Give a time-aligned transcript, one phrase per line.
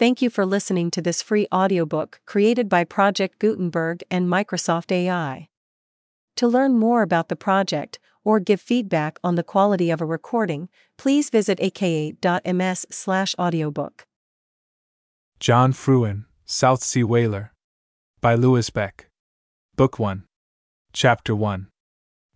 [0.00, 5.50] Thank you for listening to this free audiobook created by Project Gutenberg and Microsoft AI.
[6.36, 10.70] To learn more about the project or give feedback on the quality of a recording,
[10.96, 14.06] please visit aka.ms/audiobook.
[15.38, 17.52] John Frewen, South Sea Whaler.
[18.22, 19.10] By Louis Becke.
[19.76, 20.24] Book 1.
[20.94, 21.66] Chapter 1.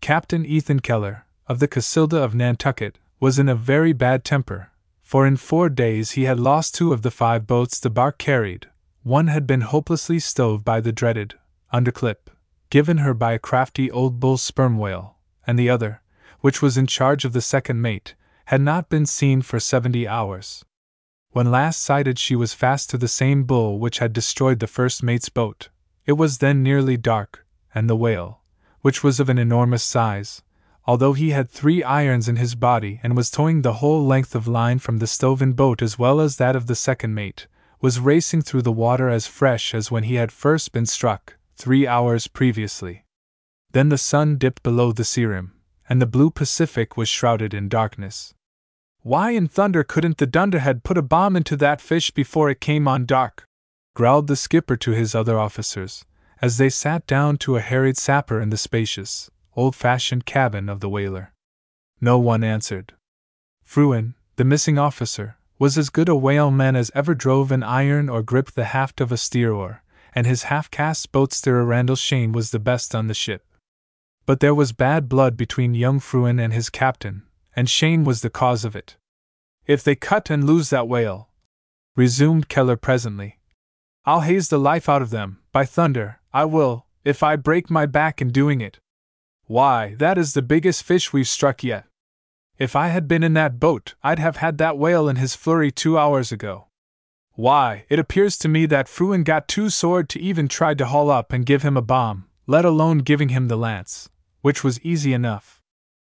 [0.02, 4.70] Captain Ethan Keller, of the Casilda of Nantucket, was in a very bad temper,
[5.14, 8.66] for in four days he had lost two of the five boats the bark carried.
[9.04, 11.34] One had been hopelessly stove by the dreaded
[11.72, 12.30] underclip,
[12.68, 16.02] given her by a crafty old bull sperm whale, and the other,
[16.40, 20.64] which was in charge of the second mate, had not been seen for seventy hours.
[21.30, 25.00] When last sighted, she was fast to the same bull which had destroyed the first
[25.00, 25.68] mate's boat.
[26.06, 28.40] It was then nearly dark, and the whale,
[28.80, 30.42] which was of an enormous size,
[30.86, 34.46] although he had three irons in his body and was towing the whole length of
[34.46, 37.46] line from the stoven boat as well as that of the second mate,
[37.80, 41.86] was racing through the water as fresh as when he had first been struck, three
[41.86, 43.04] hours previously.
[43.72, 45.52] Then the sun dipped below the sea rim,
[45.88, 48.34] and the blue Pacific was shrouded in darkness.
[49.02, 52.88] Why in thunder couldn't the dunderhead put a bomb into that fish before it came
[52.88, 53.44] on dark?
[53.94, 56.04] growled the skipper to his other officers,
[56.42, 60.80] as they sat down to a harried sapper in the spacious, old fashioned cabin of
[60.80, 61.32] the whaler.
[62.00, 62.94] No one answered.
[63.64, 68.22] Frewen, the missing officer, was as good a whaleman as ever drove an iron or
[68.22, 69.82] gripped the haft of a steer oar,
[70.14, 73.44] and his half caste boat steerer Randall Shane was the best on the ship.
[74.26, 77.22] But there was bad blood between young Frewen and his captain,
[77.54, 78.96] and Shane was the cause of it.
[79.66, 81.30] If they cut and lose that whale,
[81.96, 83.38] resumed Keller presently,
[84.04, 87.86] I'll haze the life out of them, by thunder, I will, if I break my
[87.86, 88.78] back in doing it.
[89.46, 91.84] Why, that is the biggest fish we've struck yet.
[92.58, 95.70] If I had been in that boat, I'd have had that whale in his flurry
[95.70, 96.68] two hours ago.
[97.32, 101.10] Why, it appears to me that Frewen got too sore to even try to haul
[101.10, 104.08] up and give him a bomb, let alone giving him the lance,
[104.40, 105.60] which was easy enough.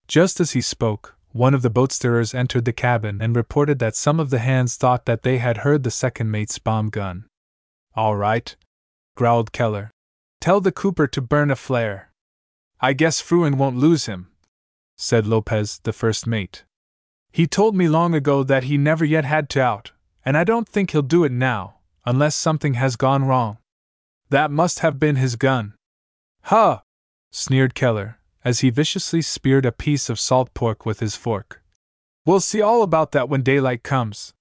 [0.08, 3.96] Just as he spoke, one of the boat steerers entered the cabin and reported that
[3.96, 7.26] some of the hands thought that they had heard the second mate's bomb gun.
[7.94, 8.54] All right,
[9.16, 9.90] growled Keller.
[10.40, 12.10] Tell the cooper to burn a flare.
[12.80, 14.28] I guess Frewen won't lose him,
[14.96, 16.64] said Lopez, the first mate.
[17.32, 19.92] He told me long ago that he never yet had to out,
[20.24, 23.58] and I don't think he'll do it now, unless something has gone wrong.
[24.30, 25.74] That must have been his gun.
[26.42, 26.80] Huh!
[27.32, 31.62] sneered Keller, as he viciously speared a piece of salt pork with his fork.
[32.26, 34.32] We'll see all about that when daylight comes.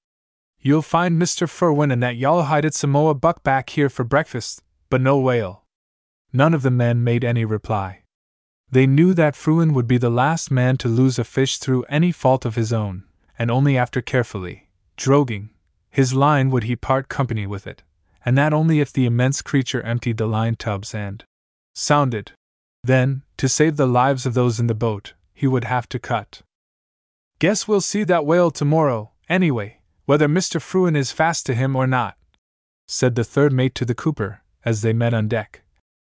[0.60, 1.50] You'll find Mr.
[1.50, 5.66] Frewen and that yellow hided Samoa buck back here for breakfast, but no whale.
[6.32, 8.03] None of the men made any reply.
[8.74, 12.12] They knew that Frewen would be the last man to lose a fish through any
[12.12, 13.04] fault of his own,
[13.38, 14.68] and only after carefully
[14.98, 15.50] droguing
[15.92, 17.84] his line would he part company with it,
[18.26, 21.24] and that only if the immense creature emptied the line tubs and
[21.76, 22.32] sounded.
[22.84, 26.42] Then, to save the lives of those in the boat, he would have to cut.
[27.38, 30.60] Guess we'll see that whale tomorrow, anyway, whether Mr.
[30.60, 32.18] Frewen is fast to him or not,
[32.88, 35.62] said the third mate to the cooper, as they met on deck.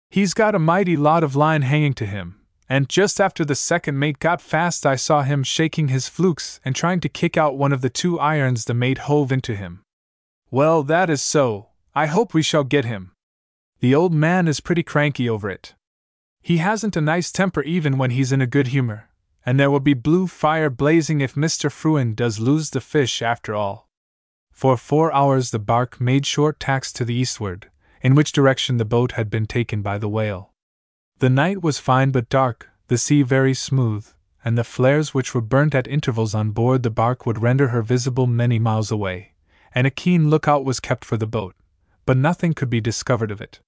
[0.09, 3.99] He's got a mighty lot of line hanging to him, and just after the second
[3.99, 7.73] mate got fast, I saw him shaking his flukes and trying to kick out one
[7.73, 9.83] of the two irons the mate hove into him.
[10.51, 11.69] Well, that is so.
[11.95, 13.13] I hope we shall get him.
[13.81, 15.75] The old man is pretty cranky over it.
[16.41, 19.11] He hasn't a nice temper even when he's in a good humor,
[19.45, 21.71] and there will be blue fire blazing if Mr.
[21.71, 23.89] Frewen does lose the fish after all.
[24.51, 27.71] For four hours the bark made short tacks to the eastward,
[28.01, 30.54] in which direction the boat had been taken by the whale.
[31.19, 34.07] The night was fine but dark, the sea very smooth,
[34.45, 37.83] and the flares which were burnt at intervals on board the bark would render her
[37.83, 39.33] visible many miles away,
[39.75, 41.55] and a keen lookout was kept for the boat,
[42.05, 43.61] but nothing could be discovered of it.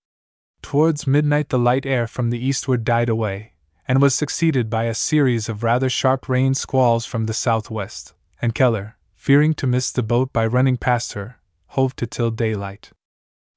[0.60, 3.54] Towards midnight, the light air from the eastward died away,
[3.88, 8.54] and was succeeded by a series of rather sharp rain squalls from the southwest, and
[8.54, 12.90] Keller, fearing to miss the boat by running past her, hove to till daylight.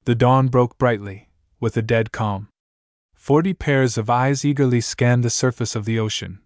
[0.05, 1.29] The dawn broke brightly,
[1.59, 2.49] with a dead calm.
[3.19, 6.39] Forty pairs of eyes eagerly scanned the surface of the ocean,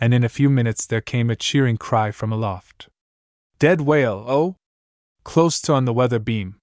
[0.00, 2.88] and in a few minutes there came a cheering cry from aloft.
[3.58, 4.56] Dead whale, oh?
[5.24, 6.56] Close to on the weather beam.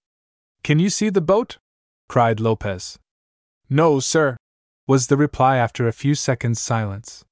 [0.63, 1.57] Can you see the boat?
[2.07, 2.97] cried Lopez.
[3.69, 4.37] No, sir,
[4.87, 7.25] was the reply after a few seconds' silence.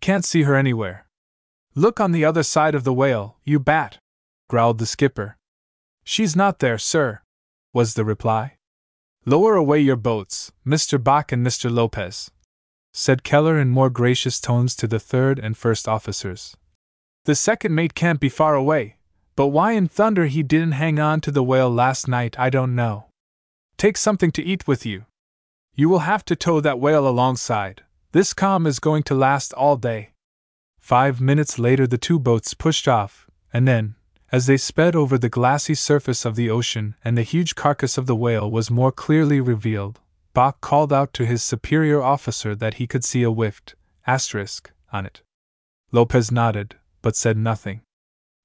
[0.00, 1.06] Can't see her anywhere.
[1.74, 3.98] Look on the other side of the whale, you bat,
[4.48, 5.36] growled the skipper.
[6.04, 7.20] She's not there, sir,
[7.72, 8.56] was the reply.
[9.26, 11.02] Lower away your boats, Mr.
[11.02, 11.70] Bach and Mr.
[11.70, 12.30] Lopez,
[12.92, 16.56] said Keller in more gracious tones to the third and first officers.
[17.24, 18.96] The second mate can't be far away,
[19.36, 22.74] But why in thunder he didn't hang on to the whale last night, I don't
[22.74, 23.06] know.
[23.76, 25.06] Take something to eat with you.
[25.74, 27.82] You will have to tow that whale alongside.
[28.12, 30.10] This calm is going to last all day.
[30.78, 33.96] Five minutes later, the two boats pushed off, and then,
[34.34, 38.06] as they sped over the glassy surface of the ocean and the huge carcass of
[38.06, 40.00] the whale was more clearly revealed,
[40.32, 43.62] Bach called out to his superior officer that he could see a whiff,
[44.08, 45.22] asterisk, on it.
[45.92, 47.82] Lopez nodded, but said nothing.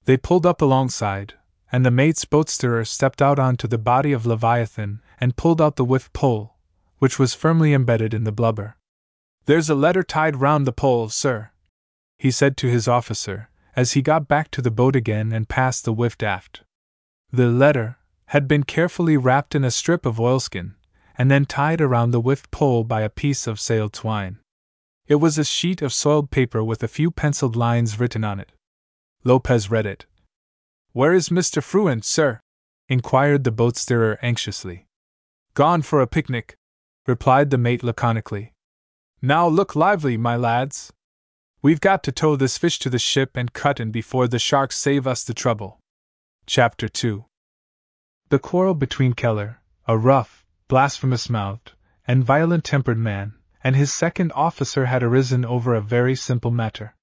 [0.06, 1.34] They pulled up alongside,
[1.72, 5.76] and the mate's boat steerer stepped out onto the body of Leviathan and pulled out
[5.76, 6.54] the whiff pole,
[7.00, 8.78] which was firmly embedded in the blubber.
[9.48, 11.50] There's a letter tied round the pole, sir,
[12.20, 15.86] he said to his officer, as he got back to the boat again and passed
[15.86, 16.64] the whiff aft.
[17.32, 20.76] The letter had been carefully wrapped in a strip of oilskin,
[21.18, 24.40] and then tied around the whiff pole by a piece of sail twine.
[25.08, 28.52] It was a sheet of soiled paper with a few penciled lines written on it.
[29.24, 30.06] Lopez read it.
[30.92, 31.64] Where is Mr.
[31.64, 32.42] Frewen, sir?
[32.90, 34.88] inquired the boat steerer anxiously.
[35.54, 36.58] Gone for a picnic,
[37.08, 38.52] replied the mate laconically.
[39.22, 40.92] Now look lively, my lads.
[41.62, 44.78] We've got to tow this fish to the ship and cut in before the sharks
[44.78, 45.82] save us the trouble.
[46.46, 47.26] Chapter 2
[48.30, 51.74] The quarrel between Keller, a rough, blasphemous mouthed,
[52.08, 56.96] and violent tempered man, and his second officer had arisen over a very simple matter.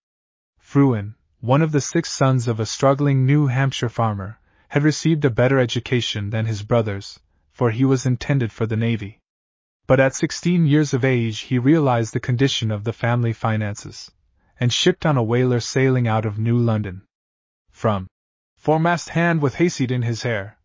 [0.58, 4.38] Frewen, one of the six sons of a struggling New Hampshire farmer,
[4.68, 7.20] had received a better education than his brothers,
[7.52, 9.18] for he was intended for the Navy.
[9.86, 14.10] But at sixteen years of age he realized the condition of the family finances,
[14.58, 17.02] and shipped on a whaler sailing out of New London.
[17.70, 18.06] From
[18.56, 20.58] foremast hand with hayseed in his hair,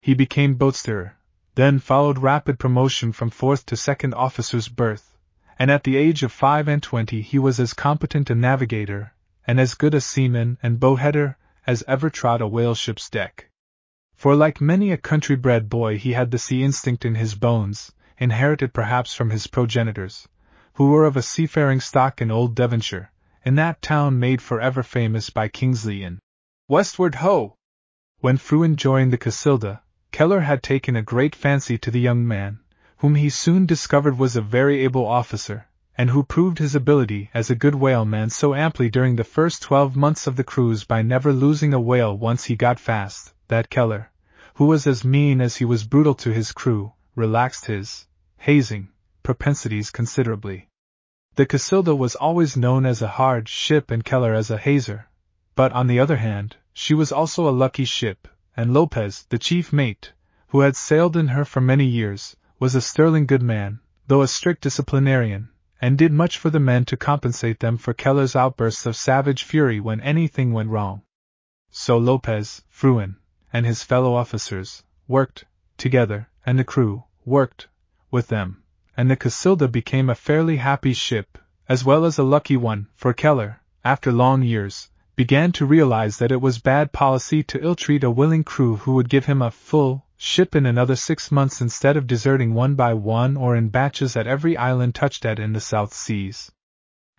[0.00, 1.16] he became boat steerer,
[1.54, 5.16] then followed rapid promotion from fourth to second officer's berth,
[5.58, 9.12] and at the age of five and twenty he was as competent a navigator
[9.46, 11.36] and as good a seaman and boatheader
[11.66, 13.48] as ever trod a whale ship's deck.
[14.14, 17.92] For like many a country bred boy, he had the sea instinct in his bones,
[18.16, 20.28] inherited perhaps from his progenitors,
[20.74, 23.10] who were of a seafaring stock in old Devonshire,
[23.44, 26.18] in that town made forever famous by Kingsley in
[26.66, 27.56] Westward ho!
[28.20, 29.82] When Frewen joined the Casilda,
[30.12, 32.60] Keller had taken a great fancy to the young man,
[32.98, 35.66] whom he soon discovered was a very able officer,
[35.98, 39.94] and who proved his ability as a good whaleman so amply during the first twelve
[39.94, 44.10] months of the cruise by never losing a whale once he got fast, that Keller,
[44.54, 48.06] who was as mean as he was brutal to his crew, relaxed his
[48.38, 48.88] hazing
[49.22, 50.68] propensities considerably.
[51.36, 55.08] The Casilda was always known as a hard ship and Keller as a hazer,
[55.56, 59.72] but on the other hand, she was also a lucky ship, and Lopez, the chief
[59.72, 60.12] mate,
[60.50, 64.28] who had sailed in her for many years, was a sterling good man, though a
[64.28, 65.48] strict disciplinarian,
[65.80, 69.80] and did much for the men to compensate them for Keller's outbursts of savage fury
[69.80, 71.02] when anything went wrong.
[71.68, 73.16] So Lopez, Frewen,
[73.52, 75.46] and his fellow officers worked
[75.78, 77.66] together, and the crew worked
[78.12, 78.62] with them,
[78.96, 81.38] and the Casilda became a fairly happy ship,
[81.68, 86.32] as well as a lucky one, for Keller, after long years, began to realize that
[86.32, 89.50] it was bad policy to ill treat a willing crew who would give him a
[89.50, 94.16] full ship in another six months instead of deserting one by one or in batches
[94.16, 96.50] at every island touched at in the South Seas.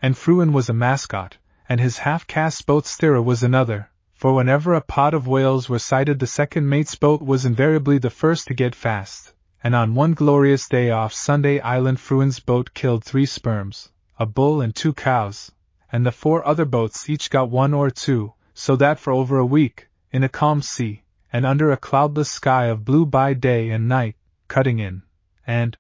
[0.02, 1.38] And Frewen was a mascot,
[1.70, 6.20] and his half-caste boat steerer was another, for whenever a pod of whales were sighted
[6.20, 9.35] the second mate's boat was invariably the first to get fast,
[9.66, 14.62] and on one glorious day off Sunday Island Frewen's boat killed three sperms, a bull
[14.62, 15.52] and two cows,
[15.92, 19.46] and the four other boats each got one or two, so that for over a
[19.46, 21.02] week, in a calm sea,
[21.34, 24.16] and under a cloudless sky of blue by day and night,
[24.48, 25.02] cutting in,
[25.48, 25.76] and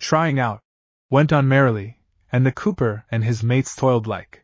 [0.00, 0.60] trying out,
[1.08, 2.00] went on merrily,
[2.32, 4.42] and the cooper and his mates toiled like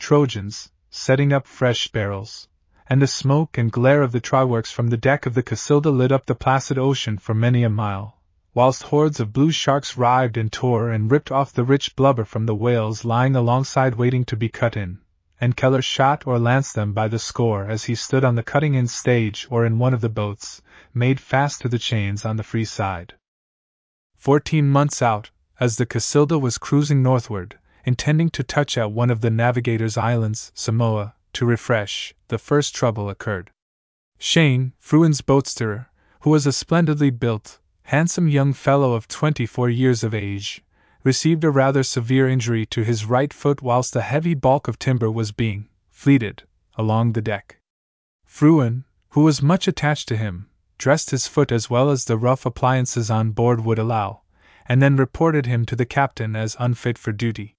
[0.00, 2.48] Trojans, setting up fresh barrels,
[2.88, 6.10] and the smoke and glare of the tryworks from the deck of the Casilda lit
[6.10, 8.15] up the placid ocean for many a mile,
[8.56, 12.46] whilst hordes of blue sharks writhed and tore and ripped off the rich blubber from
[12.46, 14.98] the whales lying alongside waiting to be cut in,
[15.38, 18.86] and Keller shot or lanced them by the score as he stood on the cutting-in
[18.86, 20.62] stage or in one of the boats,
[20.94, 23.12] made fast to the chains on the free side.
[24.16, 29.20] Fourteen months out, as the Casilda was cruising northward, intending to touch at one of
[29.20, 33.50] the navigator's islands, Samoa, to refresh, the first trouble occurred.
[34.16, 39.70] Shane, Frewen's boat steerer, who was a splendidly built, handsome young fellow of twenty four
[39.70, 40.64] years of age,
[41.04, 45.08] received a rather severe injury to his right foot whilst a heavy bulk of timber
[45.08, 46.42] was being fleeted
[46.76, 47.58] along the deck.
[48.26, 52.44] Frewen, who was much attached to him, dressed his foot as well as the rough
[52.44, 54.22] appliances on board would allow,
[54.68, 57.54] and then reported him to the captain as unfit for duty.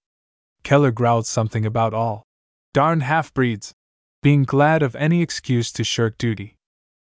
[0.63, 2.23] Keller growled something about all
[2.73, 3.73] darned half breeds,
[4.21, 6.57] being glad of any excuse to shirk duty.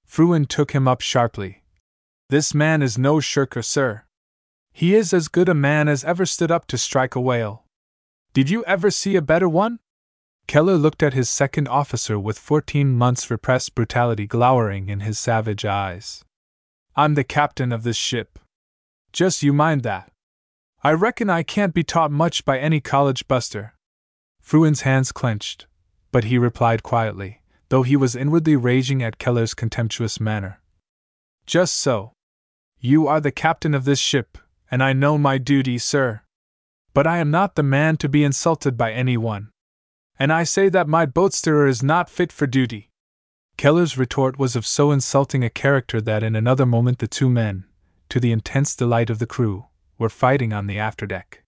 [0.07, 1.60] Frewen took him up sharply.
[2.31, 4.03] This man is no shirker, sir.
[4.71, 7.65] He is as good a man as ever stood up to strike a whale.
[8.31, 9.79] Did you ever see a better one?
[10.47, 15.65] Keller looked at his second officer with fourteen months' repressed brutality glowering in his savage
[15.65, 16.23] eyes.
[16.95, 18.39] I'm the captain of this ship.
[19.11, 20.09] Just you mind that.
[20.85, 23.73] I reckon I can't be taught much by any college buster.
[24.39, 25.67] Frewen's hands clenched,
[26.13, 30.61] but he replied quietly, though he was inwardly raging at Keller's contemptuous manner.
[31.45, 32.13] Just so.
[32.83, 34.39] You are the captain of this ship,
[34.71, 36.21] and I know my duty, sir.
[36.95, 39.51] But I am not the man to be insulted by anyone.
[40.17, 42.89] And I say that my boatsteerer is not fit for duty.
[43.55, 47.65] Keller's retort was of so insulting a character that in another moment the two men,
[48.09, 49.67] to the intense delight of the crew,
[49.99, 51.43] were fighting on the afterdeck.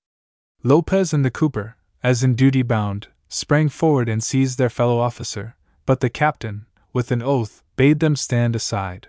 [0.61, 5.55] Lopez and the cooper, as in duty bound, sprang forward and seized their fellow officer,
[5.87, 9.07] but the captain, with an oath, bade them stand aside.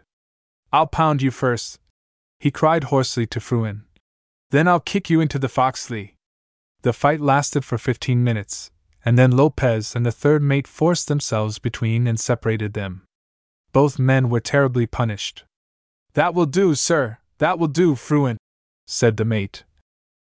[0.72, 1.78] I'll pound you first,
[2.44, 3.84] he cried hoarsely to Frewen.
[4.50, 6.12] Then I'll kick you into the foxlee.
[6.82, 8.70] The fight lasted for fifteen minutes,
[9.02, 13.06] and then Lopez and the third mate forced themselves between and separated them.
[13.72, 15.44] Both men were terribly punished.
[16.12, 18.36] That will do, sir, that will do, Frewen,
[18.86, 19.64] said the mate.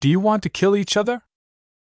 [0.01, 1.23] Do you want to kill each other?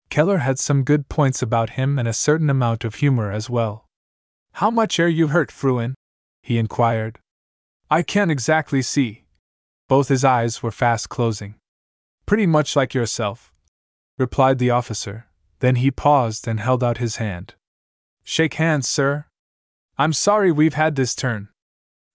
[0.09, 3.85] Keller had some good points about him and a certain amount of humor as well.
[4.53, 5.93] How much are you hurt, Frewen?
[6.41, 7.19] he inquired.
[7.89, 9.25] I can't exactly see.
[9.91, 11.55] Both his eyes were fast closing.
[12.25, 13.51] Pretty much like yourself,
[14.17, 15.27] replied the officer.
[15.59, 17.55] Then he paused and held out his hand.
[18.23, 19.25] Shake hands, sir.
[19.97, 21.49] I'm sorry we've had this turn.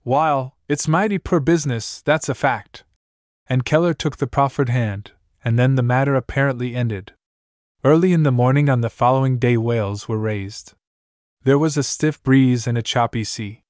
[0.05, 2.85] While, it's mighty poor business, that's a fact
[3.49, 5.13] and Keller took the proffered hand,
[5.45, 7.13] and then the matter apparently ended.
[7.85, 10.75] Early in the morning on the following day, whales were raised.
[11.45, 13.63] There was a stiff breeze and a choppy sea.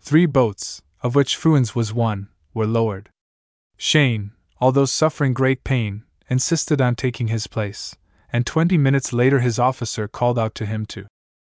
[0.00, 3.10] Three boats, of which Frewen's was one, were lowered.
[3.78, 7.94] Shane, although suffering great pain, insisted on taking his place,
[8.32, 11.06] and twenty minutes later his officer called out to him to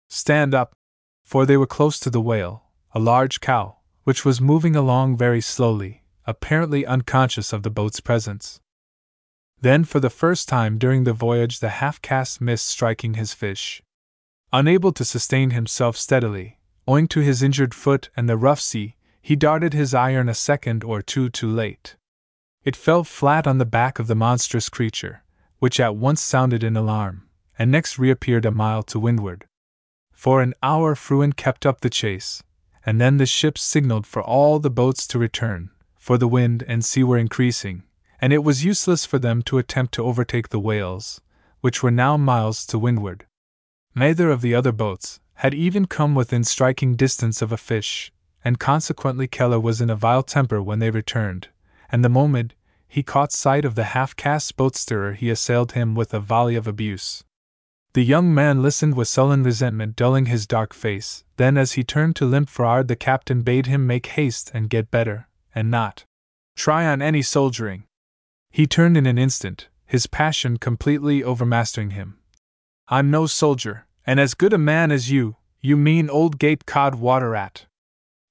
[0.09, 0.73] stand up,
[1.25, 5.41] for they were close to the whale, a large cow, which was moving along very
[5.41, 8.61] slowly, apparently unconscious of the boat's presence.
[9.61, 13.83] Then, for the first time during the voyage, the half caste missed striking his fish.
[14.53, 19.37] Unable to sustain himself steadily, owing to his injured foot and the rough sea, he
[19.37, 21.97] darted his iron a second or two too late.
[22.63, 25.23] It fell flat on the back of the monstrous creature,
[25.61, 27.27] which at once sounded in alarm,
[27.59, 29.47] and next reappeared a mile to windward.
[30.13, 32.43] For an hour Frewen kept up the chase,
[32.85, 36.85] and then the ship signaled for all the boats to return, for the wind and
[36.85, 37.85] sea were increasing,
[38.21, 41.23] and it was useless for them to attempt to overtake the whales,
[41.63, 43.27] which were now miles to windward.
[43.95, 48.13] Neither of the other boats had even come within striking distance of a fish,
[48.45, 51.49] and consequently Keller was in a vile temper when they returned,
[51.91, 52.55] and the moment
[52.89, 56.67] he caught sight of the half caste boatsteerer he assailed him with a volley of
[56.67, 57.25] abuse.
[57.93, 62.17] The young man listened with sullen resentment dulling his dark face, then as he turned
[62.17, 66.05] to limp forward the captain bade him make haste and get better, and not
[66.57, 67.85] try on any soldiering.
[68.51, 72.19] He turned in an instant, his passion completely overmastering him.
[72.89, 76.97] I'm no soldier, and as good a man as you, you mean old Gate Cod
[76.97, 77.37] water.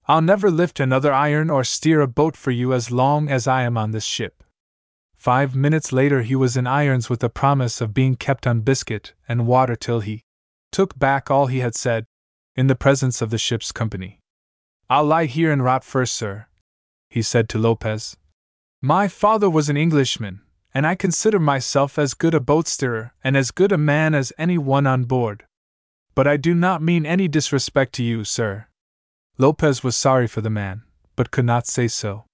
[0.10, 3.62] I'll never lift another iron or steer a boat for you as long as I
[3.62, 4.44] am on this ship.
[5.16, 9.14] Five minutes later, he was in irons with the promise of being kept on biscuit
[9.28, 10.24] and water till he
[10.72, 12.08] took back all he had said,
[12.56, 14.20] in the presence of the ship's company.
[14.90, 16.48] I'll lie here and rot first, sir,
[17.12, 18.18] he said to Lopez.
[18.82, 20.42] My father was an Englishman,
[20.74, 24.34] and I consider myself as good a boat steerer and as good a man as
[24.40, 25.46] any one on board.
[26.16, 28.66] But I do not mean any disrespect to you, sir.
[29.40, 30.84] Lopez was sorry for the man,
[31.16, 32.26] but could not say so.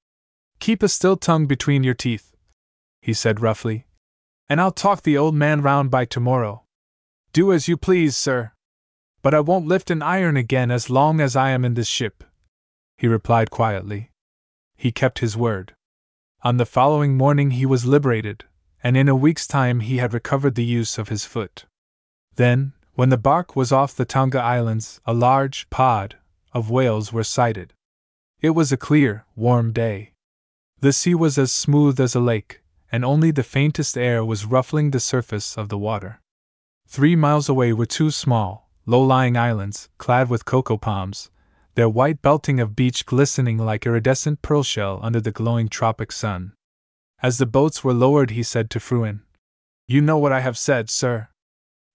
[0.59, 2.35] Keep a still tongue between your teeth,
[3.01, 3.85] he said roughly,
[4.49, 6.63] and I'll talk the old man round by tomorrow.
[7.31, 8.51] Do as you please, sir.
[9.21, 12.23] But I won't lift an iron again as long as I am in this ship,
[12.97, 14.11] he replied quietly
[14.75, 15.73] he kept his word.
[16.43, 18.43] On the following morning he was liberated,
[18.83, 21.65] and in a week's time he had recovered the use of his foot.
[22.35, 26.17] Then, when the bark was off the Tonga Islands, a large pod
[26.55, 27.73] of whales were sighted.
[28.39, 30.13] It was a clear, warm day.
[30.79, 34.91] The sea was as smooth as a lake, and only the faintest air was ruffling
[34.91, 36.21] the surface of the water.
[36.87, 41.29] Three miles away were two small, low lying islands, clad with cocoa palms,
[41.73, 46.53] their white belting of beach glistening like iridescent pearl shell under the glowing tropic sun.
[47.21, 49.23] As the boats were lowered, he said to Frewen,
[49.89, 51.27] You know what I have said, sir.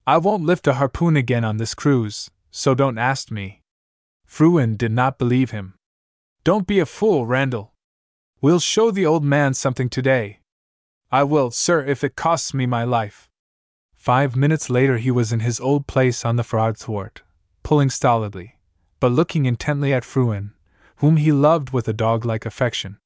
[0.06, 3.59] I won't lift a harpoon again on this cruise, so don't ask me.
[4.30, 5.75] Frewen did not believe him.
[6.44, 7.75] Don't be a fool, Randall.
[8.40, 10.38] We'll show the old man something today.
[11.10, 13.28] I will, sir, if it costs me my life.
[13.96, 17.22] Five minutes later, he was in his old place on the Farad thwart,
[17.64, 18.56] pulling stolidly,
[19.00, 20.52] but looking intently at Frewen,
[20.99, 22.99] whom he loved with a dog like affection.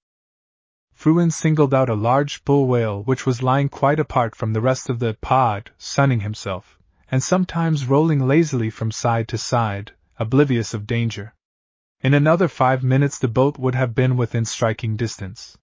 [0.93, 4.91] Frewen singled out a large bull whale which was lying quite apart from the rest
[4.91, 6.79] of the pod, sunning himself,
[7.11, 11.35] and sometimes rolling lazily from side to side, oblivious of danger.
[12.01, 15.59] In another five minutes the boat would have been within striking distance.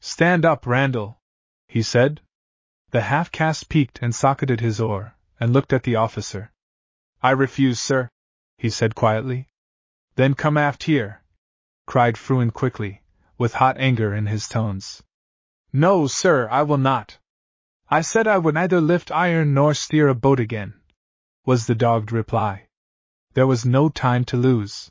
[0.00, 1.20] Stand up, Randall,
[1.68, 2.20] he said.
[2.90, 6.52] The half caste peeked and socketed his oar, and looked at the officer.
[7.22, 8.08] I refuse, sir,
[8.56, 9.48] he said quietly.
[10.14, 11.22] Then come aft here,
[11.86, 13.02] cried Frewen quickly,
[13.36, 15.02] with hot anger in his tones.
[15.72, 17.18] No, sir, I will not.
[17.90, 20.74] I said I would neither lift iron nor steer a boat again,
[21.44, 22.67] was the dogged reply.
[23.38, 24.90] There was no time to lose.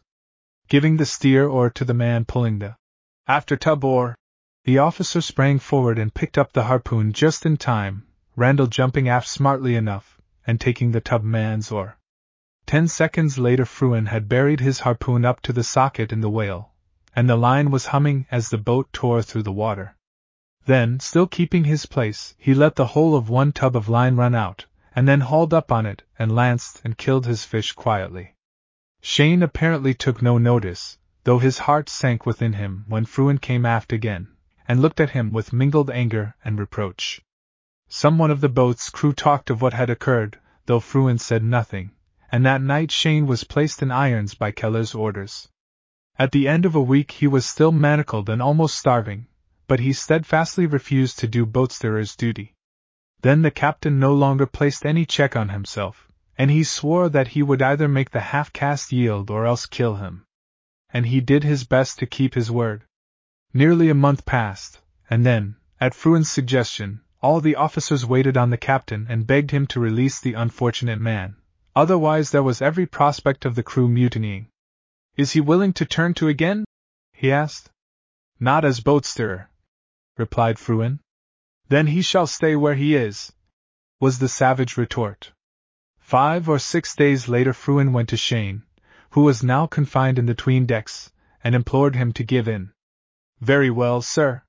[0.69, 2.77] Giving the steer oar to the man pulling the
[3.27, 4.15] after tub oar,
[4.63, 9.27] the officer sprang forward and picked up the harpoon just in time, Randall jumping aft
[9.27, 11.97] smartly enough, and taking the tub man's oar.
[12.65, 16.71] Ten seconds later, Frewen had buried his harpoon up to the socket in the whale,
[17.13, 19.97] and the line was humming as the boat tore through the water.
[20.65, 24.33] Then, still keeping his place, he let the whole of one tub of line run
[24.33, 28.35] out, and then hauled up on it and lanced and killed his fish quietly.
[29.09, 33.93] Shane apparently took no notice, though his heart sank within him when Frewen came aft
[33.93, 34.27] again,
[34.67, 37.21] and looked at him with mingled anger and reproach.
[37.87, 41.91] Some one of the boat's crew talked of what had occurred, though Frewen said nothing,
[42.33, 45.47] and that night Shane was placed in irons by Keller's orders.
[46.19, 49.27] At the end of a week he was still manacled and almost starving,
[49.67, 52.55] but he steadfastly refused to do boatsteerer's duty.
[53.21, 56.06] Then the captain no longer placed any check on himself,
[56.37, 59.95] and he swore that he would either make the half caste yield or else kill
[59.95, 60.23] him.
[60.89, 62.83] And he did his best to keep his word.
[63.53, 68.57] Nearly a month passed, and then, at Frewen's suggestion, all the officers waited on the
[68.57, 71.35] captain and begged him to release the unfortunate man.
[71.75, 74.47] Otherwise, there was every prospect of the crew mutinying.
[75.15, 76.65] Is he willing to turn to again?
[77.13, 77.69] he asked.
[78.39, 79.49] Not as boat steerer,
[80.17, 80.99] replied Frewen.
[81.69, 83.33] Then he shall stay where he is,
[83.99, 85.33] was the savage retort.
[86.07, 88.63] Five or six days later, Frewen went to Shane,
[89.09, 91.11] who was now confined in the tween decks,
[91.43, 92.71] and implored him to give in.
[93.41, 94.41] Very well, sir.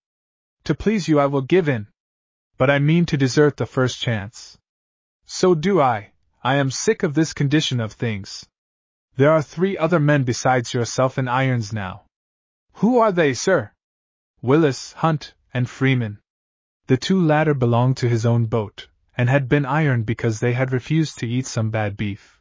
[0.62, 1.88] To please you, I will give in.
[2.58, 4.56] But I mean to desert the first chance.
[5.26, 6.12] So do I.
[6.44, 8.46] I am sick of this condition of things.
[9.16, 12.04] There are three other men besides yourself in irons now.
[12.74, 13.72] Who are they, sir?
[14.40, 16.20] Willis, Hunt, and Freeman.
[16.86, 18.86] The two latter belonged to his own boat,
[19.18, 22.40] and had been ironed because they had refused to eat some bad beef.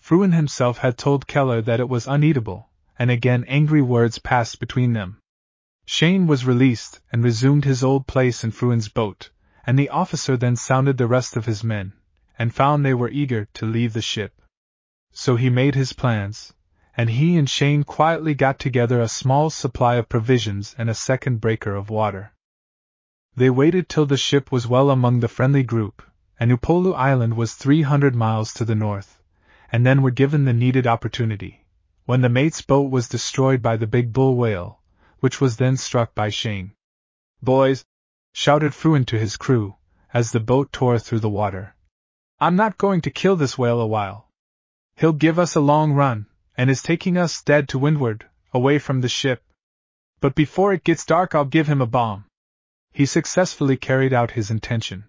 [0.00, 2.68] Frewen himself had told Keller that it was uneatable,
[2.98, 5.20] and again angry words passed between them.
[5.86, 9.30] Shane was released and resumed his old place in Frewen's boat,
[9.64, 11.92] and the officer then sounded the rest of his men,
[12.36, 14.42] and found they were eager to leave the ship.
[15.12, 16.52] So he made his plans,
[16.96, 21.40] and he and Shane quietly got together a small supply of provisions and a second
[21.40, 22.32] breaker of water.
[23.40, 26.02] They waited till the ship was well among the friendly group,
[26.38, 29.18] and Upolu Island was 300 miles to the north,
[29.72, 31.64] and then were given the needed opportunity,
[32.04, 34.82] when the mate's boat was destroyed by the big bull whale,
[35.20, 36.72] which was then struck by Shane.
[37.40, 37.86] Boys!
[38.34, 39.76] shouted Frewen to his crew,
[40.12, 41.74] as the boat tore through the water.
[42.40, 44.28] I'm not going to kill this whale a while.
[44.96, 46.26] He'll give us a long run,
[46.58, 49.42] and is taking us dead to windward, away from the ship.
[50.20, 52.26] But before it gets dark, I'll give him a bomb.
[52.92, 55.04] He successfully carried out his intention.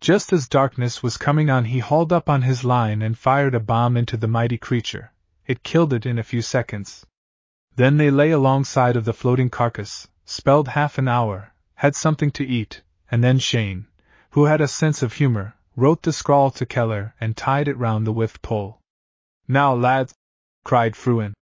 [0.00, 3.60] Just as darkness was coming on, he hauled up on his line and fired a
[3.60, 5.12] bomb into the mighty creature.
[5.46, 7.06] It killed it in a few seconds.
[7.74, 12.46] Then they lay alongside of the floating carcass, spelled half an hour, had something to
[12.46, 13.86] eat, and then Shane,
[14.30, 18.06] who had a sense of humor, wrote the scrawl to Keller and tied it round
[18.06, 18.80] the whiffed pole.
[19.48, 20.14] Now, lads,
[20.64, 21.34] cried Frewen,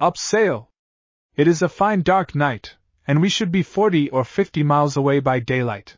[0.00, 0.70] up sail!
[1.36, 5.18] It is a fine dark night, and we should be forty or fifty miles away
[5.18, 5.96] by daylight.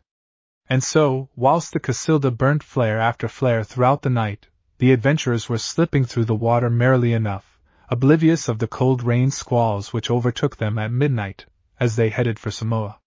[0.67, 4.47] And so, whilst the Casilda burnt flare after flare throughout the night,
[4.79, 9.93] the adventurers were slipping through the water merrily enough, oblivious of the cold rain squalls
[9.93, 11.45] which overtook them at midnight,
[11.79, 12.99] as they headed for Samoa.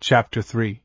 [0.00, 0.82] Chapter 3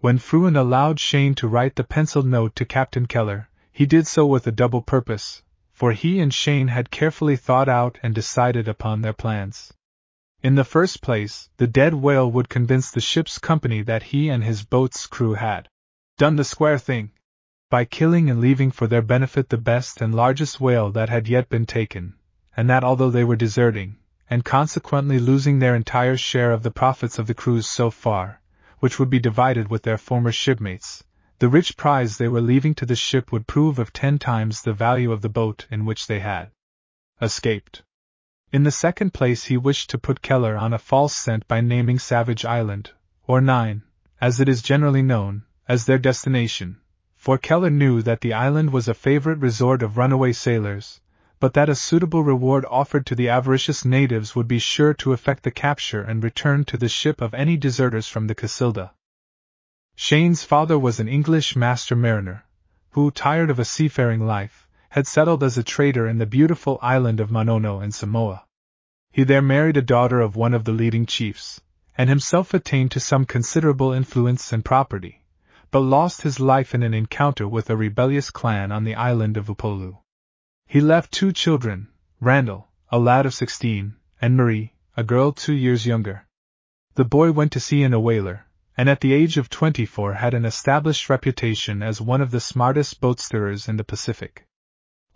[0.00, 4.26] When Frewen allowed Shane to write the penciled note to Captain Keller, he did so
[4.26, 9.00] with a double purpose, for he and Shane had carefully thought out and decided upon
[9.00, 9.72] their plans.
[10.40, 14.44] In the first place, the dead whale would convince the ship's company that he and
[14.44, 15.68] his boat's crew had
[16.16, 17.10] done the square thing
[17.70, 21.48] by killing and leaving for their benefit the best and largest whale that had yet
[21.48, 22.14] been taken,
[22.56, 23.96] and that although they were deserting,
[24.30, 28.40] and consequently losing their entire share of the profits of the cruise so far,
[28.78, 31.02] which would be divided with their former shipmates,
[31.40, 34.72] the rich prize they were leaving to the ship would prove of ten times the
[34.72, 36.52] value of the boat in which they had
[37.20, 37.82] escaped.
[38.50, 41.98] In the second place, he wished to put Keller on a false scent by naming
[41.98, 42.92] Savage Island,
[43.26, 43.82] or Nine,
[44.22, 46.78] as it is generally known, as their destination,
[47.14, 51.02] for Keller knew that the island was a favorite resort of runaway sailors,
[51.40, 55.42] but that a suitable reward offered to the avaricious natives would be sure to effect
[55.42, 58.92] the capture and return to the ship of any deserters from the Casilda.
[59.94, 62.46] Shane's father was an English master mariner,
[62.92, 67.20] who, tired of a seafaring life, had settled as a trader in the beautiful island
[67.20, 68.44] of Manono in Samoa.
[69.10, 71.60] He there married a daughter of one of the leading chiefs,
[71.96, 75.24] and himself attained to some considerable influence and property,
[75.70, 79.48] but lost his life in an encounter with a rebellious clan on the island of
[79.48, 79.98] Upolu.
[80.66, 81.88] He left two children,
[82.20, 86.26] Randall, a lad of sixteen, and Marie, a girl two years younger.
[86.94, 88.46] The boy went to sea in a whaler,
[88.76, 93.00] and at the age of twenty-four had an established reputation as one of the smartest
[93.00, 94.46] boat steerers in the Pacific.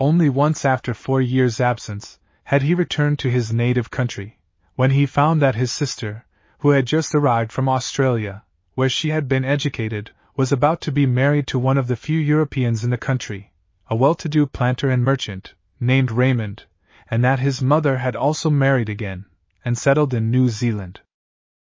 [0.01, 4.41] Only once after four years' absence had he returned to his native country,
[4.75, 6.25] when he found that his sister,
[6.61, 8.43] who had just arrived from Australia,
[8.75, 12.19] where she had been educated, was about to be married to one of the few
[12.19, 13.53] Europeans in the country,
[13.87, 16.65] a well to do planter and merchant, named Raymond,
[17.11, 19.27] and that his mother had also married again,
[19.65, 21.01] and settled in New Zealand.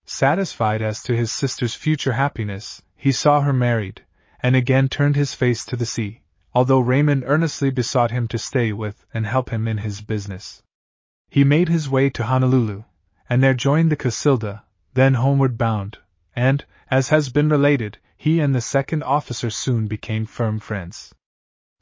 [0.06, 4.04] Satisfied as to his sister's future happiness, he saw her married,
[4.42, 6.22] and again turned his face to the sea
[6.58, 10.64] although Raymond earnestly besought him to stay with and help him in his business.
[11.30, 12.84] He made his way to Honolulu,
[13.30, 14.64] and there joined the Casilda,
[14.96, 16.00] then homeward bound,
[16.36, 21.14] and, as has been related, he and the second officer soon became firm friends.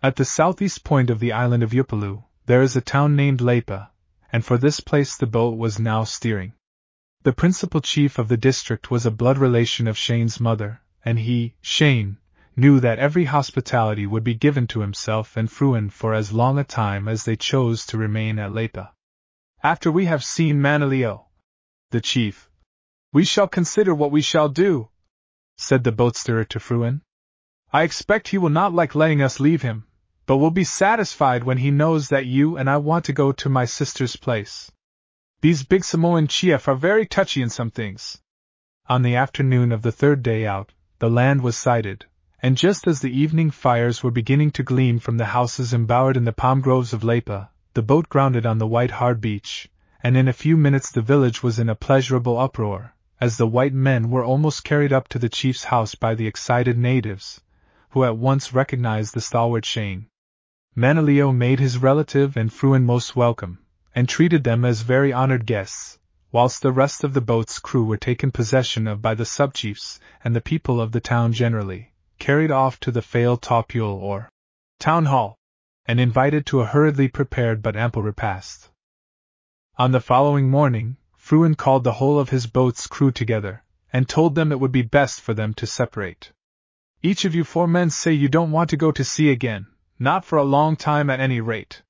[0.03, 3.91] At the southeast point of the island of Upolu, there is a town named Lepa,
[4.29, 6.51] and for this place the boat was now steering.
[7.23, 11.55] The principal chief of the district was a blood relation of Shane's mother, and he,
[11.61, 12.17] Shane,
[12.56, 16.63] knew that every hospitality would be given to himself and Frewen for as long a
[16.63, 18.91] time as they chose to remain at Lepa.
[19.62, 21.26] After we have seen Manalio,
[21.91, 22.50] the chief,
[23.12, 24.89] we shall consider what we shall do,
[25.58, 27.02] said the boatsteerer to Frewen.
[27.72, 29.88] I expect he will not like letting us leave him,
[30.26, 33.50] but will be satisfied when he knows that you and I want to go to
[33.50, 34.72] my sister's place.
[35.41, 38.22] These big Samoan chief are very touchy in some things.
[38.88, 42.06] On the afternoon of the third day out, the land was sighted,
[42.45, 46.25] and just as the evening fires were beginning to gleam from the houses embowered in
[46.25, 49.67] the palm groves of Lepa, the boat grounded on the white hard beach,
[50.03, 53.73] and in a few minutes the village was in a pleasurable uproar, as the white
[53.73, 57.41] men were almost carried up to the chief's house by the excited natives,
[57.89, 60.05] who at once recognized the stalwart Shane.
[60.75, 63.58] Manalio made his relative and Frewen most welcome,
[63.95, 65.97] and treated them as very honored guests,
[66.31, 70.36] whilst the rest of the boat's crew were taken possession of by the subchiefs and
[70.36, 74.30] the people of the town generally carried off to the Fail Topule or
[74.80, 75.38] Town Hall,
[75.86, 78.69] and invited to a hurriedly prepared but ample repast.
[79.78, 84.36] On the following morning, Frewen called the whole of his boat's crew together, and told
[84.36, 86.32] them it would be best for them to separate.
[87.01, 89.67] Each of you four men say you don't want to go to sea again,
[89.99, 91.82] not for a long time at any rate.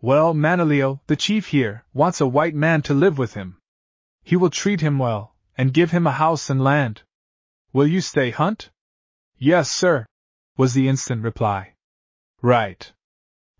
[0.00, 3.56] Well, Manalio, the chief here, wants a white man to live with him.
[4.22, 7.02] He will treat him well, and give him a house and land.
[7.72, 8.70] Will you stay, Hunt?
[9.46, 10.06] Yes, sir,
[10.56, 11.74] was the instant reply.
[12.40, 12.90] Right.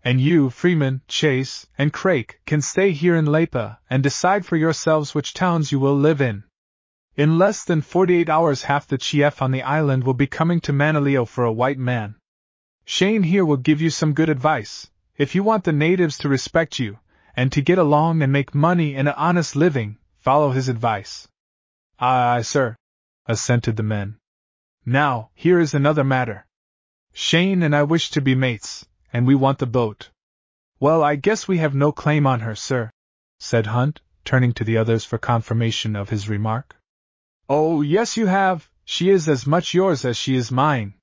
[0.03, 5.13] And you, Freeman, Chase, and Craik, can stay here in Lepa and decide for yourselves
[5.13, 6.43] which towns you will live in.
[7.15, 10.73] In less than 48 hours, half the chief on the island will be coming to
[10.73, 12.15] Manalio for a white man.
[12.85, 16.79] Shane here will give you some good advice, if you want the natives to respect
[16.79, 16.97] you,
[17.35, 21.27] and to get along and make money and an honest living, follow his advice.
[21.99, 22.75] Aye, aye, sir,
[23.27, 24.17] assented the men.
[24.87, 26.45] Now, here is another matter.
[27.11, 30.11] Shane and I wish to be mates, and we want the boat.
[30.79, 32.91] Well, I guess we have no claim on her, sir,
[33.39, 36.75] said Hunt, turning to the others for confirmation of his remark.
[37.49, 38.69] Oh, yes, you have.
[38.83, 40.93] She is as much yours as she is mine.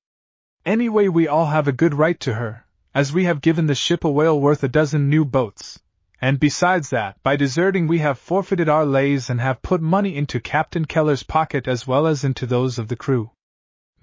[0.65, 2.65] Anyway, we all have a good right to her,
[2.95, 5.77] as we have given the ship a whale worth a dozen new boats.
[6.21, 10.39] And besides that, by deserting, we have forfeited our lays and have put money into
[10.39, 13.31] Captain Keller's pocket as well as into those of the crew.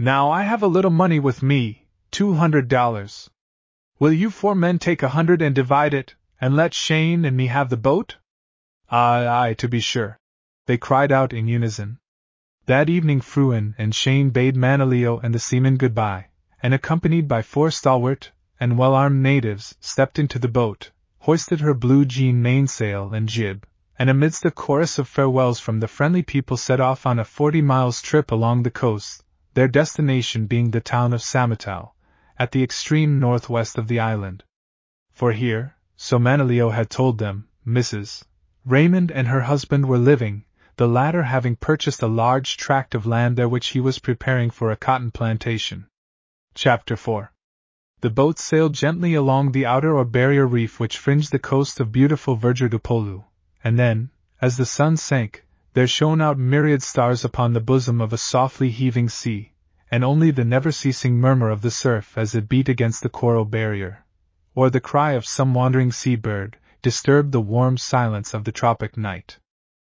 [0.02, 3.28] Now I have a little money with me, two hundred dollars.
[3.98, 7.48] Will you four men take a hundred and divide it, and let Shane and me
[7.48, 8.16] have the boat?
[8.88, 10.16] Aye, aye, to be sure.
[10.64, 11.98] They cried out in unison.
[12.64, 16.28] That evening Frewen and Shane bade Manalio and the seamen goodbye,
[16.62, 22.06] and accompanied by four stalwart and well-armed natives, stepped into the boat, hoisted her blue
[22.06, 23.66] jean mainsail and jib,
[23.98, 27.60] and amidst a chorus of farewells from the friendly people set off on a 40
[27.60, 29.22] miles trip along the coast,
[29.54, 31.92] their destination being the town of Samatau,
[32.38, 34.44] at the extreme northwest of the island.
[35.10, 38.24] For here, so Manilio had told them, Mrs.
[38.64, 40.44] Raymond and her husband were living,
[40.76, 44.70] the latter having purchased a large tract of land there which he was preparing for
[44.70, 45.86] a cotton plantation.
[46.54, 47.32] Chapter 4
[48.00, 51.92] The boat sailed gently along the outer or barrier reef which fringed the coast of
[51.92, 53.24] beautiful verdured Upolu
[53.62, 54.10] and then,
[54.40, 58.70] as the sun sank, there shone out myriad stars upon the bosom of a softly
[58.70, 59.52] heaving sea,
[59.90, 63.44] and only the never ceasing murmur of the surf as it beat against the coral
[63.44, 64.04] barrier,
[64.54, 68.96] or the cry of some wandering sea bird, disturbed the warm silence of the tropic
[68.96, 69.38] night.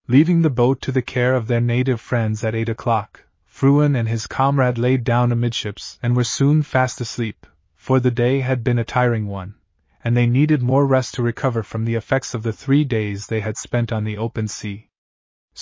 [0.08, 4.08] Leaving the boat to the care of their native friends at eight o'clock, Frewen and
[4.08, 8.78] his comrade laid down amidships and were soon fast asleep, for the day had been
[8.78, 9.54] a tiring one,
[10.02, 13.40] and they needed more rest to recover from the effects of the three days they
[13.40, 14.89] had spent on the open sea.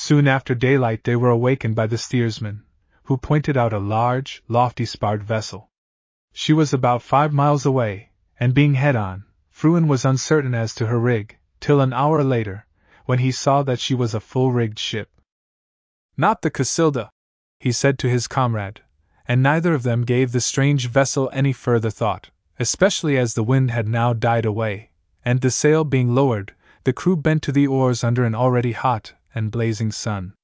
[0.00, 2.62] Soon after daylight they were awakened by the steersman,
[3.06, 5.70] who pointed out a large, lofty sparred vessel.
[6.32, 10.86] She was about five miles away, and being head on, Frewen was uncertain as to
[10.86, 12.64] her rig, till an hour later,
[13.06, 15.10] when he saw that she was a full rigged ship.
[16.16, 17.10] Not the Casilda,
[17.58, 18.82] he said to his comrade,
[19.26, 22.30] and neither of them gave the strange vessel any further thought
[22.60, 24.90] especially as the wind had now died away,
[25.24, 29.12] and the sail being lowered, the crew bent to the oars under an already hot
[29.38, 30.34] and blazing sun.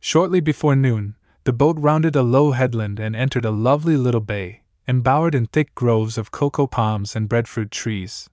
[0.00, 4.62] Shortly before noon, the boat rounded a low headland and entered a lovely little bay,
[4.86, 8.30] embowered in thick groves of cocoa palms and breadfruit trees.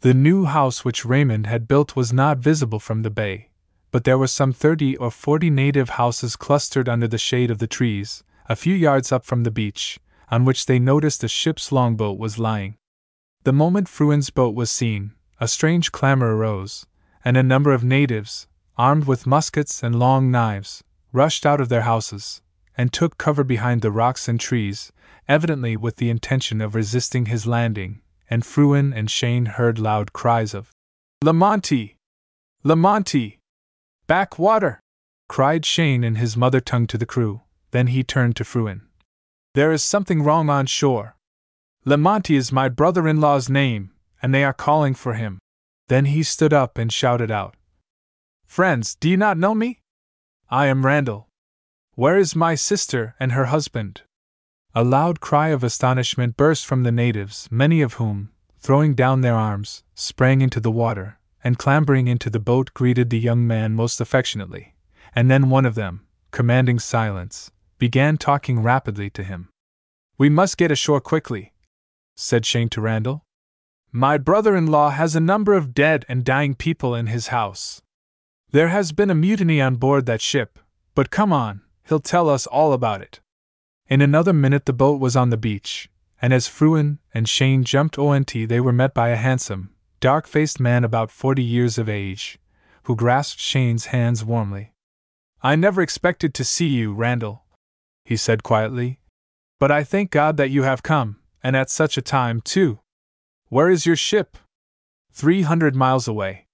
[0.00, 3.48] The new house which Raymond had built was not visible from the bay,
[3.90, 7.66] but there were some thirty or forty native houses clustered under the shade of the
[7.66, 9.98] trees, a few yards up from the beach,
[10.30, 12.76] on which they noticed a ship's longboat was lying.
[13.44, 16.86] The moment Frewen's boat was seen, a strange clamor arose,
[17.24, 18.46] and a number of natives,
[18.80, 22.40] armed with muskets and long knives, rushed out of their houses,
[22.78, 24.90] and took cover behind the rocks and trees,
[25.28, 30.54] evidently with the intention of resisting his landing, and Frewen and Shane heard loud cries
[30.54, 30.70] of
[31.22, 31.96] Lamonti!
[32.64, 33.36] Lamonti!
[34.06, 34.80] Back water!
[35.28, 38.80] cried Shane in his mother tongue to the crew, then he turned to Frewen.
[39.52, 41.16] There is something wrong on shore.
[41.84, 43.90] Lamonti is my brother in law's name,
[44.22, 45.38] and they are calling for him.
[45.88, 47.56] Then he stood up and shouted out
[48.50, 49.78] Friends, do you not know me?
[50.50, 51.28] I am Randall.
[51.94, 54.02] Where is my sister and her husband?
[54.74, 59.36] A loud cry of astonishment burst from the natives, many of whom, throwing down their
[59.36, 64.00] arms, sprang into the water, and clambering into the boat greeted the young man most
[64.00, 64.74] affectionately.
[65.14, 69.48] And then one of them, commanding silence, began talking rapidly to him.
[70.18, 71.52] We must get ashore quickly,
[72.16, 73.22] said Shane to Randall.
[73.92, 77.80] My brother in law has a number of dead and dying people in his house.
[78.52, 80.58] There has been a mutiny on board that ship,
[80.96, 83.20] but come on, he'll tell us all about it.
[83.88, 85.88] In another minute the boat was on the beach,
[86.20, 90.58] and as Frewen and Shane jumped ONT, they were met by a handsome, dark faced
[90.58, 92.40] man about forty years of age,
[92.84, 94.72] who grasped Shane's hands warmly.
[95.42, 97.44] I never expected to see you, Randall,
[98.04, 98.98] he said quietly.
[99.60, 102.80] But I thank God that you have come, and at such a time, too.
[103.48, 104.36] Where is your ship?
[105.12, 106.46] Three hundred miles away.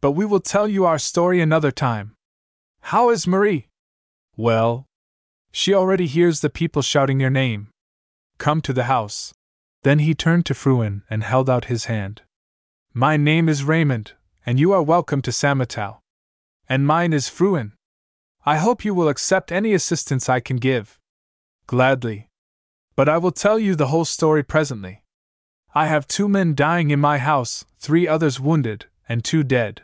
[0.00, 2.14] But we will tell you our story another time.
[2.80, 3.68] How is Marie?
[4.36, 4.86] Well,
[5.50, 7.68] she already hears the people shouting your name.
[8.38, 9.34] Come to the house.
[9.82, 12.22] Then he turned to Frewen and held out his hand.
[12.94, 14.12] My name is Raymond,
[14.46, 15.98] and you are welcome to Samatau.
[16.68, 17.72] And mine is Frewen.
[18.46, 20.98] I hope you will accept any assistance I can give.
[21.66, 22.28] Gladly.
[22.94, 25.02] But I will tell you the whole story presently.
[25.74, 29.82] I have two men dying in my house, three others wounded, and two dead.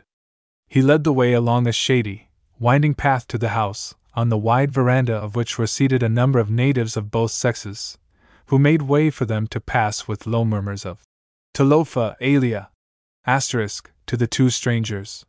[0.75, 2.27] He led the way along a shady,
[2.59, 6.37] winding path to the house, on the wide veranda of which were seated a number
[6.37, 7.97] of natives of both sexes,
[8.47, 11.01] who made way for them to pass with low murmurs of
[11.53, 12.71] Talofa Alia
[13.25, 15.25] asterisk to the two strangers.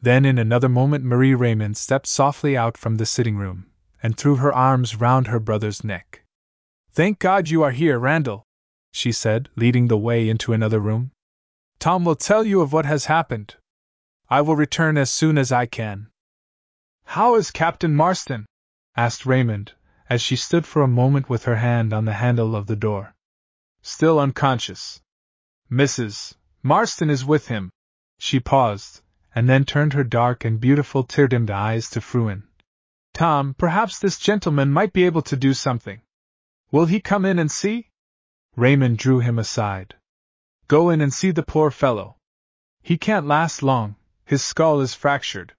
[0.00, 3.66] Then, in another moment, Marie Raymond stepped softly out from the sitting room
[4.02, 6.24] and threw her arms round her brother's neck.
[6.90, 8.42] Thank God you are here, Randall,
[8.90, 11.12] she said, leading the way into another room.
[11.78, 13.54] Tom will tell you of what has happened.
[14.32, 16.08] I will return as soon as I can.
[17.04, 18.46] How is Captain Marston?
[18.96, 19.74] asked Raymond,
[20.08, 23.14] as she stood for a moment with her hand on the handle of the door.
[23.82, 25.02] Still unconscious.
[25.70, 26.32] Mrs.
[26.62, 27.68] Marston is with him.
[28.18, 29.02] She paused,
[29.34, 32.44] and then turned her dark and beautiful tear-dimmed eyes to Frewen.
[33.12, 36.00] Tom, perhaps this gentleman might be able to do something.
[36.70, 37.90] Will he come in and see?
[38.56, 39.96] Raymond drew him aside.
[40.68, 42.16] Go in and see the poor fellow.
[42.80, 43.96] He can't last long,
[44.32, 45.52] his skull is fractured.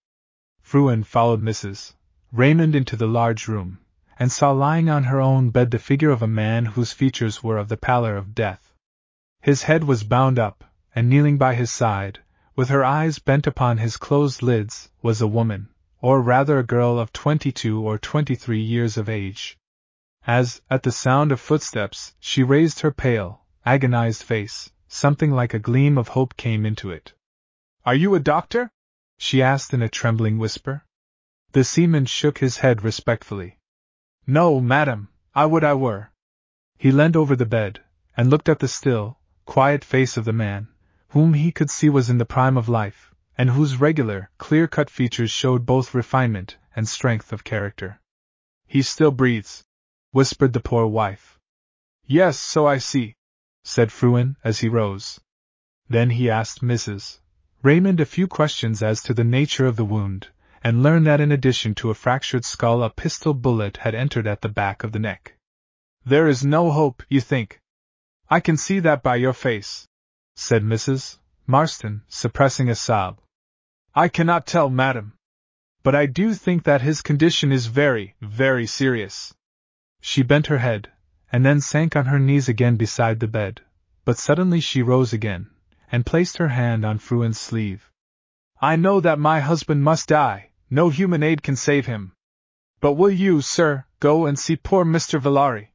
[0.59, 1.93] Frewen followed Mrs.
[2.31, 3.77] Raymond into the large room,
[4.17, 7.59] and saw lying on her own bed the figure of a man whose features were
[7.59, 8.73] of the pallor of death.
[9.41, 10.63] His head was bound up,
[10.95, 12.21] and kneeling by his side,
[12.55, 15.69] with her eyes bent upon his closed lids, was a woman,
[16.01, 19.55] or rather a girl of twenty-two or twenty-three years of age.
[20.25, 25.59] As, at the sound of footsteps, she raised her pale, agonized face, something like a
[25.59, 27.13] gleam of hope came into it.
[27.86, 28.72] Are you a doctor?
[29.17, 30.86] she asked in a trembling whisper.
[31.52, 33.60] The seaman shook his head respectfully.
[34.26, 36.12] No, madam, I would I were.
[36.78, 37.84] He leaned over the bed,
[38.15, 40.69] and looked at the still, quiet face of the man,
[41.10, 44.89] whom he could see was in the prime of life, and whose regular, clear cut
[44.89, 48.00] features showed both refinement and strength of character.
[48.65, 49.65] He still breathes,
[50.12, 51.38] whispered the poor wife.
[52.06, 53.17] Yes, so I see,
[53.65, 55.19] said Frewen as he rose.
[55.89, 57.19] Then he asked Mrs.
[57.63, 60.28] Raymond a few questions as to the nature of the wound,
[60.62, 64.41] and learned that in addition to a fractured skull, a pistol bullet had entered at
[64.41, 65.38] the back of the neck.
[66.06, 67.62] There is no hope, you think?
[68.30, 69.88] I can see that by your face,
[70.36, 71.19] said Mrs.
[71.47, 73.21] Marston, suppressing a sob.
[73.95, 75.13] I cannot tell, madam.
[75.84, 79.34] But I do think that his condition is very, very serious.
[80.02, 80.91] She bent her head,
[81.32, 83.62] and then sank on her knees again beside the bed,
[84.04, 85.49] but suddenly she rose again,
[85.93, 87.91] and placed her hand on Frewen's sleeve.
[88.60, 92.13] I know that my husband must die, no human aid can save him.
[92.82, 95.21] But will you, sir, go and see poor Mr.
[95.21, 95.67] Villari?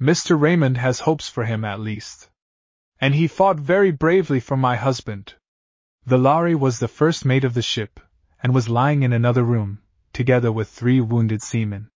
[0.00, 0.40] Mr.
[0.40, 2.30] Raymond has hopes for him at least.
[2.98, 5.34] And he fought very bravely for my husband.
[6.08, 8.00] Villari was the first mate of the ship,
[8.42, 9.82] and was lying in another room,
[10.14, 11.90] together with three wounded seamen.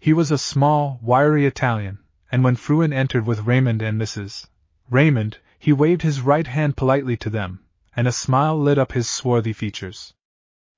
[0.00, 2.00] He was a small, wiry Italian,
[2.32, 4.48] and when Frewen entered with Raymond and Mrs.
[4.90, 7.64] Raymond, he waved his right hand politely to them,
[7.96, 10.14] and a smile lit up his swarthy features.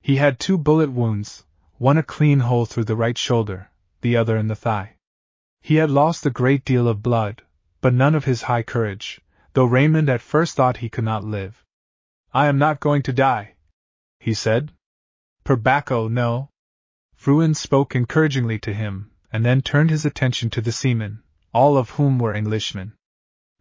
[0.01, 1.45] He had two bullet wounds,
[1.77, 4.97] one a clean hole through the right shoulder, the other in the thigh.
[5.61, 7.43] He had lost a great deal of blood,
[7.83, 9.21] but none of his high courage,
[9.53, 11.65] though Raymond at first thought he could not live.
[12.33, 13.55] I am not going to die,
[14.19, 14.73] he said.
[15.45, 16.51] Per Bacco, no.
[17.15, 21.91] Frewen spoke encouragingly to him, and then turned his attention to the seamen, all of
[21.91, 22.95] whom were Englishmen.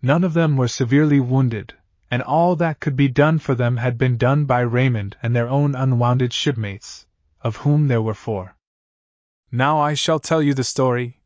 [0.01, 1.75] None of them were severely wounded,
[2.09, 5.49] and all that could be done for them had been done by Raymond and their
[5.49, 7.05] own unwounded shipmates,
[7.41, 8.55] of whom there were four.
[9.51, 11.21] Now I shall tell you the story,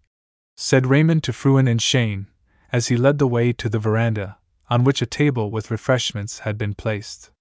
[0.56, 2.28] said Raymond to Frewen and Cheyne,
[2.72, 4.38] as he led the way to the veranda,
[4.70, 7.32] on which a table with refreshments had been placed.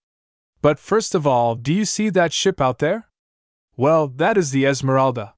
[0.61, 3.09] But first of all, do you see that ship out there?
[3.77, 5.35] Well, that is the Esmeralda.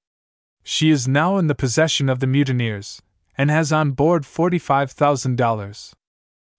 [0.63, 3.01] She is now in the possession of the mutineers,
[3.37, 5.93] and has on board $45,000.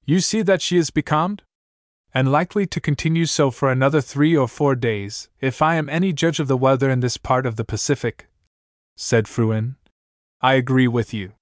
[0.05, 1.43] You see that she is becalmed?
[2.13, 6.13] And likely to continue so for another three or four days, if I am any
[6.13, 8.27] judge of the weather in this part of the Pacific,
[8.95, 9.75] said Frewen.
[10.41, 11.33] I agree with you.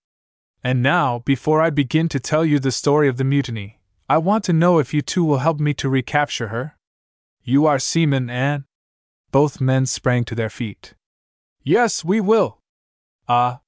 [0.63, 4.43] And now, before I begin to tell you the story of the mutiny, I want
[4.45, 6.75] to know if you two will help me to recapture her?
[7.43, 8.63] You are seamen, and.
[9.31, 10.93] Both men sprang to their feet.
[11.63, 12.59] Yes, we will.
[13.27, 13.59] Ah,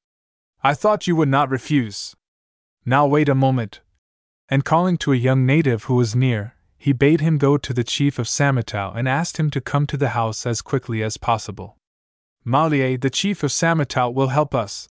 [0.66, 2.16] I thought you would not refuse.
[2.88, 3.82] Now wait a moment.
[4.50, 7.84] And calling to a young native who was near, he bade him go to the
[7.84, 11.78] chief of Samatau and asked him to come to the house as quickly as possible.
[12.44, 14.88] Maulier, the chief of Samatau, will help us,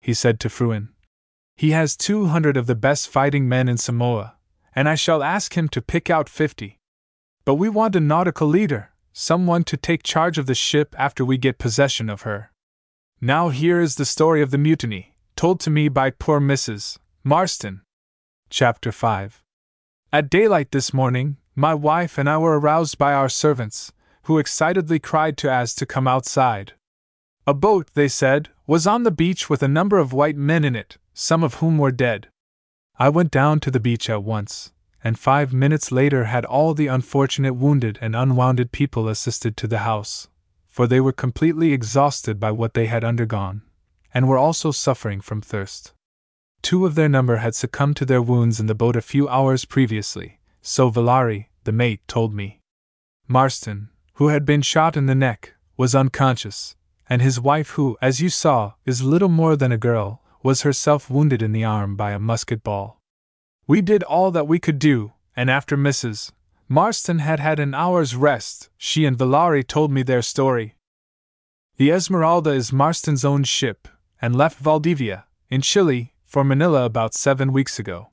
[0.00, 0.94] he said to Frewen.
[1.56, 4.36] He has two hundred of the best fighting men in Samoa,
[4.74, 6.78] and I shall ask him to pick out fifty.
[7.44, 11.36] But we want a nautical leader, someone to take charge of the ship after we
[11.36, 12.50] get possession of her.
[13.20, 16.98] Now here is the story of the mutiny told to me by poor Mrs.
[17.22, 17.82] Marston.
[18.50, 19.40] Chapter 5
[20.12, 23.92] At daylight this morning, my wife and I were aroused by our servants,
[24.24, 26.72] who excitedly cried to us to come outside.
[27.46, 30.74] A boat, they said, was on the beach with a number of white men in
[30.74, 32.26] it, some of whom were dead.
[32.98, 34.72] I went down to the beach at once,
[35.04, 39.86] and five minutes later had all the unfortunate wounded and unwounded people assisted to the
[39.86, 40.26] house,
[40.66, 43.62] for they were completely exhausted by what they had undergone
[44.12, 45.92] and were also suffering from thirst.
[46.62, 49.64] Two of their number had succumbed to their wounds in the boat a few hours
[49.64, 52.60] previously, so Villari, the mate, told me.
[53.26, 56.74] Marston, who had been shot in the neck, was unconscious,
[57.08, 61.10] and his wife, who, as you saw, is little more than a girl, was herself
[61.10, 63.00] wounded in the arm by a musket ball.
[63.66, 66.32] We did all that we could do, and after Mrs.
[66.68, 70.74] Marston had had an hour's rest, she and Villari told me their story.
[71.76, 73.88] The Esmeralda is Marston's own ship,
[74.20, 78.10] and left Valdivia, in Chile, for Manila about seven weeks ago.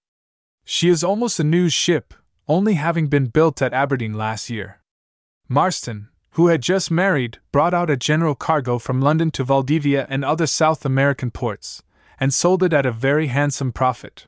[0.64, 2.14] She is almost a new ship,
[2.48, 4.80] only having been built at Aberdeen last year.
[5.48, 10.26] Marston, who had just married, brought out a general cargo from London to Valdivia and
[10.26, 11.82] other South American ports,
[12.20, 14.28] and sold it at a very handsome profit.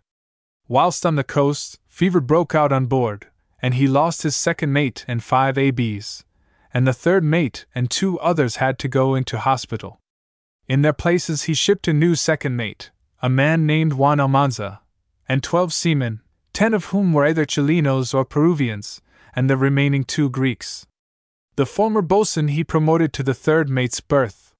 [0.67, 3.27] Whilst on the coast, fever broke out on board,
[3.61, 6.23] and he lost his second mate and five ABs,
[6.73, 9.99] and the third mate and two others had to go into hospital.
[10.67, 12.91] In their places, he shipped a new second mate,
[13.21, 14.81] a man named Juan Almanza,
[15.27, 16.21] and twelve seamen,
[16.53, 19.01] ten of whom were either Chilenos or Peruvians,
[19.35, 20.85] and the remaining two Greeks.
[21.55, 24.53] The former boatswain he promoted to the third mate's berth.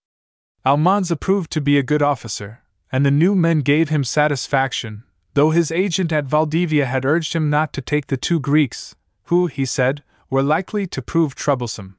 [0.65, 5.03] Almanza proved to be a good officer, and the new men gave him satisfaction,
[5.33, 8.95] though his agent at Valdivia had urged him not to take the two Greeks,
[9.25, 11.97] who, he said, were likely to prove troublesome.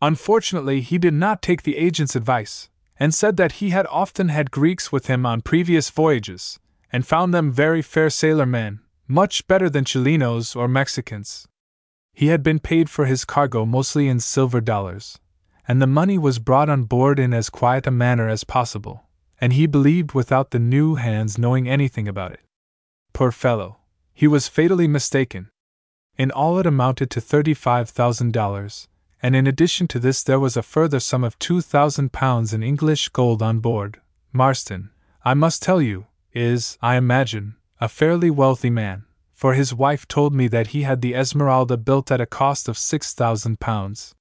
[0.00, 2.68] Unfortunately, he did not take the agent's advice,
[3.02, 6.60] and said that he had often had Greeks with him on previous voyages,
[6.92, 8.78] and found them very fair sailor men,
[9.08, 11.48] much better than Chilenos or Mexicans.
[12.12, 15.18] He had been paid for his cargo mostly in silver dollars,
[15.66, 19.08] and the money was brought on board in as quiet a manner as possible,
[19.40, 22.44] and he believed without the new hands knowing anything about it.
[23.12, 23.78] Poor fellow,
[24.14, 25.48] he was fatally mistaken.
[26.16, 28.86] In all, it amounted to $35,000,
[29.22, 33.42] and in addition to this, there was a further sum of £2,000 in English gold
[33.42, 34.00] on board.
[34.32, 34.90] Marston,
[35.24, 39.04] I must tell you, is, I imagine, a fairly wealthy man
[39.42, 42.76] for his wife told me that he had the Esmeralda built at a cost of
[42.76, 44.12] £6,000.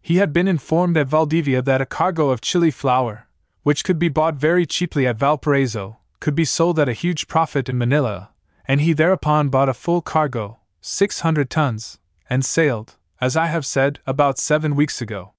[0.00, 3.26] He had been informed at Valdivia that a cargo of Chili flour,
[3.64, 7.68] which could be bought very cheaply at Valparaiso, could be sold at a huge profit
[7.68, 8.30] in Manila,
[8.64, 11.98] and he thereupon bought a full cargo, 600 tons,
[12.30, 15.34] and sailed, as I have said, about seven weeks ago.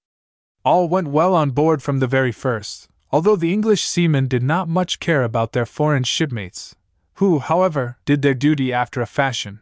[0.64, 4.70] All went well on board from the very first, although the English seamen did not
[4.70, 6.76] much care about their foreign shipmates,
[7.16, 9.60] who, however, did their duty after a fashion.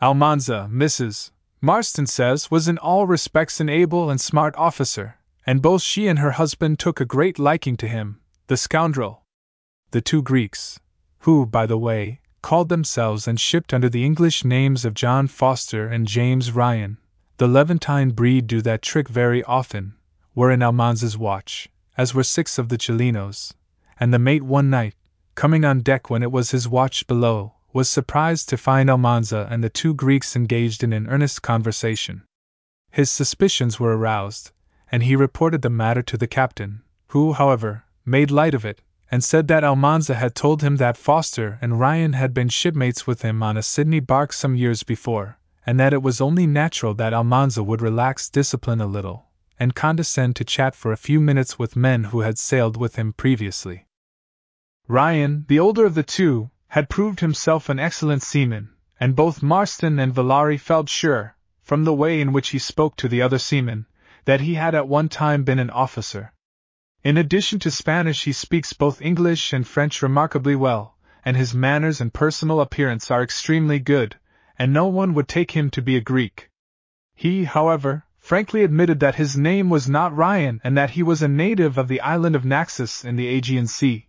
[0.00, 1.30] Almanza, Mrs.
[1.60, 6.20] Marston says, was in all respects an able and smart officer, and both she and
[6.20, 9.26] her husband took a great liking to him, the scoundrel.
[9.90, 10.80] The two Greeks,
[11.20, 15.86] who, by the way, called themselves and shipped under the English names of John Foster
[15.86, 16.96] and James Ryan,
[17.42, 19.94] the Levantine breed do that trick very often,
[20.32, 23.52] were in Almanza's watch, as were six of the Chilenos,
[23.98, 24.94] and the mate one night,
[25.34, 29.64] coming on deck when it was his watch below, was surprised to find Almanza and
[29.64, 32.22] the two Greeks engaged in an earnest conversation.
[32.92, 34.52] His suspicions were aroused,
[34.92, 39.24] and he reported the matter to the captain, who, however, made light of it, and
[39.24, 43.42] said that Almanza had told him that Foster and Ryan had been shipmates with him
[43.42, 47.62] on a Sydney bark some years before, and that it was only natural that Almanza
[47.62, 49.26] would relax discipline a little,
[49.58, 53.12] and condescend to chat for a few minutes with men who had sailed with him
[53.12, 53.86] previously.
[54.88, 59.98] Ryan, the older of the two, had proved himself an excellent seaman, and both Marston
[59.98, 63.86] and Villari felt sure, from the way in which he spoke to the other seamen,
[64.24, 66.32] that he had at one time been an officer.
[67.04, 72.00] In addition to Spanish, he speaks both English and French remarkably well, and his manners
[72.00, 74.16] and personal appearance are extremely good,
[74.58, 76.50] and no one would take him to be a Greek.
[77.14, 81.28] He, however, frankly admitted that his name was not Ryan and that he was a
[81.28, 84.08] native of the island of Naxos in the Aegean Sea.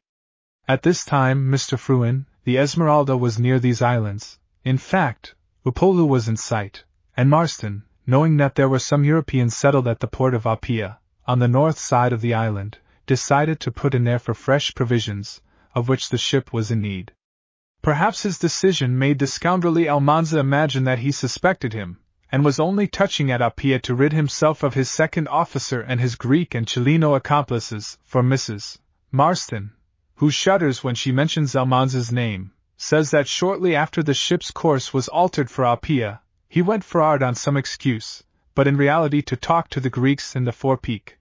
[0.67, 1.77] At this time, Mr.
[1.77, 4.39] Frewen, the Esmeralda was near these islands.
[4.63, 5.35] In fact,
[5.65, 6.83] Upolu was in sight,
[7.17, 11.39] and Marston, knowing that there were some Europeans settled at the port of Apia, on
[11.39, 15.41] the north side of the island, decided to put in there for fresh provisions,
[15.73, 17.13] of which the ship was in need.
[17.84, 21.99] Perhaps his decision made the scoundrelly Almanza imagine that he suspected him,
[22.31, 26.15] and was only touching at Apia to rid himself of his second officer and his
[26.15, 28.77] Greek and Chileno accomplices, for Mrs.
[29.11, 29.73] Marston,
[30.15, 35.09] who shudders when she mentions Almanza's name, says that shortly after the ship's course was
[35.09, 38.23] altered for Apia, he went for'ard on some excuse,
[38.55, 41.17] but in reality to talk to the Greeks in the forepeak.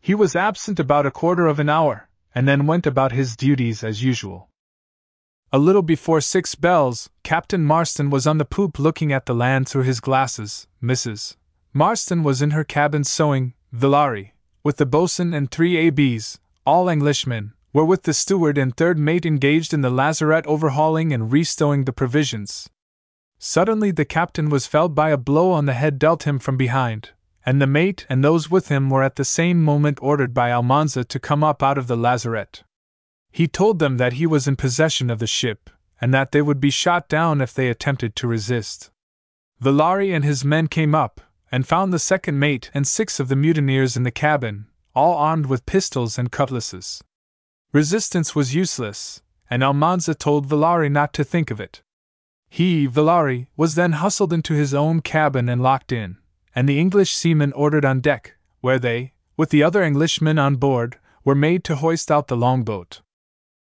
[0.00, 3.84] He was absent about a quarter of an hour, and then went about his duties
[3.84, 4.49] as usual.
[5.52, 9.68] A little before six bells, Captain Marston was on the poop looking at the land
[9.68, 10.68] through his glasses.
[10.80, 11.34] Mrs.
[11.72, 14.30] Marston was in her cabin sewing, Villari,
[14.62, 19.26] with the boatswain and three ABs, all Englishmen, were with the steward and third mate
[19.26, 22.70] engaged in the lazarette overhauling and restowing the provisions.
[23.40, 27.10] Suddenly the captain was felled by a blow on the head dealt him from behind,
[27.44, 31.02] and the mate and those with him were at the same moment ordered by Almanza
[31.02, 32.62] to come up out of the lazarette.
[33.30, 35.70] He told them that he was in possession of the ship,
[36.00, 38.90] and that they would be shot down if they attempted to resist.
[39.62, 41.20] Villari and his men came up,
[41.52, 45.46] and found the second mate and six of the mutineers in the cabin, all armed
[45.46, 47.02] with pistols and cutlasses.
[47.72, 51.82] Resistance was useless, and Almanza told Villari not to think of it.
[52.48, 56.18] He, Villari, was then hustled into his own cabin and locked in,
[56.54, 60.98] and the English seamen ordered on deck, where they, with the other Englishmen on board,
[61.24, 63.02] were made to hoist out the longboat.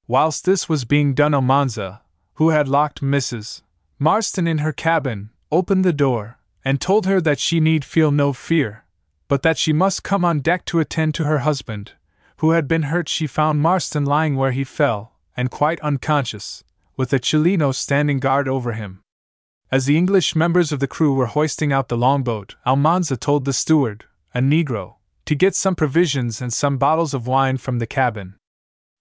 [0.08, 2.02] Whilst this was being done, Almanza,
[2.36, 3.62] who had locked Mrs.
[4.00, 8.32] Marston in her cabin, opened the door, and told her that she need feel no
[8.32, 8.86] fear,
[9.28, 11.92] but that she must come on deck to attend to her husband,
[12.38, 13.10] who had been hurt.
[13.10, 16.64] She found Marston lying where he fell, and quite unconscious,
[16.96, 19.02] with a Chileno standing guard over him.
[19.70, 23.52] As the English members of the crew were hoisting out the longboat, Almanza told the
[23.52, 24.96] steward, a Negro,
[25.26, 28.36] to get some provisions and some bottles of wine from the cabin.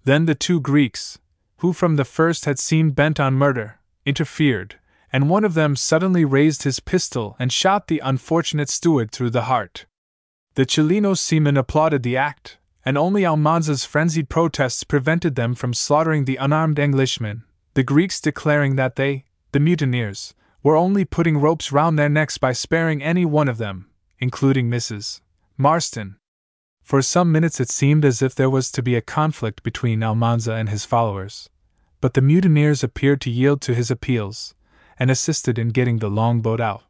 [0.07, 1.19] Then the two Greeks,
[1.59, 4.79] who from the first had seemed bent on murder, interfered,
[5.13, 9.49] and one of them suddenly raised his pistol and shot the unfortunate steward through the
[9.51, 9.87] heart.
[10.55, 16.25] The Chileno seamen applauded the act, and only Almanza's frenzied protests prevented them from slaughtering
[16.25, 17.43] the unarmed Englishmen,
[17.75, 22.53] the Greeks declaring that they, the mutineers, were only putting ropes round their necks by
[22.53, 23.91] sparing any one of them,
[24.21, 25.21] including Mrs.
[25.57, 26.15] Marston.
[26.87, 30.53] For some minutes it seemed as if there was to be a conflict between Almanza
[30.53, 31.51] and his followers,
[32.01, 34.55] but the mutineers appeared to yield to his appeals,
[34.97, 36.84] and assisted in getting the longboat out.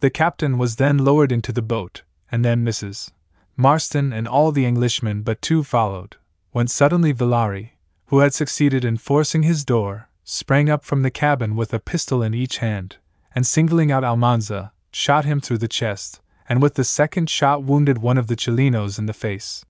[0.00, 2.02] The captain was then lowered into the boat,
[2.32, 3.12] and then Mrs.
[3.56, 6.16] Marston and all the Englishmen but two followed,
[6.50, 7.74] when suddenly Villari,
[8.06, 12.20] who had succeeded in forcing his door, sprang up from the cabin with a pistol
[12.20, 12.96] in each hand,
[13.32, 16.20] and singling out Almanza, shot him through the chest,
[16.50, 19.64] and with the second shot wounded one of the Chilenos in the face.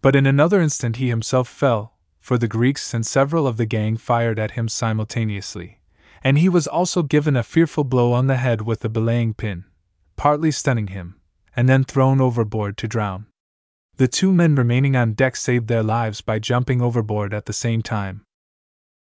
[0.00, 3.98] But in another instant he himself fell, for the Greeks and several of the gang
[3.98, 5.82] fired at him simultaneously,
[6.24, 9.66] and he was also given a fearful blow on the head with a belaying pin,
[10.16, 11.20] partly stunning him,
[11.54, 13.26] and then thrown overboard to drown.
[13.98, 17.82] The two men remaining on deck saved their lives by jumping overboard at the same
[17.82, 18.24] time.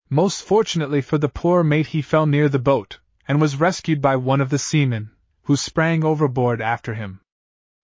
[0.07, 4.17] Most fortunately for the poor mate, he fell near the boat, and was rescued by
[4.17, 5.09] one of the seamen,
[5.43, 7.21] who sprang overboard after him.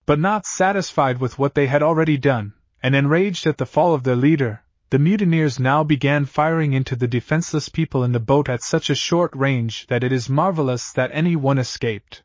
[0.05, 4.03] But not satisfied with what they had already done, and enraged at the fall of
[4.03, 8.63] their leader, the mutineers now began firing into the defenseless people in the boat at
[8.63, 12.23] such a short range that it is marvelous that any one escaped.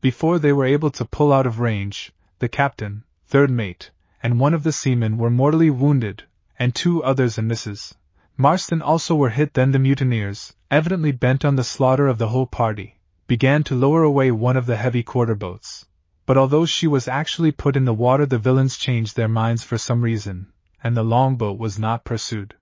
[0.00, 3.90] Before they were able to pull out of range, the captain, third mate,
[4.22, 6.22] and one of the seamen were mortally wounded,
[6.56, 7.94] and two others and Mrs.
[8.36, 9.54] Marston also were hit.
[9.54, 12.97] Then the mutineers, evidently bent on the slaughter of the whole party,
[13.28, 15.86] began to lower away one of the heavy quarter boats.
[16.26, 19.78] But although she was actually put in the water, the villains changed their minds for
[19.78, 20.52] some reason,
[20.82, 22.56] and the longboat was not pursued.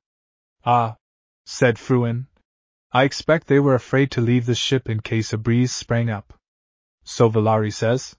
[0.65, 0.97] Ah,
[1.45, 2.27] said Frewen,
[2.93, 6.35] I expect they were afraid to leave the ship in case a breeze sprang up.
[7.05, 8.17] So Villari says.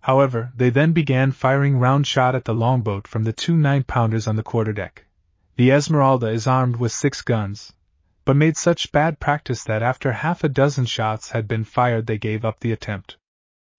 [0.00, 4.26] However, they then began firing round shot at the longboat from the two nine pounders
[4.26, 5.04] on the quarterdeck.
[5.56, 7.72] The Esmeralda is armed with six guns,
[8.24, 12.16] but made such bad practice that after half a dozen shots had been fired they
[12.16, 13.16] gave up the attempt.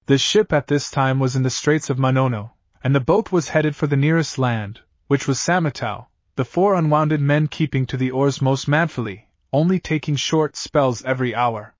[0.06, 2.52] The ship at this time was in the Straits of Manono,
[2.84, 7.22] and the boat was headed for the nearest land, which was Samatau, the four unwounded
[7.22, 11.74] men keeping to the oars most manfully, only taking short spells every hour.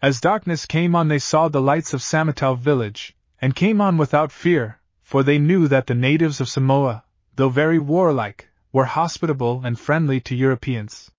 [0.00, 4.32] As darkness came on they saw the lights of Samatau village, and came on without
[4.32, 7.04] fear, for they knew that the natives of Samoa,
[7.36, 11.12] though very warlike, were hospitable and friendly to Europeans.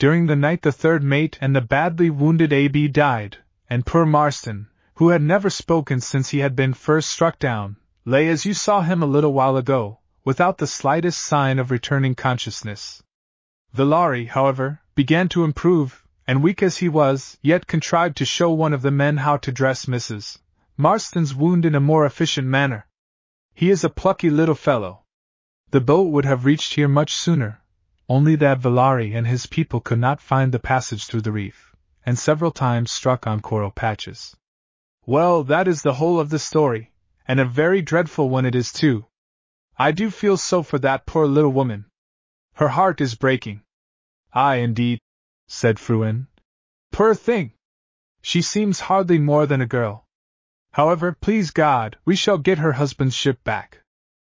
[0.00, 3.36] During the night, the third mate and the badly wounded AB died,
[3.68, 7.76] and poor Marston, who had never spoken since he had been first struck down,
[8.06, 12.14] lay as you saw him a little while ago, without the slightest sign of returning
[12.14, 13.02] consciousness.
[13.74, 18.72] Villari, however, began to improve, and weak as he was, yet contrived to show one
[18.72, 20.38] of the men how to dress Mrs.
[20.78, 22.86] Marston's wound in a more efficient manner.
[23.52, 25.04] He is a plucky little fellow.
[25.72, 27.59] The boat would have reached here much sooner,
[28.10, 32.18] only that Villari and his people could not find the passage through the reef, and
[32.18, 34.36] several times struck on coral patches.
[35.06, 36.90] Well, that is the whole of the story,
[37.28, 39.06] and a very dreadful one it is too.
[39.78, 41.84] I do feel so for that poor little woman.
[42.54, 43.62] Her heart is breaking.
[44.32, 44.98] Ay, indeed,
[45.46, 46.26] said Frewen.
[46.90, 47.52] Poor thing!
[48.22, 50.04] She seems hardly more than a girl.
[50.72, 53.82] However, please God, we shall get her husband's ship back.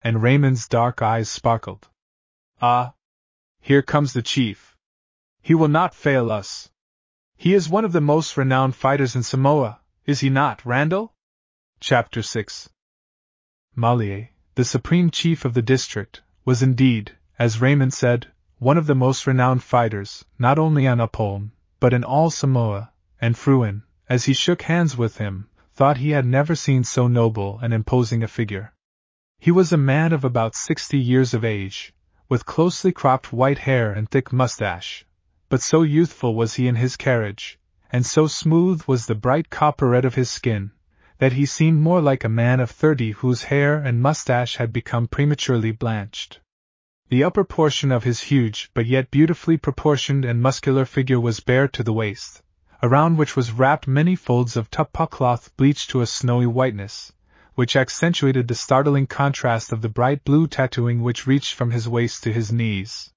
[0.02, 1.88] And Raymond's dark eyes sparkled.
[2.62, 2.94] Ah,
[3.70, 4.76] here comes the chief.
[5.44, 6.72] He will not fail us.
[7.38, 11.14] He is one of the most renowned fighters in Samoa, is he not, Randall?
[11.80, 12.68] Chapter 6
[13.76, 18.96] Malie, the supreme chief of the district, was indeed, as Raymond said, one of the
[18.96, 22.92] most renowned fighters, not only on Upolu, but in all Samoa,
[23.22, 27.60] and Frewen, as he shook hands with him, thought he had never seen so noble
[27.62, 28.74] and imposing a figure.
[29.38, 31.94] He was a man of about sixty years of age,
[32.30, 35.04] with closely cropped white hair and thick mustache,
[35.50, 37.58] but so youthful was he in his carriage,
[37.92, 40.72] and so smooth was the bright copper red of his skin,
[41.18, 45.08] that he seemed more like a man of thirty whose hair and mustache had become
[45.08, 46.40] prematurely blanched.
[47.10, 51.68] The upper portion of his huge but yet beautifully proportioned and muscular figure was bare
[51.70, 52.44] to the waist,
[52.84, 57.12] around which was wrapped many folds of tapa cloth bleached to a snowy whiteness,
[57.60, 62.24] which accentuated the startling contrast of the bright blue tattooing which reached from his waist
[62.24, 63.12] to his knees.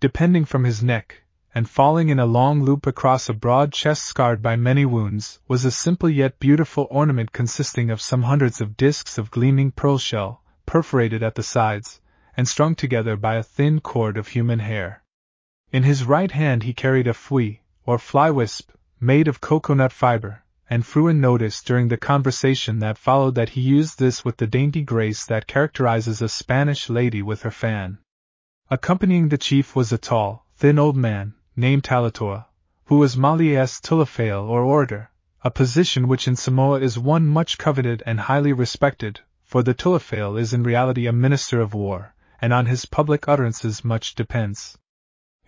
[0.00, 1.22] Depending from his neck,
[1.54, 5.64] and falling in a long loop across a broad chest scarred by many wounds, was
[5.64, 10.44] a simple yet beautiful ornament consisting of some hundreds of discs of gleaming pearl shell,
[10.66, 12.02] perforated at the sides,
[12.36, 15.02] and strung together by a thin cord of human hair.
[15.72, 20.44] In his right hand he carried a fui, or fly wisp, made of cocoanut fiber,
[20.72, 24.82] and Frewen noticed during the conversation that followed that he used this with the dainty
[24.82, 27.98] grace that characterizes a Spanish lady with her fan.
[28.70, 32.46] Accompanying the chief was a tall, thin old man, named Talatoa,
[32.84, 35.10] who was Malies tulafale or orator,
[35.42, 40.38] a position which in Samoa is one much coveted and highly respected, for the tulafale
[40.38, 44.78] is in reality a minister of war, and on his public utterances much depends.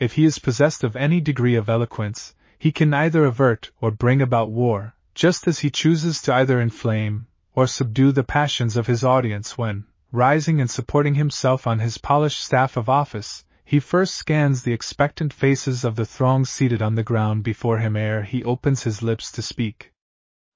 [0.00, 4.20] If he is possessed of any degree of eloquence, he can either avert or bring
[4.20, 9.04] about war, just as he chooses to either inflame or subdue the passions of his
[9.04, 14.62] audience when, rising and supporting himself on his polished staff of office, he first scans
[14.62, 18.82] the expectant faces of the throng seated on the ground before him ere he opens
[18.82, 19.92] his lips to speak.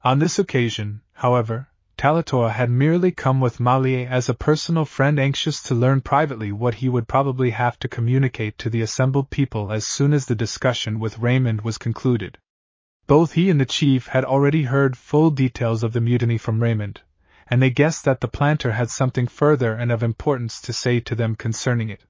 [0.02, 5.62] On this occasion, however, Talatoa had merely come with Malie as a personal friend anxious
[5.62, 9.86] to learn privately what he would probably have to communicate to the assembled people as
[9.86, 12.36] soon as the discussion with Raymond was concluded.
[13.06, 17.02] Both he and the chief had already heard full details of the mutiny from Raymond,
[17.46, 21.14] and they guessed that the planter had something further and of importance to say to
[21.14, 22.04] them concerning it.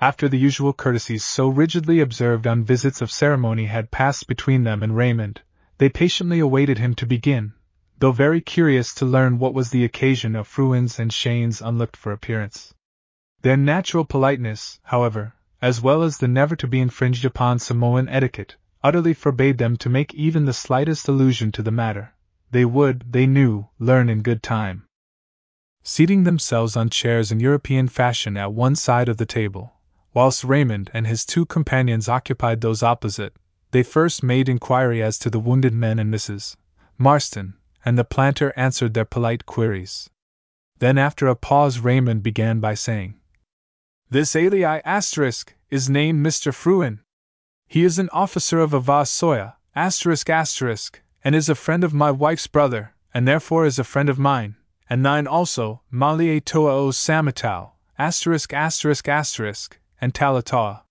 [0.00, 4.84] After the usual courtesies so rigidly observed on visits of ceremony had passed between them
[4.84, 5.42] and Raymond,
[5.78, 7.54] they patiently awaited him to begin,
[7.98, 12.12] though very curious to learn what was the occasion of Frewen's and Shane's unlooked for
[12.12, 12.72] appearance.
[13.42, 18.56] Their natural politeness, however, as well as the never to be infringed upon Samoan etiquette,
[18.82, 22.14] utterly forbade them to make even the slightest allusion to the matter.
[22.50, 24.86] They would, they knew, learn in good time.
[25.82, 29.74] Seating themselves on chairs in European fashion at one side of the table,
[30.12, 33.34] whilst Raymond and his two companions occupied those opposite,
[33.70, 36.56] they first made inquiry as to the wounded men and Mrs.
[36.98, 37.54] Marston,
[37.84, 40.10] and the planter answered their polite queries.
[40.78, 43.14] Then, after a pause, Raymond began by saying,
[44.10, 46.52] This alii asterisk is named Mr.
[46.52, 47.00] Frewen,
[47.70, 52.10] he is an officer of Ava Soya, asterisk asterisk, and is a friend of my
[52.10, 54.56] wife's brother, and therefore is a friend of mine,
[54.88, 60.82] and thine also, Malie Toa o Samatau, asterisk asterisk asterisk, and Talatoa.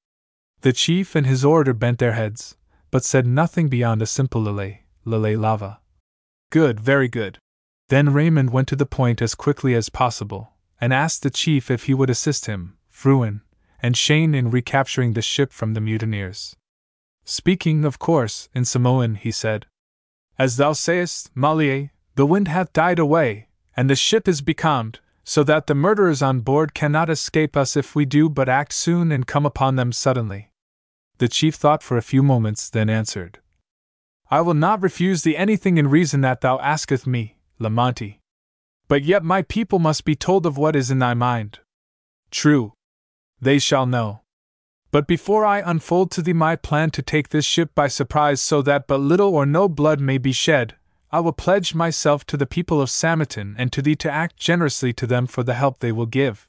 [0.62, 2.56] The chief and his orator bent their heads,
[2.92, 5.82] but said nothing beyond a simple lele, lele lava.
[6.50, 7.40] Good, very good.
[7.90, 11.84] Then Raymond went to the point as quickly as possible, and asked the chief if
[11.84, 13.42] he would assist him, Frewen,
[13.82, 16.56] and Shane in recapturing the ship from the mutineers.
[17.32, 19.68] Speaking, of course, in Samoan, he said,
[20.40, 25.44] As thou sayest, Malie, the wind hath died away, and the ship is becalmed, so
[25.44, 29.28] that the murderers on board cannot escape us if we do but act soon and
[29.28, 30.50] come upon them suddenly.
[31.20, 33.38] The chief thought for a few moments, then answered,
[34.32, 38.18] I will not refuse thee anything in reason that thou askest me, Lamonti.
[38.88, 41.60] But yet my people must be told of what is in thy mind.
[42.32, 42.74] True.
[43.40, 44.22] They shall know.
[44.92, 48.62] But before I unfold to thee my plan to take this ship by surprise so
[48.64, 50.76] that but little or no blood may be shed,
[51.12, 54.94] I will pledge myself to the people of Samatau and to thee to act generously
[54.94, 56.48] to them for the help they will give.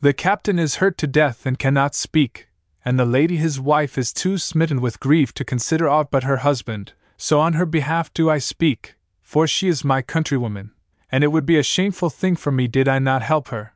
[0.00, 2.48] The captain is hurt to death and cannot speak,
[2.84, 6.38] and the lady his wife is too smitten with grief to consider aught but her
[6.38, 10.70] husband, so on her behalf do I speak, for she is my countrywoman,
[11.10, 13.74] and it would be a shameful thing for me did I not help her.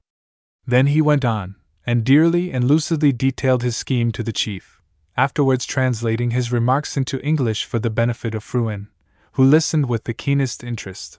[0.67, 1.57] Then he went on,
[1.89, 4.83] and dearly and lucidly detailed his scheme to the chief,
[5.17, 8.89] afterwards translating his remarks into English for the benefit of Frewen,
[9.33, 11.19] who listened with the keenest interest.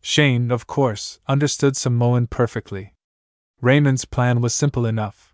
[0.00, 2.94] Shane, of course, understood Samoan perfectly.
[3.60, 5.32] Raymond's plan was simple enough.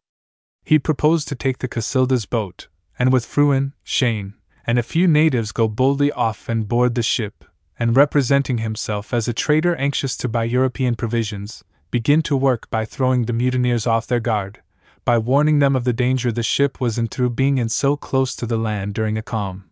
[0.67, 4.35] He proposed to take the Casilda's boat, and with Frewen, Shane,
[4.67, 7.47] and a few natives go boldly off and board the ship,
[7.79, 12.85] and representing himself as a trader anxious to buy European provisions, begin to work by
[12.85, 14.61] throwing the mutineers off their guard,
[15.05, 18.37] by warning them of the danger the ship was in through being in so close
[18.37, 19.65] to the land during a calm.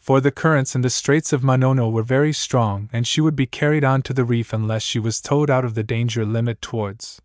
[0.00, 3.46] For the currents in the Straits of Manono were very strong, and she would be
[3.46, 7.22] carried on to the reef unless she was towed out of the danger limit towards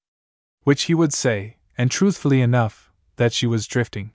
[0.64, 4.12] which he would say, and truthfully enough, that she was drifting.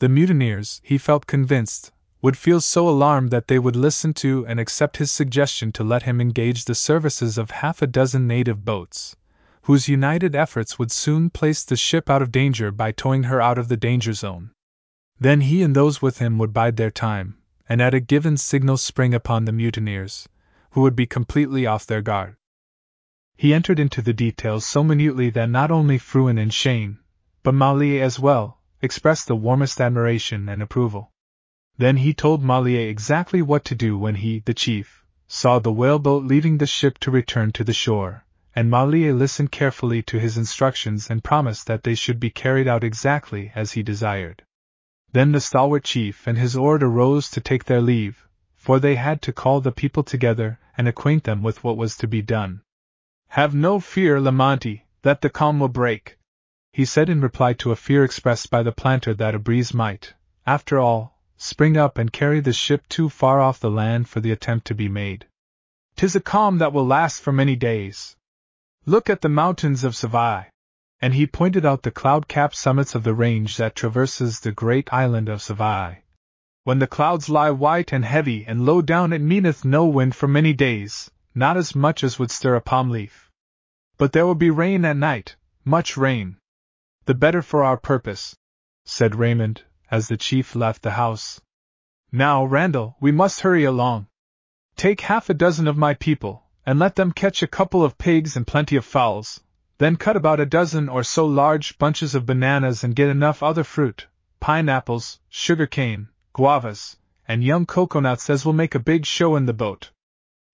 [0.00, 1.90] The mutineers, he felt convinced,
[2.20, 6.02] would feel so alarmed that they would listen to and accept his suggestion to let
[6.02, 9.16] him engage the services of half a dozen native boats,
[9.68, 13.58] whose united efforts would soon place the ship out of danger by towing her out
[13.58, 14.50] of the danger zone.
[15.20, 17.36] Then he and those with him would bide their time,
[17.68, 20.26] and at a given signal spring upon the mutineers,
[20.70, 22.36] who would be completely off their guard.
[23.36, 27.00] He entered into the details so minutely that not only Frewen and Shane,
[27.42, 31.12] but Malier as well, expressed the warmest admiration and approval.
[31.76, 36.24] Then he told Malier exactly what to do when he, the chief, saw the whaleboat
[36.24, 38.24] leaving the ship to return to the shore,
[38.54, 42.84] and Malier listened carefully to his instructions and promised that they should be carried out
[42.84, 44.42] exactly as he desired.
[45.12, 49.22] Then the stalwart chief and his order rose to take their leave, for they had
[49.22, 52.62] to call the people together and acquaint them with what was to be done.
[53.28, 56.18] Have no fear, Lamonti, that the calm will break,
[56.72, 60.14] he said in reply to a fear expressed by the planter that a breeze might,
[60.46, 64.30] after all, spring up and carry the ship too far off the land for the
[64.30, 65.26] attempt to be made.
[65.96, 68.16] Tis a calm that will last for many days.
[68.88, 70.46] Look at the mountains of Savaii.
[70.98, 74.90] And he pointed out the cloud capped summits of the range that traverses the great
[74.90, 76.04] island of Savaii.
[76.64, 80.26] When the clouds lie white and heavy and low down, it meaneth no wind for
[80.26, 83.30] many days, not as much as would stir a palm leaf.
[83.98, 85.36] But there will be rain at night,
[85.66, 86.38] much rain.
[87.04, 88.36] The better for our purpose,
[88.86, 91.42] said Raymond, as the chief left the house.
[92.10, 94.06] Now, Randall, we must hurry along.
[94.76, 98.36] Take half a dozen of my people, and let them catch a couple of pigs
[98.36, 99.40] and plenty of fowls,
[99.78, 103.64] then cut about a dozen or so large bunches of bananas and get enough other
[103.64, 104.06] fruit,
[104.38, 109.54] pineapples, sugar cane, guavas, and young coconuts as will make a big show in the
[109.54, 109.90] boat.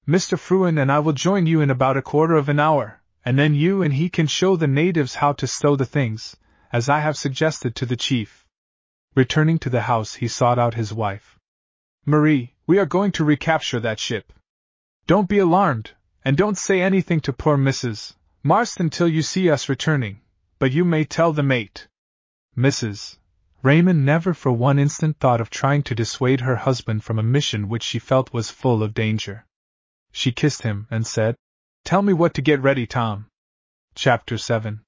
[0.06, 0.38] Mr.
[0.38, 3.56] Frewen and I will join you in about a quarter of an hour, and then
[3.56, 6.36] you and he can show the natives how to stow the things,
[6.72, 8.46] as I have suggested to the chief.
[9.16, 11.40] Returning to the house, he sought out his wife.
[12.06, 14.32] Marie, we are going to recapture that ship.
[15.08, 15.90] Don't be alarmed,
[16.24, 18.14] and don't say anything to poor Mrs.
[18.42, 20.20] Marston till you see us returning,
[20.58, 21.86] but you may tell the mate.
[22.56, 23.18] Mrs.
[23.62, 27.68] Raymond never for one instant thought of trying to dissuade her husband from a mission
[27.68, 29.44] which she felt was full of danger.
[30.12, 31.36] She kissed him and said,
[31.84, 33.26] Tell me what to get ready, Tom.
[33.94, 34.80] Chapter 7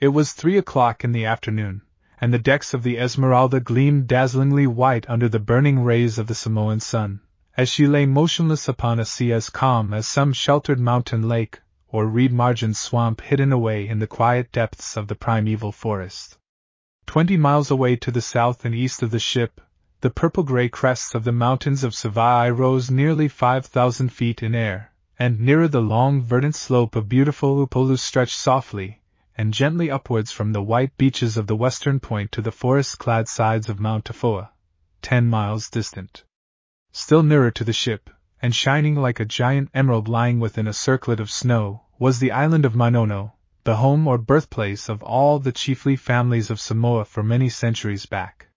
[0.00, 1.82] It was three o'clock in the afternoon
[2.20, 6.34] and the decks of the Esmeralda gleamed dazzlingly white under the burning rays of the
[6.34, 7.20] Samoan sun,
[7.58, 12.06] as she lay motionless upon a sea as calm as some sheltered mountain lake or
[12.06, 16.38] reed margined swamp hidden away in the quiet depths of the primeval forest.
[17.04, 19.60] Twenty miles away to the south and east of the ship,
[20.02, 24.54] the purple gray crests of the mountains of Savaii rose nearly five thousand feet in
[24.54, 29.00] air, and nearer the long verdant slope of beautiful Upolu stretched softly,
[29.36, 33.26] and gently upwards from the white beaches of the western point to the forest clad
[33.26, 34.50] sides of Mount Tafoa,
[35.02, 36.22] ten miles distant.
[37.00, 38.10] Still nearer to the ship,
[38.42, 42.64] and shining like a giant emerald lying within a circlet of snow, was the island
[42.64, 47.48] of Manono, the home or birthplace of all the chiefly families of Samoa for many
[47.50, 48.48] centuries back.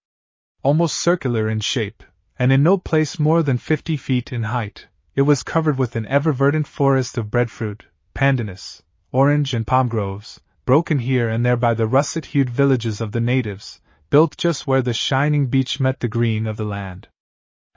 [0.64, 2.02] Almost circular in shape,
[2.36, 6.06] and in no place more than fifty feet in height, it was covered with an
[6.06, 8.82] ever verdant forest of breadfruit, pandanus,
[9.12, 13.20] orange and palm groves, broken here and there by the russet hued villages of the
[13.20, 13.80] natives,
[14.10, 17.06] built just where the shining beach met the green of the land.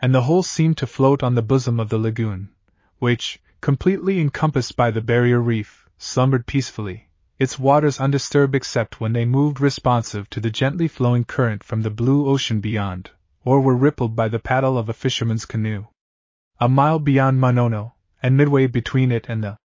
[0.01, 2.49] And the whole seemed to float on the bosom of the lagoon,
[2.99, 7.07] which, completely encompassed by the barrier reef, slumbered peacefully,
[7.39, 11.89] its waters undisturbed except when they moved responsive to the gently flowing current from the
[11.89, 13.11] blue ocean beyond,
[13.43, 15.85] or were rippled by the paddle of a fisherman's canoe.
[16.59, 19.57] A mile beyond Manono, and midway between it and the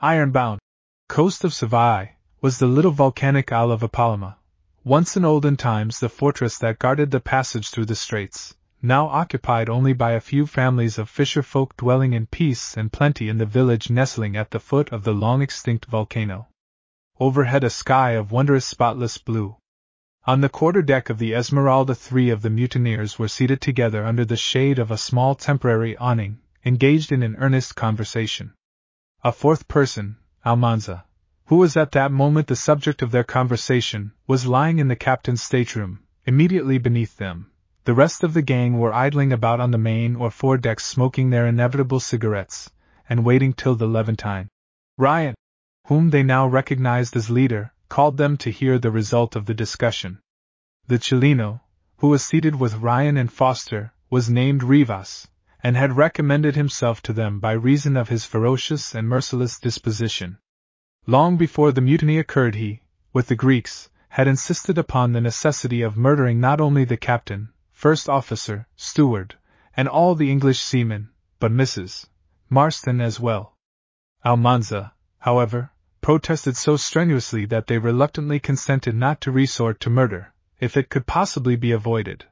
[0.00, 0.60] iron-bound
[1.08, 2.10] coast of Savaii,
[2.40, 4.36] was the little volcanic isle of Apolima,
[4.84, 9.68] once in olden times the fortress that guarded the passage through the straits, now occupied
[9.68, 13.46] only by a few families of fisher folk dwelling in peace and plenty in the
[13.46, 16.46] village nestling at the foot of the long extinct volcano.
[17.18, 19.56] Overhead a sky of wondrous spotless blue.
[20.26, 24.24] On the quarter deck of the Esmeralda, three of the mutineers were seated together under
[24.24, 28.52] the shade of a small temporary awning, engaged in an earnest conversation.
[29.24, 31.04] A fourth person, Almanza,
[31.46, 35.42] who was at that moment the subject of their conversation, was lying in the captain's
[35.42, 37.50] stateroom, immediately beneath them.
[37.88, 41.30] The rest of the gang were idling about on the main or fore decks smoking
[41.30, 42.68] their inevitable cigarettes,
[43.08, 44.50] and waiting till the Levantine.
[44.98, 45.34] Ryan,
[45.86, 50.18] whom they now recognized as leader, called them to hear the result of the discussion.
[50.86, 51.62] The Chileno,
[51.96, 55.26] who was seated with Ryan and Foster, was named Rivas,
[55.62, 60.36] and had recommended himself to them by reason of his ferocious and merciless disposition.
[61.06, 62.82] Long before the mutiny occurred, he,
[63.14, 67.48] with the Greeks, had insisted upon the necessity of murdering not only the captain,
[67.78, 69.36] first officer, steward,
[69.76, 71.08] and all the English seamen,
[71.38, 72.06] but Mrs.
[72.50, 73.56] Marston as well.
[74.24, 75.70] Almanza, however,
[76.00, 81.06] protested so strenuously that they reluctantly consented not to resort to murder, if it could
[81.06, 82.24] possibly be avoided.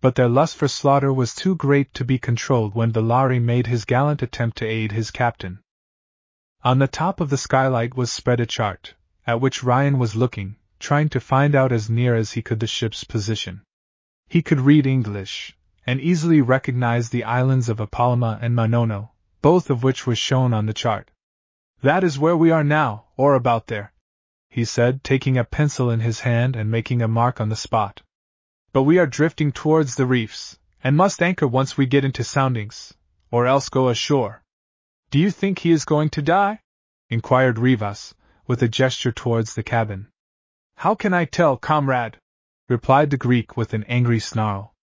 [0.00, 3.84] But their lust for slaughter was too great to be controlled when Villari made his
[3.84, 5.58] gallant attempt to aid his captain.
[6.62, 8.94] On the top of the skylight was spread a chart,
[9.26, 12.68] at which Ryan was looking, trying to find out as near as he could the
[12.68, 13.62] ship's position.
[14.32, 15.54] He could read English,
[15.86, 19.10] and easily recognized the islands of Apolima and Manono,
[19.42, 21.10] both of which were shown on the chart.
[21.82, 23.92] That is where we are now, or about there,
[24.48, 28.00] he said, taking a pencil in his hand and making a mark on the spot.
[28.72, 32.94] But we are drifting towards the reefs, and must anchor once we get into soundings,
[33.30, 34.42] or else go ashore.
[35.10, 36.60] Do you think he is going to die?
[37.10, 38.14] inquired Rivas,
[38.46, 40.08] with a gesture towards the cabin.
[40.76, 42.16] How can I tell, comrade?
[42.72, 44.74] Replied the Greek with an angry snarl.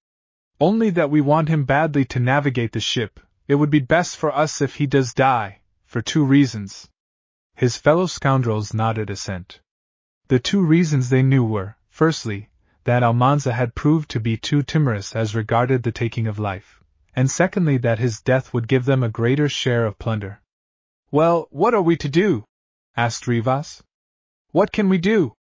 [0.62, 3.20] Only that we want him badly to navigate the ship.
[3.48, 6.88] It would be best for us if he does die, for two reasons.
[7.56, 9.60] His fellow scoundrels nodded assent.
[10.28, 12.50] The two reasons they knew were, firstly,
[12.84, 16.84] that Almanza had proved to be too timorous as regarded the taking of life,
[17.16, 20.42] and secondly that his death would give them a greater share of plunder.
[21.10, 22.46] Well, what are we to do?
[22.96, 23.82] asked Rivas.
[24.52, 25.34] What can we do?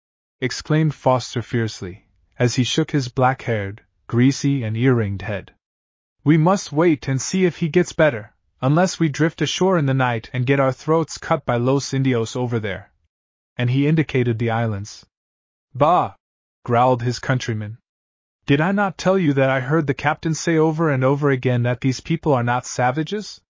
[0.41, 2.06] exclaimed Foster fiercely,
[2.39, 5.55] as he shook his black haired, greasy, and earringed head.
[6.23, 9.95] We must wait and see if he gets better, unless we drift ashore in the
[9.95, 12.91] night and get our throats cut by Los Indios over there.
[13.57, 15.07] And he indicated the islands.
[15.75, 16.15] Bah!
[16.65, 17.79] growled his countryman.
[18.45, 21.63] Did I not tell you that I heard the captain say over and over again
[21.63, 23.41] that these people are not savages?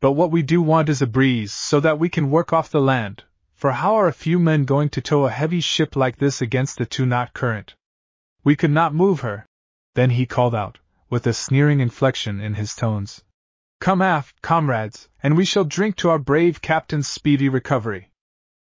[0.00, 2.80] But what we do want is a breeze so that we can work off the
[2.80, 3.24] land,
[3.54, 6.78] for how are a few men going to tow a heavy ship like this against
[6.78, 7.75] the two knot current?
[8.46, 9.44] We could not move her.
[9.96, 10.78] Then he called out,
[11.10, 13.24] with a sneering inflection in his tones.
[13.80, 18.12] Come aft, comrades, and we shall drink to our brave captain's speedy recovery.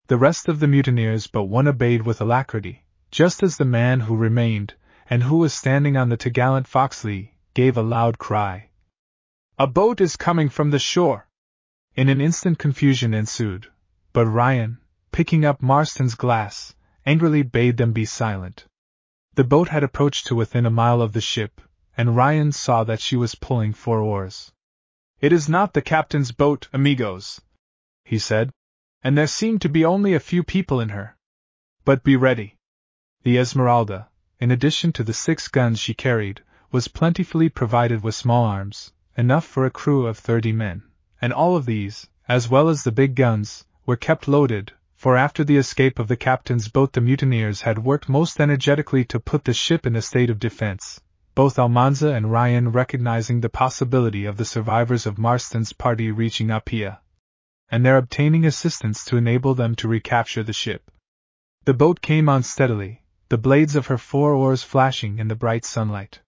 [0.06, 4.16] The rest of the mutineers but one obeyed with alacrity, just as the man who
[4.16, 4.72] remained,
[5.10, 8.70] and who was standing on the topgallant fo'c'sle, gave a loud cry.
[9.58, 11.28] A boat is coming from the shore!
[11.94, 13.70] In an instant confusion ensued,
[14.14, 14.78] but Ryan,
[15.12, 16.74] picking up Marston's glass,
[17.04, 18.64] angrily bade them be silent.
[19.36, 21.60] The boat had approached to within a mile of the ship,
[21.94, 24.50] and Ryan saw that she was pulling four oars.
[25.20, 27.42] It is not the captain's boat, amigos,
[28.02, 28.50] he said,
[29.02, 31.18] and there seem to be only a few people in her.
[31.84, 32.56] But be ready.
[33.24, 34.08] The Esmeralda,
[34.40, 39.44] in addition to the six guns she carried, was plentifully provided with small arms, enough
[39.44, 40.82] for a crew of thirty men,
[41.20, 44.72] and all of these, as well as the big guns, were kept loaded,
[45.06, 49.20] for after the escape of the captain's boat the mutineers had worked most energetically to
[49.20, 51.00] put the ship in a state of defense,
[51.36, 56.98] both Almanza and Ryan recognizing the possibility of the survivors of Marston's party reaching Apia,
[57.70, 60.90] and their obtaining assistance to enable them to recapture the ship.
[61.66, 65.64] The boat came on steadily, the blades of her four oars flashing in the bright
[65.64, 66.18] sunlight.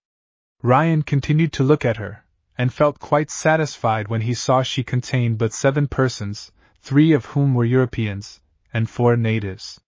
[0.62, 2.24] Ryan continued to look at her,
[2.56, 7.56] and felt quite satisfied when he saw she contained but seven persons, three of whom
[7.56, 8.40] were Europeans,
[8.72, 9.80] and four natives.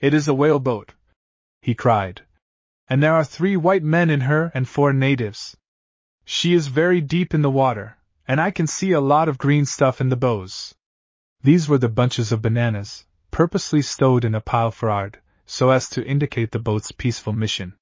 [0.00, 0.94] It is a whaleboat,
[1.60, 2.22] he cried.
[2.88, 5.56] And there are three white men in her and four natives.
[6.24, 9.64] She is very deep in the water, and I can see a lot of green
[9.64, 10.74] stuff in the bows.
[11.42, 16.06] These were the bunches of bananas, purposely stowed in a pile for'ard, so as to
[16.06, 17.74] indicate the boat's peaceful mission.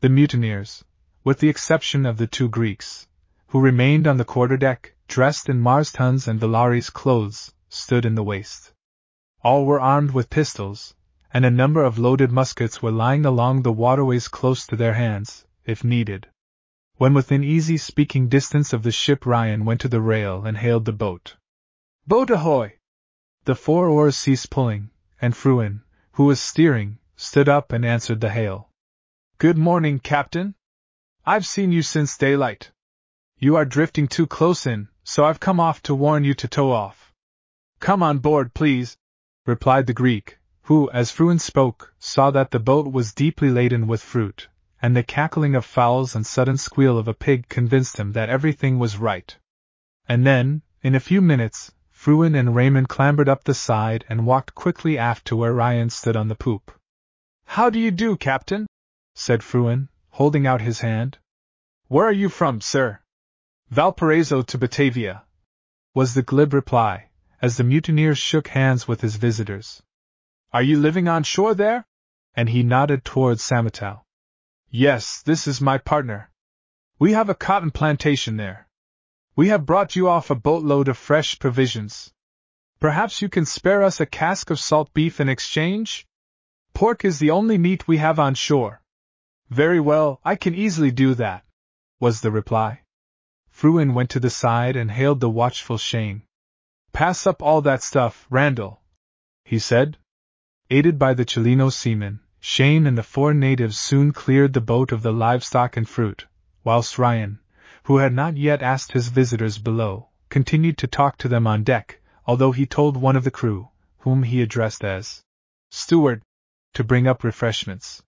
[0.00, 0.84] The mutineers,
[1.24, 3.06] with the exception of the two Greeks,
[3.48, 8.72] who remained on the quarterdeck, dressed in Marston's and Villari's clothes, stood in the waist.
[9.48, 10.96] All were armed with pistols,
[11.32, 15.46] and a number of loaded muskets were lying along the waterways close to their hands,
[15.64, 16.26] if needed.
[16.96, 20.84] When within easy speaking distance of the ship, Ryan went to the rail and hailed
[20.84, 21.36] the boat.
[22.08, 22.78] Boat ahoy!
[23.44, 24.90] The four oars ceased pulling,
[25.22, 25.84] and Frewen,
[26.14, 28.70] who was steering, stood up and answered the hail.
[29.38, 30.56] Good morning, Captain.
[31.24, 32.72] I've seen you since daylight.
[33.38, 36.72] You are drifting too close in, so I've come off to warn you to tow
[36.72, 37.12] off.
[37.78, 38.98] Come on board, please,
[39.46, 44.02] replied the Greek, who, as Frewen spoke, saw that the boat was deeply laden with
[44.02, 44.48] fruit,
[44.82, 48.78] and the cackling of fowls and sudden squeal of a pig convinced him that everything
[48.78, 49.38] was right.
[50.08, 54.54] And then, in a few minutes, Frewen and Raymond clambered up the side and walked
[54.54, 56.72] quickly aft to where Ryan stood on the poop.
[57.44, 58.66] How do you do, Captain?
[59.14, 61.18] said Frewen, holding out his hand.
[61.88, 62.98] Where are you from, sir?
[63.70, 65.22] Valparaiso to Batavia,
[65.94, 67.08] was the glib reply,
[67.40, 69.82] as the mutineer shook hands with his visitors.
[70.52, 71.86] Are you living on shore there?
[72.34, 74.02] And he nodded towards Samatau.
[74.70, 76.30] Yes, this is my partner,
[76.98, 78.68] We have a cotton plantation there.
[79.34, 82.12] We have brought you off a boatload of fresh provisions.
[82.80, 86.06] Perhaps you can spare us a cask of salt beef in exchange?
[86.72, 88.82] Pork is the only meat we have on shore.
[89.48, 91.44] Very well, I can easily do that,
[92.00, 92.82] was the reply.
[93.50, 96.25] Frewen went to the side and hailed the watchful Shane.
[96.96, 98.80] Pass up all that stuff, Randall,
[99.44, 99.98] he said.
[100.70, 105.02] Aided by the Chileno seamen, Shane and the four natives soon cleared the boat of
[105.02, 106.26] the livestock and fruit,
[106.64, 107.38] whilst Ryan,
[107.82, 112.00] who had not yet asked his visitors below, continued to talk to them on deck,
[112.24, 113.68] although he told one of the crew,
[113.98, 115.22] whom he addressed as
[115.70, 116.22] steward,
[116.72, 118.02] to bring up refreshments.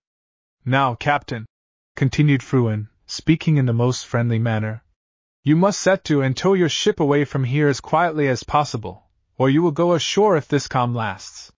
[0.65, 1.45] Now, Captain,
[1.95, 4.81] continued Frewen, speaking in the most friendly manner,
[5.43, 9.03] you must set to and tow your ship away from here as quietly as possible,
[9.37, 11.51] or you will go ashore if this calm lasts.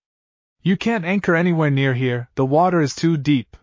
[0.62, 3.58] You can't anchor anywhere near here, the water is too deep.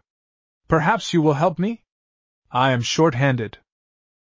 [0.66, 1.84] Perhaps you will help me?
[2.50, 3.58] I am short handed.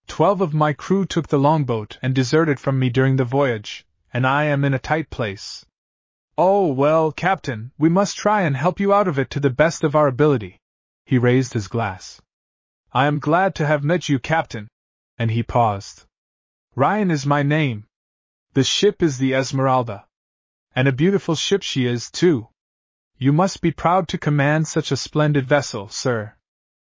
[0.07, 4.27] Twelve of my crew took the longboat and deserted from me during the voyage, and
[4.27, 5.65] I am in a tight place.
[6.39, 9.83] Oh, well, Captain, we must try and help you out of it to the best
[9.83, 10.61] of our ability.
[11.07, 12.21] He raised his glass.
[12.93, 14.69] I am glad to have met you, Captain.
[15.19, 16.05] And he paused.
[16.75, 17.87] Ryan is my name.
[18.53, 20.07] The ship is the Esmeralda.
[20.75, 22.49] And a beautiful ship she is, too.
[23.19, 26.35] You must be proud to command such a splendid vessel, sir.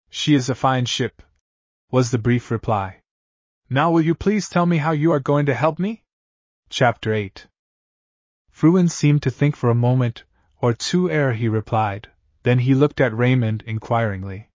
[0.09, 1.24] She is a fine ship,
[1.89, 3.01] was the brief reply.
[3.69, 6.03] Now will you please tell me how you are going to help me?
[6.69, 7.47] Chapter 8
[8.51, 10.26] Frewen seemed to think for a moment
[10.59, 12.09] or two ere he replied,
[12.43, 14.49] then he looked at Raymond inquiringly.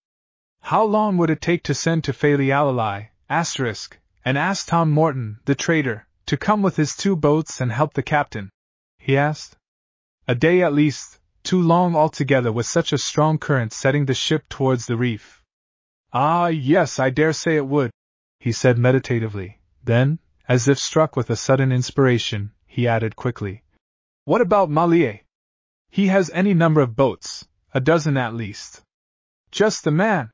[0.61, 5.55] How long would it take to send to Falealalai, asterisk, and asked Tom Morton, the
[5.55, 8.51] trader, to come with his two boats and help the captain?
[8.99, 9.57] he asked.
[10.29, 14.49] A day at least, too long altogether with such a strong current setting the ship
[14.49, 15.43] towards the reef.
[16.13, 17.91] Ah, yes, I dare say it would,
[18.41, 19.61] he said meditatively.
[19.85, 20.19] Then,
[20.49, 23.63] as if struck with a sudden inspiration, he added quickly,
[24.25, 25.23] What about Malie?
[25.91, 28.83] He has any number of boats, a dozen at least.
[29.53, 30.31] Just the man,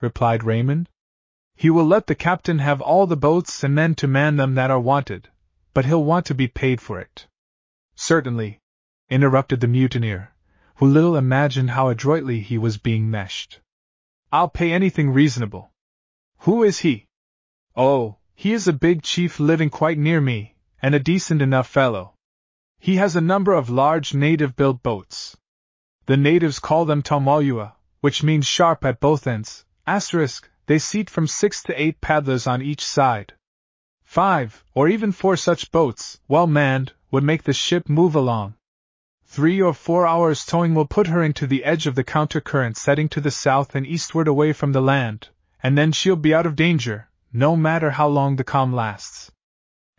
[0.00, 0.88] replied Raymond.
[1.58, 4.70] He will let the captain have all the boats and men to man them that
[4.70, 5.30] are wanted,
[5.72, 7.26] but he'll want to be paid for it.
[7.94, 8.60] Certainly,
[9.08, 10.34] interrupted the mutineer,
[10.76, 13.60] who little imagined how adroitly he was being meshed.
[14.30, 15.72] I'll pay anything reasonable.
[16.40, 17.06] Who is he?
[17.74, 22.12] Oh, he is a big chief living quite near me, and a decent enough fellow.
[22.78, 25.38] He has a number of large native built boats.
[26.04, 31.26] The natives call them Tamalua, which means sharp at both ends, asterisk, they seat from
[31.26, 33.32] six to eight paddlers on each side.
[34.02, 38.54] Five, or even four such boats, well manned, would make the ship move along.
[39.24, 42.76] Three or four hours towing will put her into the edge of the counter current
[42.76, 45.28] setting to the south and eastward away from the land,
[45.62, 49.30] and then she'll be out of danger, no matter how long the calm lasts.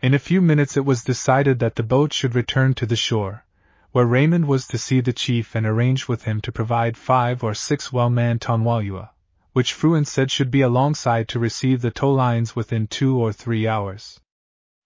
[0.02, 3.46] In a few minutes it was decided that the boat should return to the shore,
[3.92, 7.54] where Raymond was to see the chief and arrange with him to provide five or
[7.54, 9.10] six well-manned tonwalua,
[9.58, 13.68] which Frewen said should be alongside to receive the tow lines within two or three
[13.68, 14.20] hours.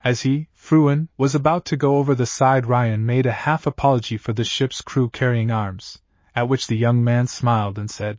[0.02, 4.16] As he, Frewen, was about to go over the side, Ryan made a half apology
[4.16, 6.02] for the ship's crew carrying arms,
[6.34, 8.18] at which the young man smiled and said,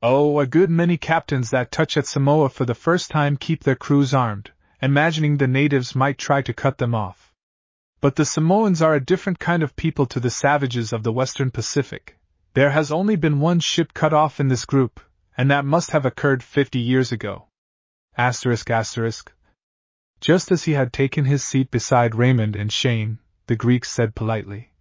[0.00, 3.76] Oh, a good many captains that touch at Samoa for the first time keep their
[3.76, 7.34] crews armed, imagining the natives might try to cut them off.
[8.00, 11.50] But the Samoans are a different kind of people to the savages of the Western
[11.50, 12.16] Pacific.
[12.54, 14.98] There has only been one ship cut off in this group,
[15.36, 17.46] and that must have occurred fifty years ago.
[18.16, 19.32] Asterisk asterisk.
[20.20, 24.72] Just as he had taken his seat beside Raymond and Shane, the Greek said politely,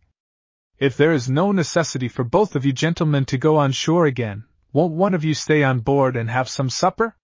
[0.78, 4.46] If there is no necessity for both of you gentlemen to go on shore again,
[4.72, 7.16] won't one of you stay on board and have some supper?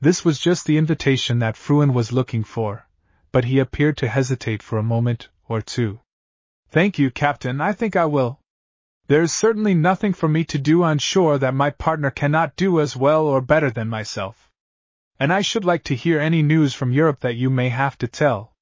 [0.00, 2.86] This was just the invitation that Frewen was looking for,
[3.32, 6.00] but he appeared to hesitate for a moment or two.
[6.70, 8.40] Thank you, Captain, I think I will.
[9.10, 12.78] There is certainly nothing for me to do on shore that my partner cannot do
[12.78, 14.52] as well or better than myself.
[15.18, 18.06] And I should like to hear any news from Europe that you may have to
[18.06, 18.54] tell.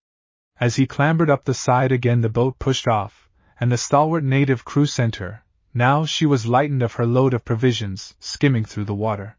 [0.59, 3.29] As he clambered up the side again, the boat pushed off,
[3.61, 5.45] and the stalwart native crew sent her,
[5.75, 9.37] now she was lightened of her load of provisions, skimming through the water.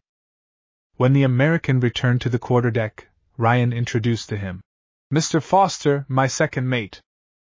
[0.97, 4.61] When the American returned to the quarterdeck, Ryan introduced to him
[5.11, 5.41] Mr.
[5.41, 7.01] Foster, my second mate,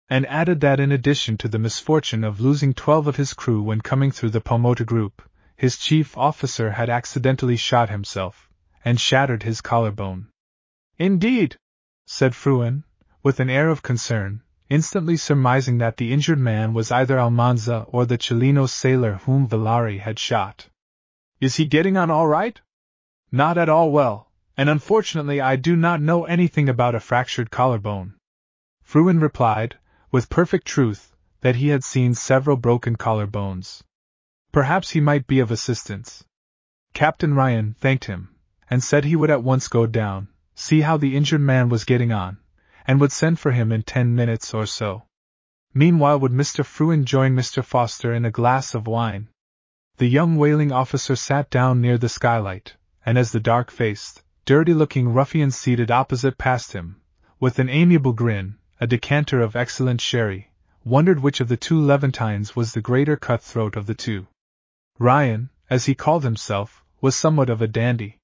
[0.09, 3.81] and added that in addition to the misfortune of losing twelve of his crew when
[3.81, 5.23] coming through the Paumotu group,
[5.57, 8.49] his chief officer had accidentally shot himself,
[8.85, 10.29] and shattered his collarbone.
[10.99, 11.57] Indeed,
[12.07, 12.85] said Frewen,
[13.23, 18.07] with an air of concern, instantly surmising that the injured man was either Almanza or
[18.07, 20.69] the Chileno sailor whom Villari had shot.
[21.41, 22.61] Is he getting on all right?
[23.33, 28.15] Not at all well, and unfortunately I do not know anything about a fractured collarbone.
[28.85, 29.77] Frewen replied,
[30.11, 33.85] with perfect truth, that he had seen several broken collar bones.
[34.53, 36.25] Perhaps he might be of assistance.
[36.95, 38.35] Captain Ryan thanked him,
[38.71, 42.13] and said he would at once go down, see how the injured man was getting
[42.13, 42.39] on,
[42.87, 45.03] and would send for him in ten minutes or so.
[45.75, 46.65] Meanwhile, would Mr.
[46.65, 47.63] Frewen join Mr.
[47.63, 49.29] Foster in a glass of wine?
[49.99, 54.73] The young whaling officer sat down near the skylight, and as the dark faced, dirty
[54.73, 57.01] looking ruffian seated opposite passed him,
[57.39, 60.51] with an amiable grin, a decanter of excellent sherry,
[60.85, 64.27] wondered which of the two Levantines was the greater cutthroat of the two.
[64.99, 68.19] Ryan, as he called himself, was somewhat of a dandy.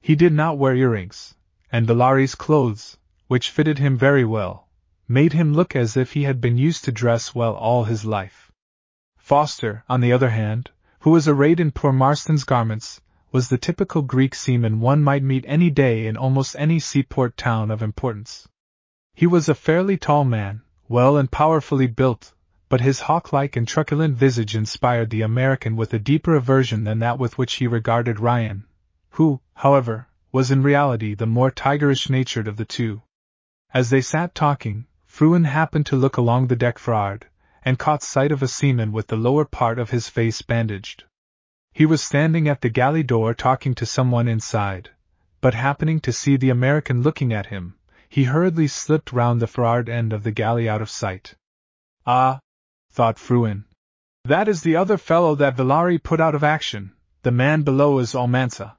[0.00, 1.34] He did not wear earrings,
[1.70, 4.68] and Villari's clothes, which fitted him very well,
[5.06, 8.50] made him look as if he had been used to dress well all his life.
[9.16, 10.70] Foster, on the other hand,
[11.00, 15.44] who was arrayed in poor Marston's garments, was the typical Greek seaman one might meet
[15.46, 18.48] any day in almost any seaport town of importance.
[19.16, 22.34] He was a fairly tall man, well and powerfully built,
[22.68, 27.18] but his hawk-like and truculent visage inspired the American with a deeper aversion than that
[27.18, 28.64] with which he regarded Ryan,
[29.10, 33.02] who, however, was in reality the more tigerish natured of the two.
[33.72, 37.26] As they sat talking, Frewen happened to look along the deck for'ard,
[37.64, 41.04] and caught sight of a seaman with the lower part of his face bandaged.
[41.72, 44.90] He was standing at the galley door talking to someone inside,
[45.40, 47.76] but happening to see the American looking at him,
[48.14, 51.34] he hurriedly slipped round the for'ard end of the galley out of sight.
[52.06, 52.38] Ah,
[52.92, 53.64] thought Frewen,
[54.24, 56.92] that is the other fellow that Villari put out of action,
[57.22, 58.76] the man below is Almanza.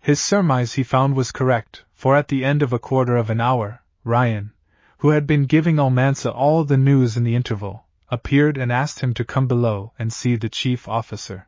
[0.00, 3.42] His surmise he found was correct, for at the end of a quarter of an
[3.42, 4.54] hour, Ryan,
[5.00, 9.12] who had been giving Almanza all the news in the interval, appeared and asked him
[9.12, 11.46] to come below and see the chief officer.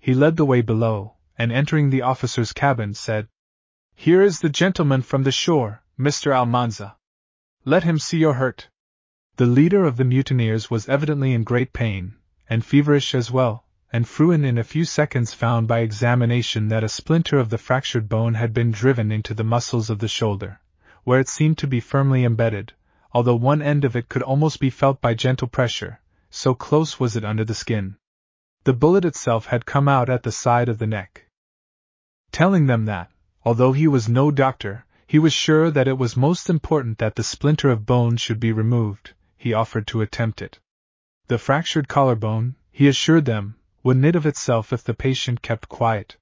[0.00, 3.28] He led the way below, and entering the officer's cabin said,
[3.94, 6.32] Here is the gentleman from the shore, Mr.
[6.32, 6.96] Almanza.
[7.64, 8.68] Let him see your hurt.
[9.34, 12.14] The leader of the mutineers was evidently in great pain,
[12.48, 16.88] and feverish as well, and Frewen in a few seconds found by examination that a
[16.88, 20.60] splinter of the fractured bone had been driven into the muscles of the shoulder,
[21.02, 22.74] where it seemed to be firmly embedded,
[23.12, 27.16] although one end of it could almost be felt by gentle pressure, so close was
[27.16, 27.96] it under the skin.
[28.62, 31.26] The bullet itself had come out at the side of the neck.
[32.30, 33.10] Telling them that,
[33.44, 37.22] although he was no doctor, he was sure that it was most important that the
[37.22, 40.60] splinter of bone should be removed, he offered to attempt it.
[41.28, 46.18] The fractured collarbone, he assured them, would knit of itself if the patient kept quiet.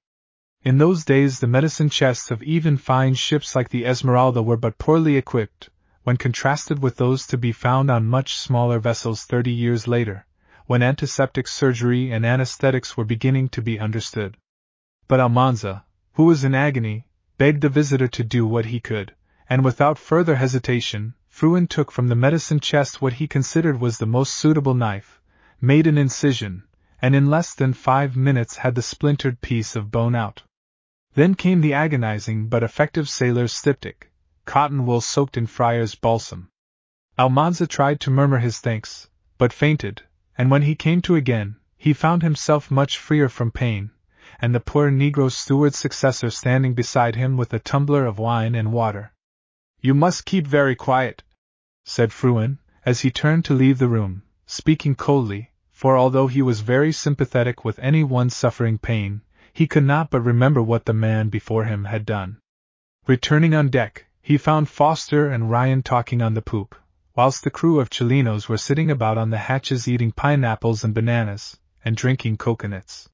[0.62, 4.78] In those days, the medicine chests of even fine ships like the Esmeralda were but
[4.78, 5.68] poorly equipped,
[6.04, 10.26] when contrasted with those to be found on much smaller vessels thirty years later,
[10.66, 14.36] when antiseptic surgery and anesthetics were beginning to be understood.
[15.08, 17.05] But Almanza, who was in agony,
[17.38, 19.14] begged the visitor to do what he could,
[19.48, 24.06] and without further hesitation, Frewen took from the medicine chest what he considered was the
[24.06, 25.20] most suitable knife,
[25.60, 26.62] made an incision,
[27.02, 30.42] and in less than five minutes had the splintered piece of bone out.
[31.14, 34.10] Then came the agonizing but effective sailor's styptic,
[34.46, 36.48] cotton wool soaked in friar's balsam.
[37.18, 39.08] Almanza tried to murmur his thanks,
[39.38, 40.02] but fainted,
[40.38, 43.90] and when he came to again, he found himself much freer from pain,
[44.40, 48.72] and the poor negro steward's successor standing beside him with a tumbler of wine and
[48.72, 49.12] water.
[49.80, 51.22] You must keep very quiet,
[51.84, 56.60] said Frewen, as he turned to leave the room, speaking coldly, for although he was
[56.60, 59.22] very sympathetic with any one suffering pain,
[59.52, 62.38] he could not but remember what the man before him had done.
[63.06, 66.74] Returning on deck, he found Foster and Ryan talking on the poop,
[67.14, 71.58] whilst the crew of Chilenos were sitting about on the hatches eating pineapples and bananas,
[71.84, 73.08] and drinking coconuts.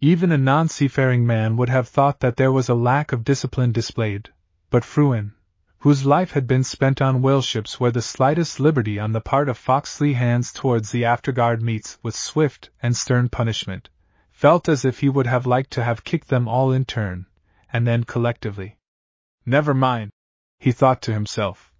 [0.00, 3.72] Even a non seafaring man would have thought that there was a lack of discipline
[3.72, 4.30] displayed,
[4.70, 5.32] but Frewen,
[5.78, 9.48] whose life had been spent on whale ships where the slightest liberty on the part
[9.48, 13.88] of fo'c'sle hands towards the afterguard meets with swift and stern punishment,
[14.30, 17.26] felt as if he would have liked to have kicked them all in turn,
[17.72, 18.78] and then collectively.
[19.44, 20.12] Never mind,
[20.60, 21.72] he thought to himself.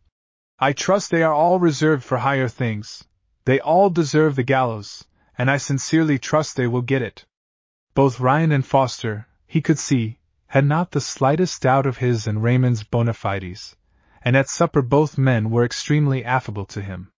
[0.58, 3.04] I trust they are all reserved for higher things.
[3.44, 5.06] They all deserve the gallows,
[5.38, 7.24] and I sincerely trust they will get it.
[7.98, 12.40] Both Ryan and Foster, he could see, had not the slightest doubt of his and
[12.40, 13.74] Raymond's bona fides,
[14.22, 17.10] and at supper both men were extremely affable to him.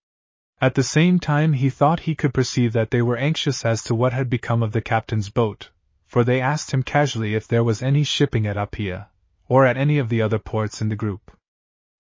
[0.59, 3.95] At the same time, he thought he could perceive that they were anxious as to
[3.95, 5.69] what had become of the captain's boat,
[6.07, 9.11] for they asked him casually if there was any shipping at Apia,
[9.49, 11.31] or at any of the other ports in the group.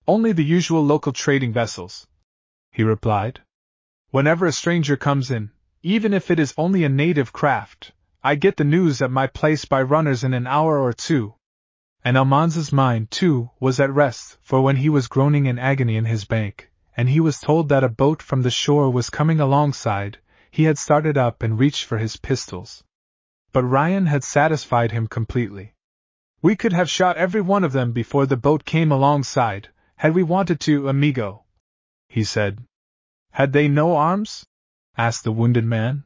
[0.08, 2.06] Only the usual local trading vessels,
[2.72, 3.42] he replied.
[4.08, 5.50] Whenever a stranger comes in,
[5.82, 7.92] even if it is only a native craft,
[8.22, 11.36] I get the news at my place by runners in an hour or two.
[12.04, 16.04] And Almanza's mind, too, was at rest, for when he was groaning in agony in
[16.04, 20.18] his bank, and he was told that a boat from the shore was coming alongside,
[20.50, 22.84] he had started up and reached for his pistols.
[23.52, 25.74] But Ryan had satisfied him completely.
[26.42, 30.22] We could have shot every one of them before the boat came alongside, had we
[30.22, 31.44] wanted to, amigo,
[32.08, 32.62] he said.
[33.30, 34.44] Had they no arms?
[34.96, 36.04] asked the wounded man.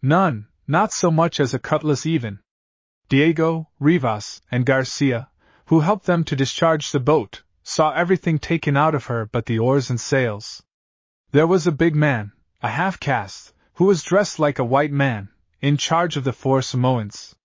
[0.00, 2.40] None, not so much as a cutlass even.
[3.10, 5.28] Diego, Rivas, and Garcia,
[5.66, 9.58] who helped them to discharge the boat, saw everything taken out of her but the
[9.58, 10.62] oars and sails.
[11.30, 12.32] There was a big man,
[12.62, 15.28] a half caste, who was dressed like a white man,
[15.60, 17.36] in charge of the four Samoans.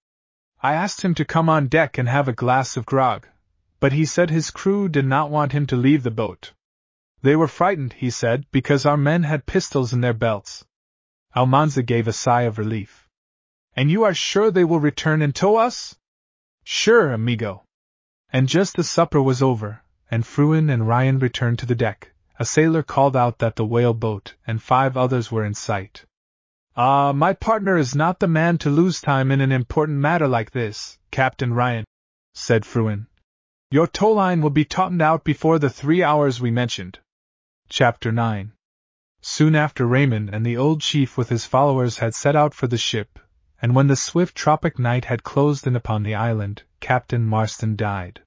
[0.63, 3.27] I asked him to come on deck and have a glass of grog,
[3.81, 6.53] but he said his crew did not want him to leave the boat.
[7.23, 10.63] They were frightened, he said, because our men had pistols in their belts.
[11.35, 13.06] Almanza gave a sigh of relief.
[13.77, 15.95] And you are sure they will return and tow us?
[16.63, 17.63] Sure, amigo.
[18.33, 22.45] And just as supper was over, and Frewen and Ryan returned to the deck, a
[22.45, 26.05] sailor called out that the whale boat and five others were in sight.
[26.75, 30.27] Ah, uh, my partner is not the man to lose time in an important matter
[30.27, 31.85] like this, Captain Ryan,
[32.33, 33.05] said Frewen.
[33.69, 36.97] Your tow line will be tautened out before the three hours we mentioned.
[37.69, 38.53] Chapter 9
[39.21, 42.77] Soon after Raymond and the old chief with his followers had set out for the
[42.77, 43.19] ship,
[43.59, 48.21] and when the swift tropic night had closed in upon the island, Captain Marston died.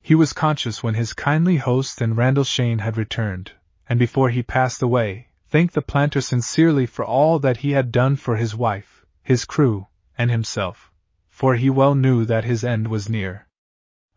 [0.00, 3.52] He was conscious when his kindly host and Randall Shane had returned,
[3.88, 8.14] and before he passed away, thanked the planter sincerely for all that he had done
[8.14, 10.92] for his wife, his crew, and himself,
[11.28, 13.48] for he well knew that his end was near.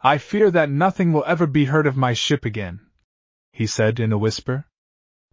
[0.02, 2.80] I fear that nothing will ever be heard of my ship again,
[3.52, 4.66] he said in a whisper.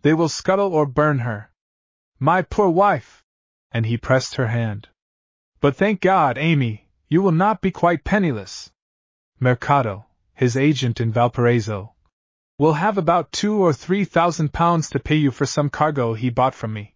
[0.01, 1.51] They will scuttle or burn her.
[2.19, 3.23] My poor wife!
[3.71, 4.89] And he pressed her hand.
[5.61, 8.73] But thank God, Amy, you will not be quite penniless.
[9.39, 11.93] Mercado, his agent in Valparaiso,
[12.59, 16.31] will have about two or three thousand pounds to pay you for some cargo he
[16.31, 16.95] bought from me.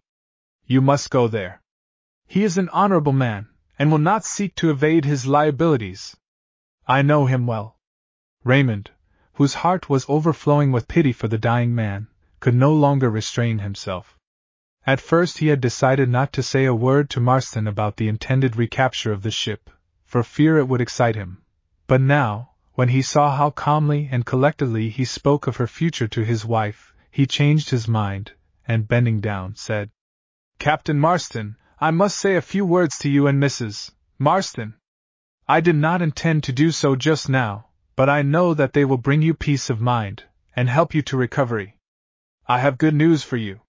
[0.65, 1.61] You must go there.
[2.25, 6.17] He is an honorable man, and will not seek to evade his liabilities.
[6.87, 7.77] I know him well.
[8.43, 8.89] Raymond,
[9.33, 12.07] whose heart was overflowing with pity for the dying man,
[12.39, 14.14] could no longer restrain himself.
[14.87, 18.55] At first he had decided not to say a word to Marston about the intended
[18.55, 19.71] recapture of the ship,
[20.03, 21.41] for fear it would excite him.
[21.87, 26.23] But now, when he saw how calmly and collectedly he spoke of her future to
[26.23, 28.33] his wife, he changed his mind,
[28.67, 29.89] and bending down, said,
[30.59, 33.91] Captain Marston, I must say a few words to you and Mrs.
[34.19, 34.75] Marston.
[35.47, 38.97] I did not intend to do so just now, but I know that they will
[38.97, 40.25] bring you peace of mind,
[40.55, 41.79] and help you to recovery.
[42.47, 43.61] I have good news for you.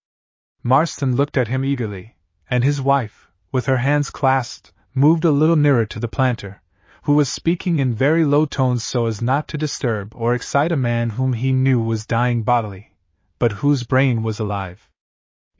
[0.66, 2.16] Marston looked at him eagerly,
[2.50, 6.60] and his wife, with her hands clasped, moved a little nearer to the planter,
[7.04, 10.76] who was speaking in very low tones so as not to disturb or excite a
[10.76, 12.92] man whom he knew was dying bodily,
[13.38, 14.90] but whose brain was alive.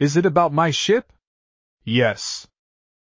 [0.01, 1.12] Is it about my ship?
[1.85, 2.49] Yes.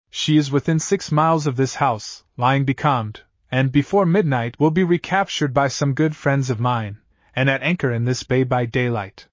[0.09, 3.21] She is within six miles of this house, lying becalmed,
[3.51, 6.97] and before midnight will be recaptured by some good friends of mine,
[7.35, 9.27] and at anchor in this bay by daylight.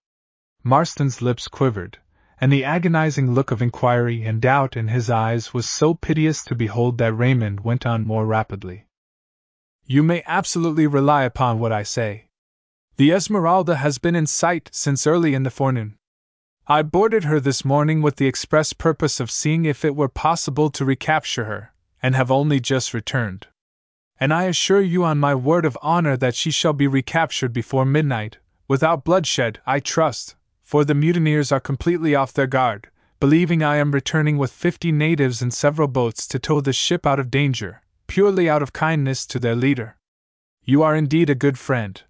[0.63, 1.97] Marston's lips quivered,
[2.41, 6.55] and the agonizing look of inquiry and doubt in his eyes was so piteous to
[6.55, 8.87] behold that Raymond went on more rapidly.
[9.85, 12.29] You may absolutely rely upon what I say.
[12.97, 15.97] The Esmeralda has been in sight since early in the forenoon.
[16.67, 20.71] I boarded her this morning with the express purpose of seeing if it were possible
[20.71, 23.47] to recapture her, and have only just returned
[24.21, 27.85] and I assure you on my word of honor that she shall be recaptured before
[27.85, 30.35] midnight, without bloodshed, I trust,
[30.69, 32.91] for the mutineers are completely off their guard,
[33.21, 37.19] believing I am returning with fifty natives and several boats to tow the ship out
[37.19, 39.97] of danger, purely out of kindness to their leader.
[40.63, 42.03] You are indeed a good friend,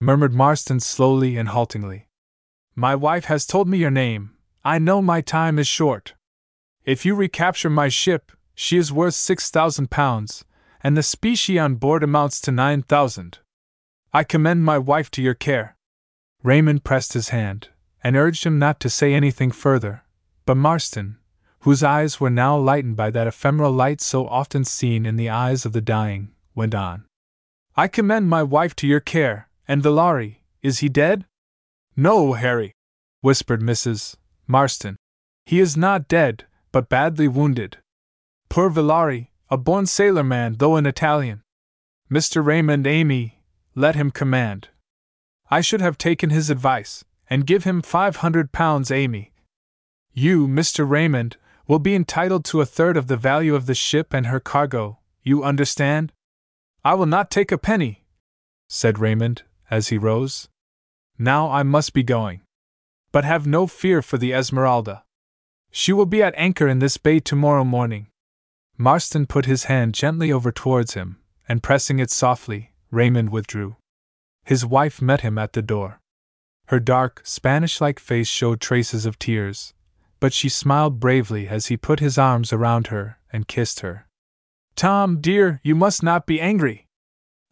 [0.00, 2.08] murmured Marston slowly and haltingly.
[2.74, 4.32] My wife has told me your name.
[4.64, 6.14] I know my time is short.
[6.84, 10.44] If you recapture my ship, she is worth six thousand pounds,
[10.82, 13.38] and the specie on board amounts to 9,000.
[14.12, 15.76] I commend my wife to your care.
[16.42, 17.68] Raymond pressed his hand,
[18.04, 20.04] and urged him not to say anything further,
[20.44, 21.16] but Marston,
[21.60, 25.64] whose eyes were now lightened by that ephemeral light so often seen in the eyes
[25.64, 27.06] of the dying, went on.
[27.74, 31.24] I commend my wife to your care, and Villari, is he dead?
[31.96, 32.72] No, Harry,
[33.22, 34.16] whispered Mrs.
[34.46, 34.96] Marston.
[35.46, 37.78] He is not dead, but badly wounded.
[38.50, 41.42] Poor Villari, a born sailor man, though an Italian.
[42.10, 42.44] Mr.
[42.44, 43.40] Raymond Amy,
[43.74, 44.68] let him command.
[45.50, 49.32] I should have taken his advice, and give him five hundred pounds, Amy.
[50.12, 50.88] You, Mr.
[50.88, 51.36] Raymond,
[51.66, 54.98] will be entitled to a third of the value of the ship and her cargo,
[55.22, 56.12] you understand?
[56.84, 58.04] I will not take a penny,
[58.68, 60.48] said Raymond, as he rose.
[61.18, 62.42] Now I must be going.
[63.12, 65.04] But have no fear for the Esmeralda.
[65.70, 68.08] She will be at anchor in this bay tomorrow morning.
[68.76, 71.18] Marston put his hand gently over towards him,
[71.48, 73.76] and pressing it softly, Raymond withdrew.
[74.44, 76.00] His wife met him at the door.
[76.66, 79.74] Her dark, Spanish like face showed traces of tears,
[80.18, 84.06] but she smiled bravely as he put his arms around her and kissed her.
[84.74, 86.88] Tom, dear, you must not be angry.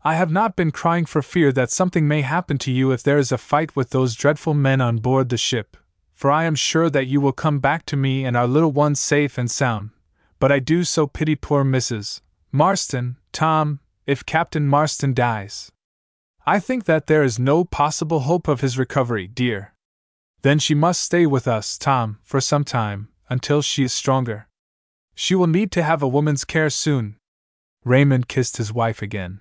[0.05, 3.19] I have not been crying for fear that something may happen to you if there
[3.19, 5.77] is a fight with those dreadful men on board the ship,
[6.13, 8.99] for I am sure that you will come back to me and our little ones
[8.99, 9.91] safe and sound.
[10.41, 12.21] But I do so pity poor Mrs.
[12.51, 15.71] Marston, Tom, if Captain Marston dies.
[16.45, 19.75] I think that there is no possible hope of his recovery, dear.
[20.43, 24.49] Then she must stay with us, Tom, for some time, until she is stronger.
[25.15, 27.17] She will need to have a woman's care soon.
[27.85, 29.41] Raymond kissed his wife again.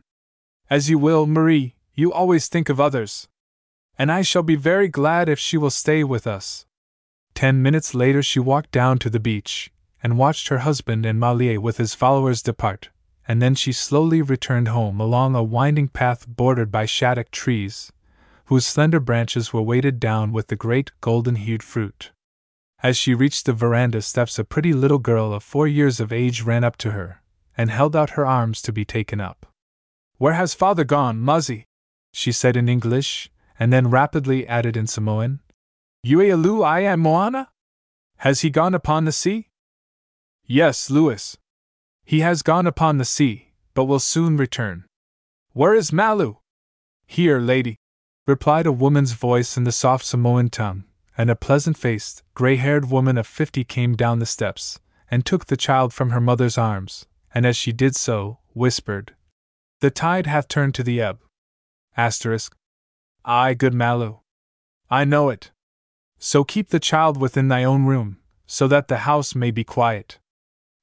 [0.70, 3.28] As you will, Marie, you always think of others.
[3.98, 6.66] And I shall be very glad if she will stay with us.
[7.34, 9.72] Ten minutes later, she walked down to the beach,
[10.04, 12.90] and watched her husband and Malier with his followers depart,
[13.28, 17.92] and then she slowly returned home along a winding path bordered by shaddock trees,
[18.46, 22.12] whose slender branches were weighted down with the great golden hued fruit.
[22.84, 26.42] As she reached the veranda steps, a pretty little girl of four years of age
[26.42, 27.22] ran up to her,
[27.56, 29.46] and held out her arms to be taken up.
[30.18, 31.66] Where has father gone, Muzzy?
[32.12, 33.30] she said in English,
[33.60, 35.40] and then rapidly added in Samoan.
[36.04, 37.50] Yue alu I am Moana?
[38.18, 39.50] Has he gone upon the sea?
[40.46, 41.38] Yes, Louis.
[42.04, 44.86] He has gone upon the sea, but will soon return.
[45.54, 46.38] Where is Malu?
[47.06, 47.78] Here, lady,
[48.28, 50.86] replied a woman's voice in the soft Samoan tongue,
[51.18, 54.80] and a pleasant faced, gray haired woman of fifty came down the steps,
[55.10, 59.16] and took the child from her mother's arms, and as she did so, whispered,
[59.82, 61.20] the tide hath turned to the ebb.
[61.98, 62.56] Asterisk.
[63.26, 64.20] Ay, good Malu.
[64.90, 65.52] I know it.
[66.20, 70.20] So keep the child within thy own room, so that the house may be quiet.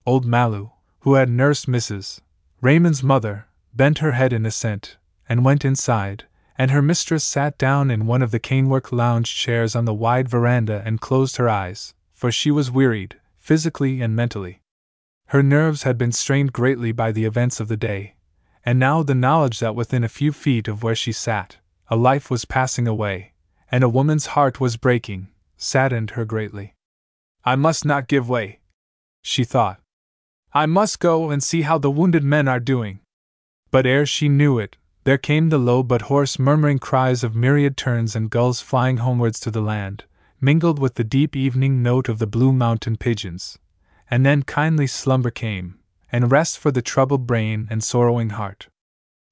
[0.05, 2.21] Old Malu, who had nursed Mrs.
[2.61, 4.97] Raymond's mother, bent her head in assent,
[5.29, 6.25] and went inside,
[6.57, 10.29] and her mistress sat down in one of the canework lounge chairs on the wide
[10.29, 14.61] veranda and closed her eyes, for she was wearied, physically and mentally.
[15.27, 18.17] Her nerves had been strained greatly by the events of the day,
[18.65, 21.59] and now the knowledge that within a few feet of where she sat,
[21.89, 23.35] a life was passing away,
[23.71, 26.75] and a woman's heart was breaking, saddened her greatly.
[27.45, 28.59] I must not give way,
[29.23, 29.81] she thought.
[30.53, 33.01] I must go and see how the wounded men are doing.
[33.71, 37.77] But ere she knew it, there came the low but hoarse murmuring cries of myriad
[37.77, 40.05] terns and gulls flying homewards to the land,
[40.41, 43.59] mingled with the deep evening note of the blue mountain pigeons.
[44.11, 45.79] And then kindly slumber came,
[46.11, 48.69] and rest for the troubled brain and sorrowing heart.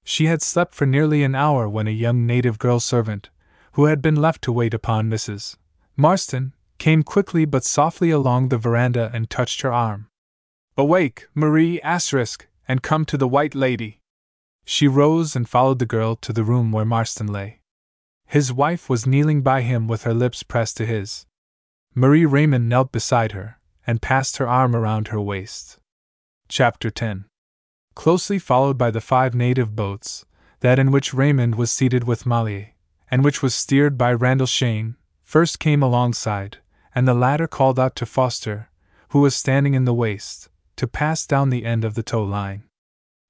[0.04, 3.30] She had slept for nearly an hour when a young native girl servant,
[3.72, 5.56] who had been left to wait upon Mrs.
[5.96, 10.08] Marston, came quickly but softly along the veranda and touched her arm.
[10.78, 14.00] Awake, Marie Asterisk, and come to the White Lady.
[14.66, 17.60] She rose and followed the girl to the room where Marston lay.
[18.26, 21.24] His wife was kneeling by him with her lips pressed to his.
[21.94, 25.78] Marie Raymond knelt beside her, and passed her arm around her waist.
[26.46, 27.24] Chapter 10
[27.94, 30.26] Closely followed by the five native boats,
[30.60, 32.74] that in which Raymond was seated with Malier,
[33.10, 36.58] and which was steered by Randall Shane, first came alongside,
[36.94, 38.68] and the latter called out to Foster,
[39.10, 42.64] who was standing in the waist, to pass down the end of the tow line.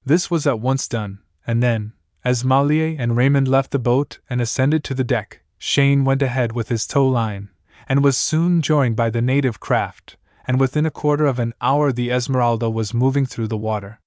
[0.04, 1.92] This was at once done, and then,
[2.24, 6.52] as Malier and Raymond left the boat and ascended to the deck, Shane went ahead
[6.52, 7.48] with his tow line,
[7.88, 10.16] and was soon joined by the native craft,
[10.46, 14.00] and within a quarter of an hour the Esmeralda was moving through the water.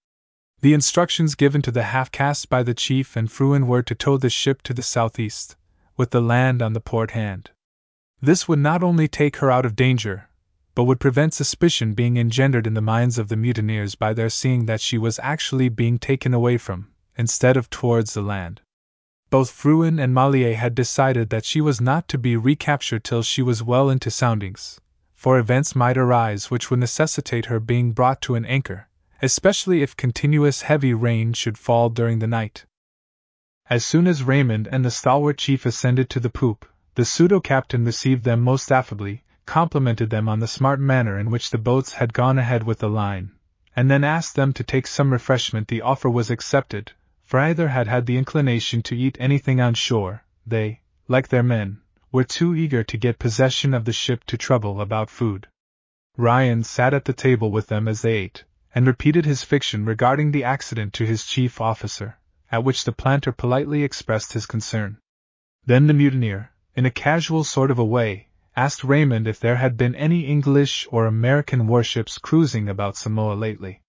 [0.62, 4.18] The instructions given to the half caste by the chief and Frewen were to tow
[4.18, 5.56] the ship to the southeast,
[5.96, 7.52] with the land on the port hand.
[8.22, 10.29] This would not only take her out of danger,
[10.80, 14.66] but would prevent suspicion being engendered in the minds of the mutineers by their seeing
[14.66, 16.88] that she was actually being taken away from,
[17.18, 18.62] instead of towards the land.
[19.30, 23.42] Both Frewen and Malier had decided that she was not to be recaptured till she
[23.42, 24.80] was well into soundings,
[25.16, 28.88] for events might arise which would necessitate her being brought to an anchor,
[29.22, 32.64] especially if continuous heavy rain should fall during the night.
[33.70, 36.66] As soon as Raymond and the stalwart chief ascended to the poop,
[36.96, 41.50] the pseudo captain received them most affably, complimented them on the smart manner in which
[41.50, 43.32] the boats had gone ahead with the line,
[43.76, 45.68] and then asked them to take some refreshment.
[45.68, 46.92] The offer was accepted,
[47.24, 51.82] for either had had the inclination to eat anything on shore, they, like their men,
[52.12, 55.48] were too eager to get possession of the ship to trouble about food.
[56.16, 58.44] Ryan sat at the table with them as they ate,
[58.76, 62.20] and repeated his fiction regarding the accident to his chief officer,
[62.52, 65.00] at which the planter politely expressed his concern.
[65.66, 69.78] Then the mutineer, in a casual sort of a way, asked Raymond if there had
[69.78, 73.82] been any English or American warships cruising about Samoa lately.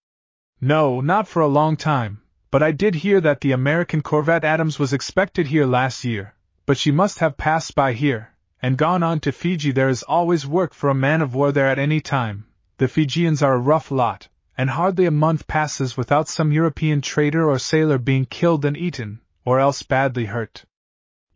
[0.61, 2.21] No, not for a long time,
[2.51, 6.35] but I did hear that the American corvette Adams was expected here last year,
[6.67, 9.73] but she must have passed by here, and gone on to Fiji.
[9.73, 12.47] There is always work for a man of war there at any time.
[12.79, 14.29] The Fijians are a rough lot,
[14.59, 19.21] and hardly a month passes without some European trader or sailor being killed and eaten,
[19.45, 20.65] or else badly hurt.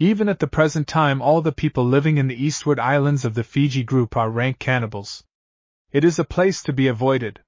[0.01, 3.45] Even at the present time, all the people living in the eastward islands of the
[3.45, 5.23] Fiji group are rank cannibals.
[5.93, 7.41] It is a place to be avoided.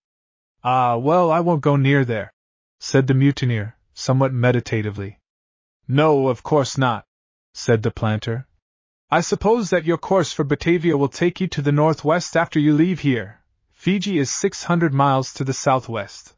[0.63, 2.33] Ah, well, I won't go near there,
[2.79, 5.19] said the mutineer, somewhat meditatively.
[5.89, 7.05] No, of course not,
[7.53, 8.47] said the planter.
[9.11, 12.75] I suppose that your course for Batavia will take you to the northwest after you
[12.75, 13.41] leave here.
[13.73, 16.37] Fiji is 600 miles to the southwest.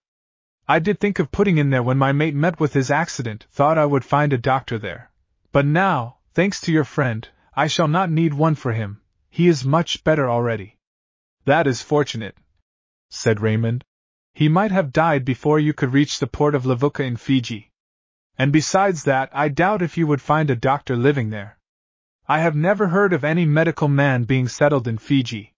[0.66, 3.76] I did think of putting in there when my mate met with his accident, thought
[3.76, 5.10] I would find a doctor there.
[5.50, 9.00] But now, thanks to your friend, I shall not need one for him.
[9.30, 10.78] He is much better already.
[11.46, 12.36] That is fortunate,
[13.08, 13.84] said Raymond.
[14.34, 17.72] He might have died before you could reach the port of Levuka in Fiji.
[18.36, 21.58] And besides that, I doubt if you would find a doctor living there.
[22.28, 25.54] I have never heard of any medical man being settled in Fiji.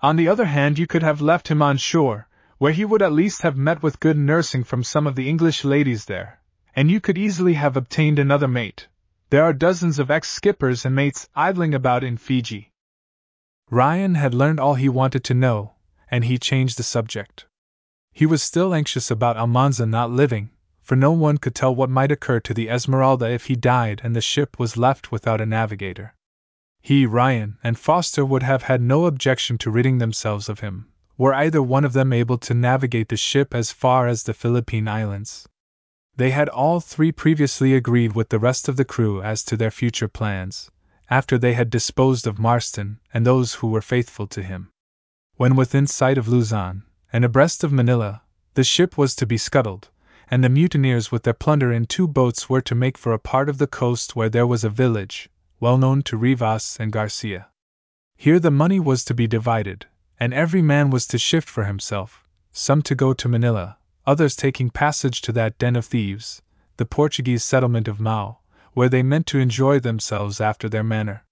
[0.00, 3.12] On the other hand, you could have left him on shore, where he would at
[3.12, 6.40] least have met with good nursing from some of the English ladies there,
[6.74, 8.88] and you could easily have obtained another mate.
[9.30, 12.72] There are dozens of ex skippers and mates idling about in Fiji.
[13.70, 15.74] Ryan had learned all he wanted to know,
[16.10, 17.46] and he changed the subject.
[18.10, 20.48] He was still anxious about Almanza not living,
[20.80, 24.16] for no one could tell what might occur to the Esmeralda if he died and
[24.16, 26.14] the ship was left without a navigator.
[26.80, 30.88] He, Ryan, and Foster would have had no objection to ridding themselves of him,
[31.18, 34.88] were either one of them able to navigate the ship as far as the Philippine
[34.88, 35.46] Islands.
[36.18, 39.70] They had all three previously agreed with the rest of the crew as to their
[39.70, 40.68] future plans,
[41.08, 44.72] after they had disposed of Marston and those who were faithful to him.
[45.36, 46.82] When within sight of Luzon,
[47.12, 48.22] and abreast of Manila,
[48.54, 49.90] the ship was to be scuttled,
[50.28, 53.48] and the mutineers with their plunder in two boats were to make for a part
[53.48, 55.30] of the coast where there was a village,
[55.60, 57.46] well known to Rivas and Garcia.
[58.16, 59.86] Here the money was to be divided,
[60.18, 63.77] and every man was to shift for himself, some to go to Manila,
[64.08, 66.40] others taking passage to that den of thieves,
[66.78, 68.38] the Portuguese settlement of Macao,
[68.72, 71.26] where they meant to enjoy themselves after their manner.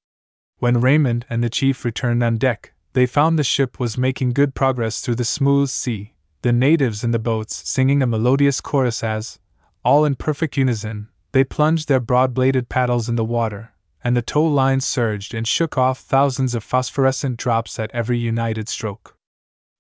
[0.59, 4.55] When Raymond and the chief returned on deck, they found the ship was making good
[4.55, 9.39] progress through the smooth sea, the natives in the boats singing a melodious chorus as,
[9.83, 13.73] all in perfect unison, they plunged their broad bladed paddles in the water,
[14.05, 18.69] and the tow line surged and shook off thousands of phosphorescent drops at every united
[18.69, 19.17] stroke.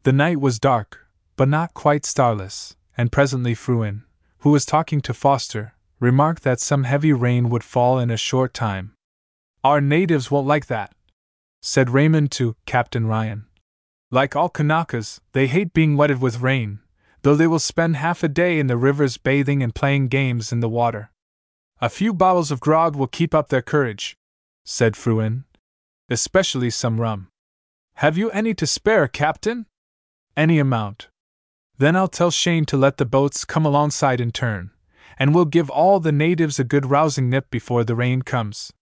[0.04, 1.06] The night was dark,
[1.36, 4.04] but not quite starless, and presently Frewen,
[4.38, 8.54] who was talking to Foster, remarked that some heavy rain would fall in a short
[8.54, 8.94] time.
[9.64, 10.92] Our natives won't like that,
[11.60, 13.46] said Raymond to Captain Ryan.
[14.10, 16.80] Like all Kanakas, they hate being wetted with rain,
[17.22, 20.60] though they will spend half a day in the rivers bathing and playing games in
[20.60, 21.10] the water.
[21.80, 24.16] A few bottles of grog will keep up their courage,
[24.64, 25.44] said Frewen.
[26.08, 27.28] Especially some rum.
[27.94, 29.66] Have you any to spare, Captain?
[30.36, 31.08] Any amount,
[31.78, 34.70] then I'll tell Shane to let the boats come alongside in turn,
[35.18, 38.72] and we'll give all the natives a good rousing nip before the rain comes.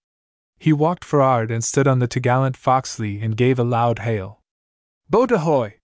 [0.58, 4.40] He walked for'ard and stood on the topgallant fo'c'sle and gave a loud hail.
[5.10, 5.74] Boat ahoy!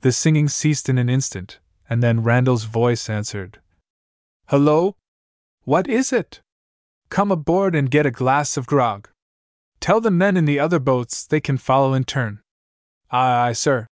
[0.00, 3.60] The singing ceased in an instant, and then Randall's voice answered.
[4.48, 4.96] Hello?
[5.64, 6.40] What is it?
[7.10, 9.08] Come aboard and get a glass of grog.
[9.78, 12.40] Tell the men in the other boats they can follow in turn.
[13.10, 13.89] Aye, aye, sir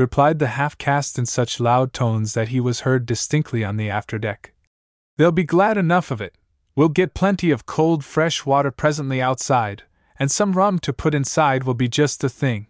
[0.00, 3.88] replied the half caste in such loud tones that he was heard distinctly on the
[3.88, 4.52] after deck.
[5.16, 6.34] They'll be glad enough of it.
[6.74, 9.84] We'll get plenty of cold, fresh water presently outside,
[10.18, 12.66] and some rum to put inside will be just the thing.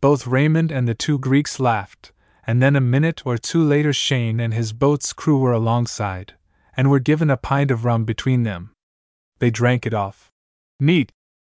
[0.00, 2.12] Both Raymond and the two Greeks laughed,
[2.46, 6.34] and then a minute or two later Shane and his boat's crew were alongside,
[6.76, 8.72] and were given a pint of rum between them.
[9.38, 10.30] They drank it off.
[10.80, 11.12] Neat!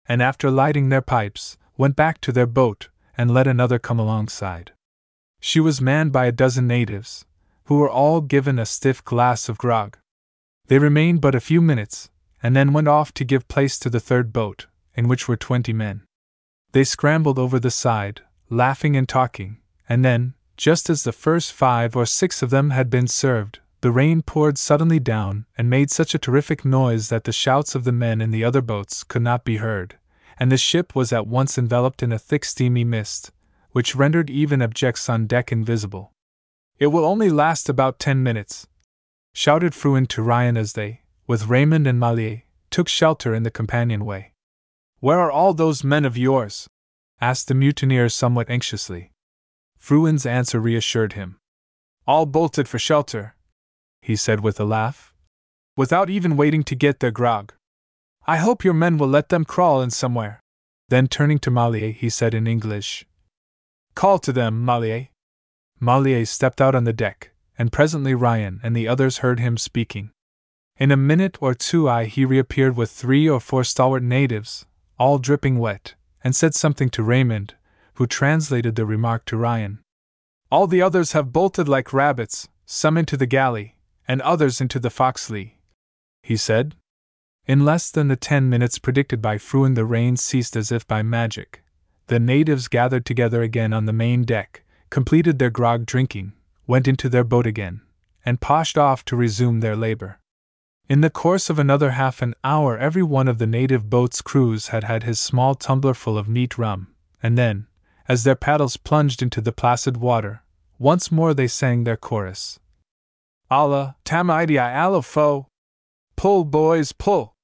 [0.07, 4.72] And after lighting their pipes, went back to their boat, and let another come alongside.
[5.40, 7.26] She was manned by a dozen natives,
[7.66, 9.98] who were all given a stiff glass of grog.
[10.68, 12.10] They remained but a few minutes,
[12.42, 15.74] and then went off to give place to the third boat, in which were twenty
[15.74, 16.04] men.
[16.72, 21.96] They scrambled over the side, laughing and talking, and then, just as the first five
[21.96, 26.16] or six of them had been served, the rain poured suddenly down and made such
[26.16, 29.44] a terrific noise that the shouts of the men in the other boats could not
[29.44, 29.98] be heard,
[30.38, 33.32] and the ship was at once enveloped in a thick steamy mist,
[33.72, 36.12] which rendered even objects on deck invisible.
[36.78, 38.68] It will only last about ten minutes,
[39.34, 44.34] shouted Frewen to Ryan as they, with Raymond and Mallier, took shelter in the companionway.
[44.99, 46.68] Where are all those men of yours?
[47.22, 49.12] asked the mutineer somewhat anxiously.
[49.78, 51.38] Frewen's answer reassured him.
[52.07, 53.36] All bolted for shelter,
[54.02, 55.14] he said with a laugh,
[55.78, 57.53] without even waiting to get their grog.
[58.27, 60.39] I hope your men will let them crawl in somewhere.
[60.89, 63.06] Then turning to Mallier, he said in English,
[63.93, 65.10] Call to them, Mallier.
[65.80, 70.11] Mallier stepped out on the deck, and presently Ryan and the others heard him speaking.
[70.77, 74.65] In a minute or two, I he reappeared with three or four stalwart natives,
[74.99, 77.56] all dripping wet, and said something to Raymond,
[77.93, 79.80] who translated the remark to Ryan.
[80.52, 83.76] All the others have bolted like rabbits, some into the galley,
[84.07, 85.52] and others into the fo'c'sle,
[86.23, 86.76] he said.
[87.47, 91.03] In less than the ten minutes predicted by Frewen, the rain ceased as if by
[91.03, 91.63] magic.
[92.07, 96.34] The natives gathered together again on the main deck, completed their grog drinking,
[96.65, 97.81] went into their boat again,
[98.26, 100.19] and poshed off to resume their labor.
[100.89, 104.67] In the course of another half an hour, every one of the native boat's crews
[104.67, 107.67] had had his small tumbler full of neat rum, and then,
[108.07, 110.41] as their paddles plunged into the placid water,
[110.80, 112.59] once more they sang their chorus.
[113.51, 115.45] Allah, Tamaidia Alofo!
[116.15, 117.35] Pull, boys, pull!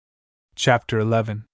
[0.63, 1.45] Chapter 11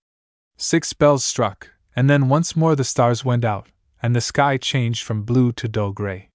[0.57, 3.69] Six bells struck, and then once more the stars went out,
[4.03, 6.27] and the sky changed from blue to dull gray.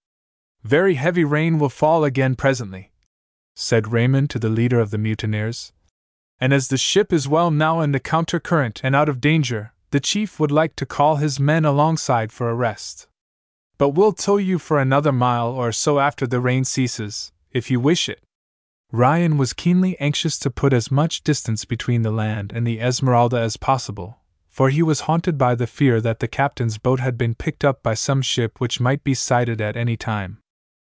[0.65, 2.90] Very heavy rain will fall again presently,
[3.55, 5.74] said Raymond to the leader of the mutineers.
[6.40, 9.74] And as the ship is well now in the counter current and out of danger,
[9.90, 13.07] the chief would like to call his men alongside for a rest.
[13.77, 17.81] But we'll tow you for another mile or so after the rain ceases, if you
[17.81, 18.23] wish it.
[18.94, 23.39] Ryan was keenly anxious to put as much distance between the land and the Esmeralda
[23.39, 24.19] as possible,
[24.51, 27.82] for he was haunted by the fear that the captain's boat had been picked up
[27.82, 30.40] by some ship which might be sighted at any time.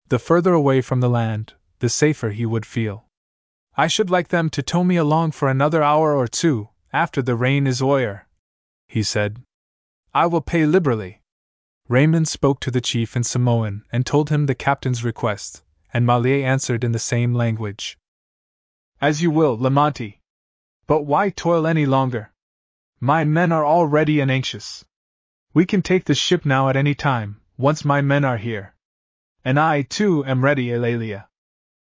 [0.08, 3.04] The further away from the land, the safer he would feel.
[3.76, 7.36] I should like them to tow me along for another hour or two, after the
[7.36, 8.26] rain is o'er,
[8.88, 9.42] he said.
[10.12, 11.22] I will pay liberally.
[11.88, 15.63] Raymond spoke to the chief in Samoan and told him the captain's request,
[15.94, 17.96] and Mallier answered in the same language.
[19.00, 20.18] As you will, Lamonti.
[20.88, 22.32] But why toil any longer?
[22.98, 24.84] My men are all ready and anxious.
[25.54, 28.74] We can take the ship now at any time, once my men are here.
[29.44, 31.28] And I, too, am ready, Eulalia.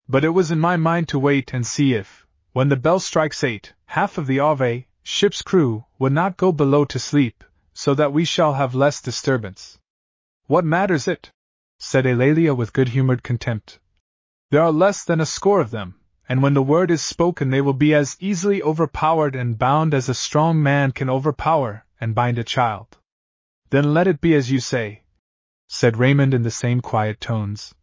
[0.07, 3.43] But it was in my mind to wait and see if, when the bell strikes
[3.43, 7.43] eight, half of the Ave, ship's crew, would not go below to sleep,
[7.73, 9.77] so that we shall have less disturbance.
[10.45, 11.31] What matters it?
[11.77, 13.79] said Eulalia with good humored contempt.
[14.49, 15.95] There are less than a score of them,
[16.29, 20.07] and when the word is spoken they will be as easily overpowered and bound as
[20.07, 22.97] a strong man can overpower and bind a child.
[23.71, 25.03] Then let it be as you say,
[25.67, 27.75] said Raymond in the same quiet tones.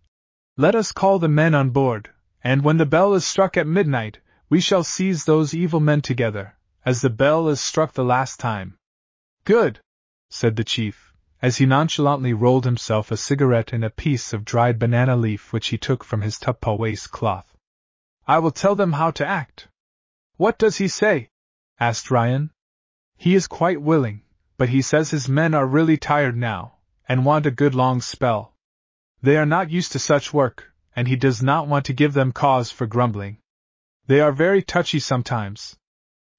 [0.57, 2.11] Let us call the men on board,
[2.43, 6.57] and when the bell is struck at midnight, we shall seize those evil men together,
[6.87, 8.79] as the bell is struck the last time.
[9.45, 9.81] Good,
[10.31, 11.14] said the chief
[11.45, 15.67] as he nonchalantly rolled himself a cigarette in a piece of dried banana leaf which
[15.69, 17.55] he took from his tuppa waistcloth.
[18.27, 19.69] I will tell them how to act.
[20.39, 21.29] What does he say?
[21.79, 22.51] asked Ryan.
[23.19, 24.23] He is quite willing,
[24.57, 28.55] but he says his men are really tired now, and want a good long spell.
[29.21, 32.33] They are not used to such work, and he does not want to give them
[32.33, 33.37] cause for grumbling.
[34.07, 35.77] They are very touchy sometimes.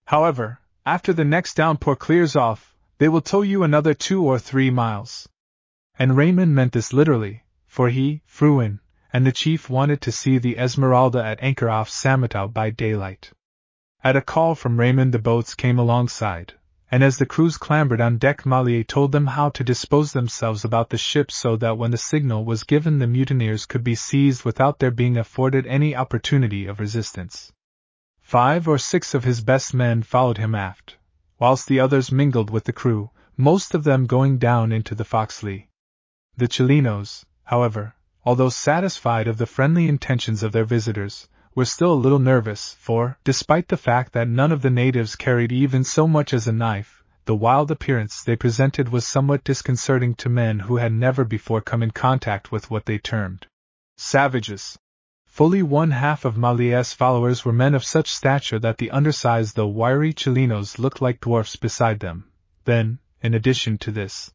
[0.07, 4.70] However, after the next downpour clears off, they will tow you another two or three
[4.70, 5.28] miles.
[6.00, 8.80] And Raymond meant this literally, for he, Frewen,
[9.12, 13.32] and the chief wanted to see the Esmeralda at anchor off Samatau by daylight.
[14.04, 16.54] At a call from Raymond, the boats came alongside,
[16.92, 20.90] and as the crews clambered on deck, Mallier told them how to dispose themselves about
[20.90, 24.80] the ship so that when the signal was given, the mutineers could be seized without
[24.80, 27.52] their being afforded any opportunity of resistance.
[28.22, 30.98] Five or six of his best men followed him aft,
[31.40, 35.68] whilst the others mingled with the crew, most of them going down into the fo'c'sle.
[36.38, 42.03] The Chilenos, however, although satisfied of the friendly intentions of their visitors, were still a
[42.03, 46.34] little nervous, for, despite the fact that none of the natives carried even so much
[46.34, 50.94] as a knife, the wild appearance they presented was somewhat disconcerting to men who had
[50.94, 53.48] never before come in contact with what they termed
[53.98, 54.78] savages.
[55.36, 59.68] Fully one half of Mallier's followers were men of such stature that the undersized though
[59.68, 62.32] wiry Chilenos looked like dwarfs beside them.
[62.64, 64.32] Then, in addition to this,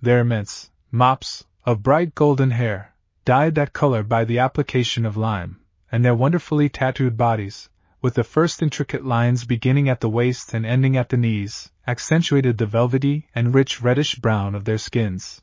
[0.00, 5.58] their immense mops of bright golden hair, dyed that color by the application of lime,
[5.90, 7.68] and their wonderfully tattooed bodies,
[8.00, 12.58] with the first intricate lines beginning at the waist and ending at the knees, accentuated
[12.58, 15.42] the velvety and rich reddish brown of their skins.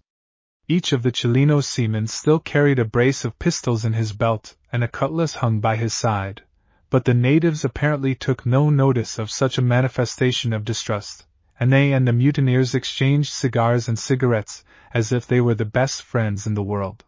[0.71, 4.85] Each of the Chileno seamen still carried a brace of pistols in his belt, and
[4.85, 6.43] a cutlass hung by his side,
[6.89, 11.25] but the natives apparently took no notice of such a manifestation of distrust,
[11.59, 16.03] and they and the mutineers exchanged cigars and cigarettes as if they were the best
[16.03, 17.03] friends in the world.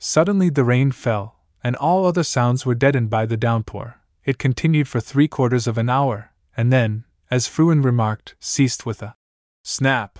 [0.00, 4.00] Suddenly the rain fell, and all other sounds were deadened by the downpour.
[4.24, 9.02] It continued for three quarters of an hour, and then, as Frewen remarked, ceased with
[9.02, 9.14] a
[9.62, 10.18] snap.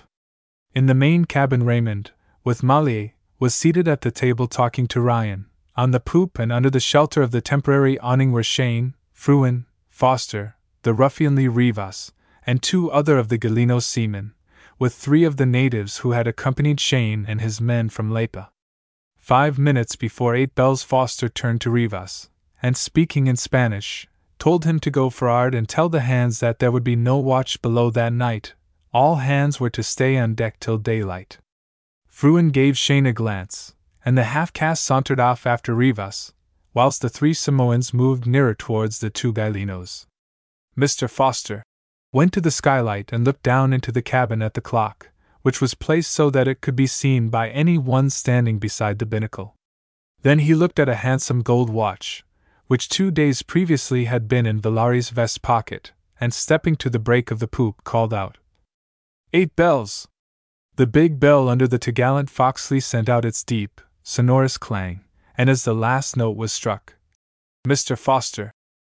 [0.73, 2.11] In the main cabin, Raymond,
[2.47, 5.47] with Mallier, was seated at the table talking to Ryan.
[5.75, 10.55] On the poop and under the shelter of the temporary awning were Shane, Frewen, Foster,
[10.83, 12.13] the ruffianly Rivas,
[12.45, 14.33] and two other of the Chileno seamen,
[14.79, 18.47] with three of the natives who had accompanied Shane and his men from Lepa.
[19.17, 22.29] Five minutes before eight bells, Foster turned to Rivas,
[22.63, 24.07] and speaking in Spanish,
[24.39, 27.61] told him to go for'ard and tell the hands that there would be no watch
[27.61, 28.53] below that night.
[28.93, 31.39] All hands were to stay on deck till daylight.
[32.17, 36.33] Frewen gave Shane a glance, and the half caste sauntered off after Rivas,
[36.73, 40.07] whilst the three Samoans moved nearer towards the two Chilenos.
[40.75, 41.07] Mr.
[41.07, 41.61] Foster
[42.11, 45.11] went to the skylight and looked down into the cabin at the clock,
[45.43, 49.05] which was placed so that it could be seen by any one standing beside the
[49.05, 49.53] binnacle.
[50.23, 52.25] Then he looked at a handsome gold watch,
[52.65, 57.29] which two days previously had been in Villari's vest pocket, and stepping to the break
[57.29, 58.39] of the poop, called out,
[59.33, 60.07] Eight bells!
[60.77, 65.01] The big bell under the topgallant fo'c'sle sent out its deep, sonorous clang,
[65.35, 66.93] and as the last note was struck,
[67.67, 67.97] Mr.
[67.97, 68.51] Foster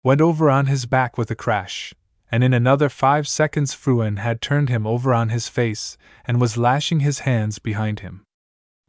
[0.04, 1.94] went over on his back with a crash,
[2.30, 6.58] and in another five seconds Frewen had turned him over on his face and was
[6.58, 8.26] lashing his hands behind him.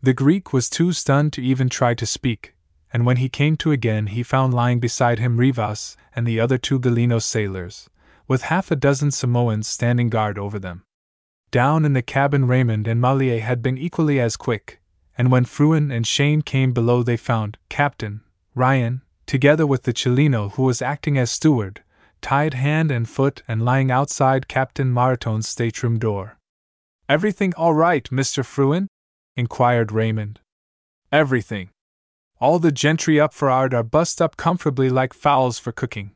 [0.03, 2.57] The Greek was too stunned to even try to speak,
[2.93, 6.59] and when he came to again he found lying beside him Rivas and the other
[6.59, 7.89] two Chileno sailors,
[8.27, 10.83] with half a dozen Samoans standing guard over them.
[11.51, 14.81] Down in the cabin, Raymond and Mallier had been equally as quick,
[15.19, 18.21] and when Frewen and Shane came below, they found Captain
[18.55, 21.83] Ryan, together with the Chileno who was acting as steward,
[22.21, 26.39] tied hand and foot and lying outside Captain Marston's stateroom door.
[27.09, 28.45] Everything all right, Mr.
[28.45, 28.87] Frewen?
[29.37, 30.39] inquired Raymond.
[31.11, 31.71] Everything.
[32.41, 36.13] All the gentry up for'ard are bussed up comfortably like fowls for cooking.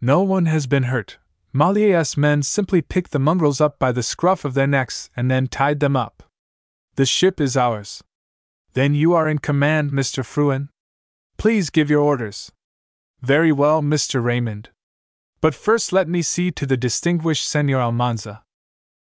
[0.00, 1.16] No one has been hurt,
[1.52, 5.46] Mallier's men simply picked the mongrels up by the scruff of their necks and then
[5.46, 6.22] tied them up.
[6.96, 8.02] The ship is ours.
[8.74, 10.24] Then you are in command, Mr.
[10.24, 10.68] Frewen?
[11.36, 12.52] Please give your orders.
[13.22, 14.22] Very well, Mr.
[14.22, 14.70] Raymond.
[15.40, 18.42] But first let me see to the distinguished Senor Almanza.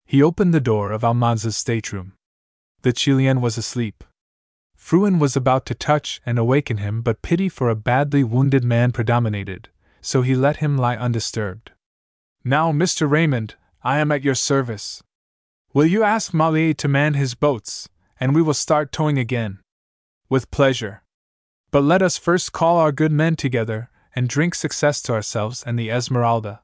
[0.05, 2.13] He opened the door of Almanza's stateroom.
[2.83, 4.05] The Chilean was asleep.
[4.77, 8.93] Frewen was about to touch and awaken him, but pity for a badly wounded man
[8.93, 9.69] predominated,
[10.01, 11.73] so he let him lie undisturbed.
[12.49, 13.11] Now, Mr.
[13.11, 15.03] Raymond, I am at your service.
[15.75, 17.89] Will you ask Mallier to man his boats,
[18.21, 19.59] and we will start towing again?
[20.29, 21.03] With pleasure.
[21.73, 25.77] But let us first call our good men together and drink success to ourselves and
[25.77, 26.63] the Esmeralda.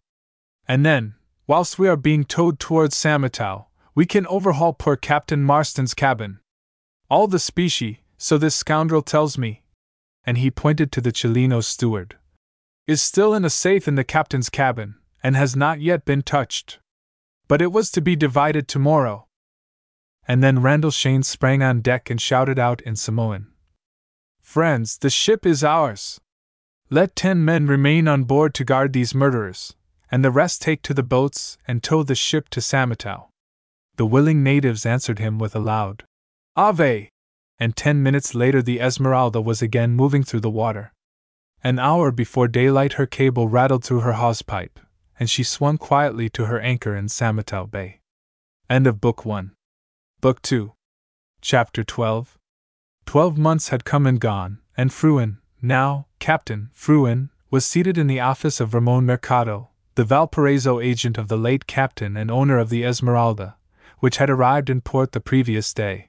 [0.68, 1.16] And then,
[1.48, 6.38] whilst we are being towed towards Samatau, we can overhaul poor Captain Marston's cabin.
[7.10, 9.64] All the specie, so this scoundrel tells me,
[10.22, 12.18] and he pointed to the Chileno steward,
[12.86, 16.78] is still in a safe in the captain's cabin, and has not yet been touched.
[17.48, 19.26] But it was to be divided tomorrow.
[20.26, 23.48] And then Randall Shane sprang on deck and shouted out in Samoan
[24.40, 26.20] Friends, the ship is ours!
[26.90, 29.74] Let ten men remain on board to guard these murderers,
[30.10, 33.28] and the rest take to the boats and tow the ship to Samatau.
[33.96, 36.04] The willing natives answered him with a loud
[36.54, 37.08] Ave!
[37.58, 40.92] And ten minutes later the Esmeralda was again moving through the water.
[41.64, 44.80] An hour before daylight her cable rattled through her hawse-pipe,
[45.22, 48.00] and she swung quietly to her anchor in Samatau Bay.
[48.68, 49.52] End of Book 1.
[50.20, 50.72] Book 2.
[51.40, 52.40] Chapter 12.
[53.06, 58.18] Twelve months had come and gone, and Frewen, now Captain Frewen, was seated in the
[58.18, 62.82] office of Ramon Mercado, the Valparaiso agent of the late captain and owner of the
[62.82, 63.54] Esmeralda,
[64.00, 66.08] which had arrived in port the previous day.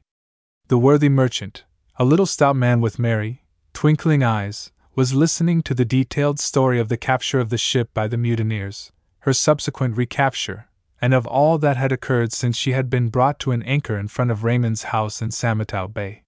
[0.69, 1.65] The worthy merchant,
[1.97, 6.89] a little stout man with merry, twinkling eyes, was listening to the detailed story of
[6.89, 8.91] the capture of the ship by the mutineers,
[9.23, 10.67] her subsequent recapture,
[11.01, 14.05] and of all that had occurred since she had been brought to an anchor in
[14.05, 16.23] front of Raymond's house in Samatau Bay.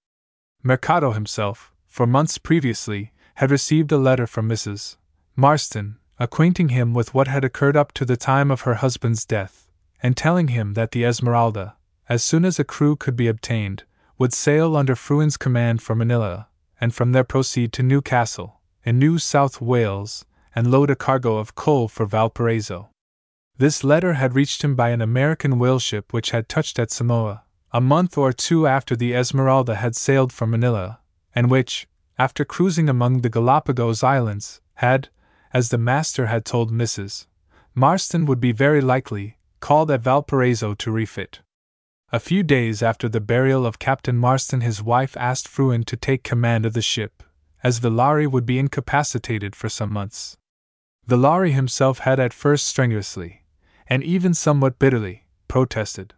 [0.64, 4.96] Mercado himself, for months previously, had received a letter from Mrs.
[5.36, 9.70] Marston, acquainting him with what had occurred up to the time of her husband's death,
[10.02, 11.76] and telling him that the Esmeralda,
[12.08, 13.84] as soon as a crew could be obtained,
[14.18, 16.48] would sail under Frewen's command for Manila,
[16.80, 20.24] and from there proceed to Newcastle, in New South Wales,
[20.56, 22.90] and load a cargo of coal for Valparaiso.
[23.58, 27.44] This letter had reached him by an American whale ship which had touched at Samoa,
[27.72, 31.00] a month or two after the Esmeralda had sailed from Manila,
[31.34, 31.88] and which,
[32.18, 35.10] after cruising among the Galapagos Islands, had,
[35.54, 37.28] as the master had told Mrs.
[37.74, 41.42] Marston would be very likely called at Valparaiso to refit.
[42.12, 46.24] A few days after the burial of Captain Marston, his wife asked Frewen to take
[46.24, 47.24] command of the ship,
[47.64, 50.38] as Villari would be incapacitated for some months.
[51.08, 53.44] Villari himself had at first strenuously,
[53.88, 56.14] and even somewhat bitterly, protested.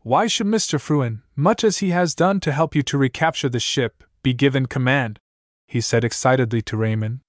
[0.00, 0.80] Why should Mr.
[0.80, 4.66] Frewen, much as he has done to help you to recapture the ship, be given
[4.66, 5.18] command?
[5.66, 7.20] he said excitedly to Raymond.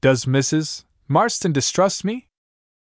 [0.00, 0.84] Does Mrs.
[1.08, 2.28] Marston distrust me?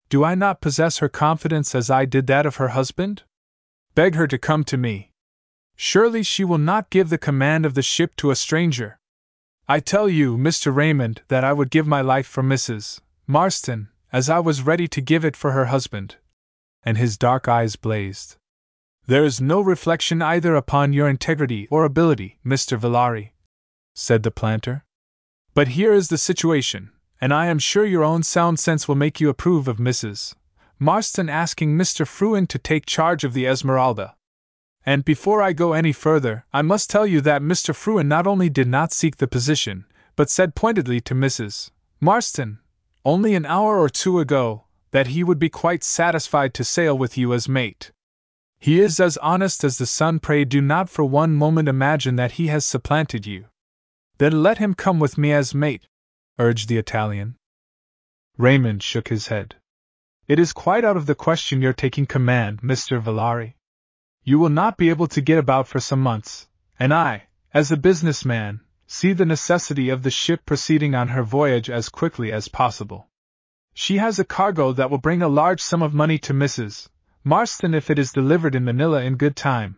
[0.09, 3.23] Do I not possess her confidence as I did that of her husband?
[3.95, 5.13] Beg her to come to me.
[5.77, 8.99] Surely she will not give the command of the ship to a stranger.
[9.69, 10.75] I tell you, Mr.
[10.75, 13.01] Raymond, that I would give my life for Mrs.
[13.31, 16.17] Marston, as I was ready to give it for her husband.
[16.83, 18.35] And his dark eyes blazed.
[19.07, 22.77] There is no reflection either upon your integrity or ability, Mr.
[22.77, 23.31] Villari,
[23.95, 24.85] said the planter.
[25.55, 26.91] But here is the situation,
[27.21, 30.35] and I am sure your own sound sense will make you approve of Mrs.
[30.81, 32.05] Marston asking Mr.
[32.05, 34.17] Frewen to take charge of the Esmeralda.
[34.85, 37.75] And before I go any further, I must tell you that Mr.
[37.75, 39.85] Frewen not only did not seek the position,
[40.17, 41.71] but said pointedly to Mrs.
[42.01, 42.60] Marston,
[43.05, 47.17] only an hour or two ago, that he would be quite satisfied to sail with
[47.17, 47.93] you as mate.
[48.59, 50.19] He is as honest as the sun.
[50.19, 53.47] Pray do not for one moment imagine that he has supplanted you.
[54.19, 55.87] Then let him come with me as mate,
[56.39, 57.37] urged the Italian.
[58.37, 59.57] Raymond shook his head.
[60.29, 63.03] It is quite out of the question your taking command, Mr.
[63.03, 63.55] Villari.
[64.23, 66.47] You will not be able to get about for some months,
[66.79, 68.61] and I, as a businessman,
[68.93, 73.09] see the necessity of the ship proceeding on her voyage as quickly as possible.
[73.73, 76.89] She has a cargo that will bring a large sum of money to Mrs.
[77.23, 79.77] Marston if it is delivered in Manila in good time.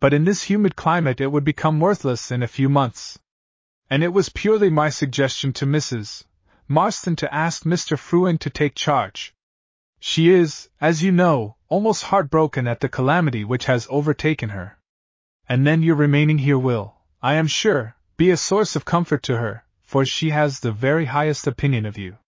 [0.00, 3.16] But in this humid climate it would become worthless in a few months.
[3.88, 6.24] And it was purely my suggestion to Mrs.
[6.66, 7.96] Marston to ask Mr.
[7.96, 9.36] Frewen to take charge.
[10.00, 14.78] She is, as you know, almost heartbroken at the calamity which has overtaken her.
[15.48, 19.36] And then your remaining here will, I am sure, be a source of comfort to
[19.36, 22.18] her, for she has the very highest opinion of you.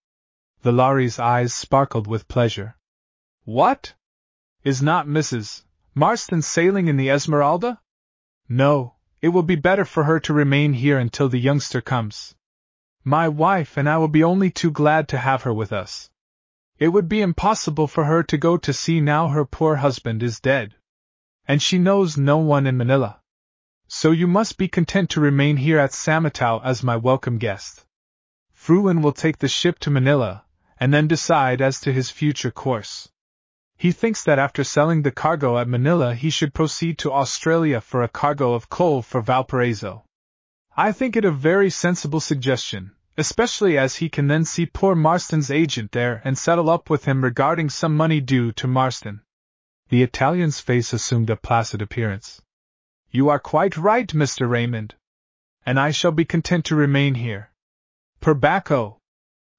[0.61, 2.75] The Villari's eyes sparkled with pleasure.
[3.43, 3.93] What?
[4.63, 5.63] Is not Mrs.
[5.93, 7.79] Marston sailing in the Esmeralda?
[8.49, 12.35] No, it will be better for her to remain here until the youngster comes.
[13.03, 16.09] My wife and I will be only too glad to have her with us.
[16.77, 20.39] It would be impossible for her to go to sea now her poor husband is
[20.39, 20.75] dead.
[21.47, 23.21] And she knows no one in Manila.
[23.87, 27.85] So you must be content to remain here at Samatau as my welcome guest.
[28.53, 30.43] Frewen will take the ship to Manila,
[30.79, 33.09] and then decide as to his future course.
[33.77, 38.01] He thinks that after selling the cargo at Manila he should proceed to Australia for
[38.01, 40.03] a cargo of coal for Valparaiso.
[40.75, 45.51] I think it a very sensible suggestion, especially as he can then see poor Marston's
[45.51, 49.21] agent there and settle up with him regarding some money due to Marston.
[49.89, 52.41] The Italian's face assumed a placid appearance.
[53.15, 54.49] You are quite right, Mr.
[54.49, 54.95] Raymond.
[55.65, 57.49] And I shall be content to remain here.
[58.19, 58.97] Per Bacco.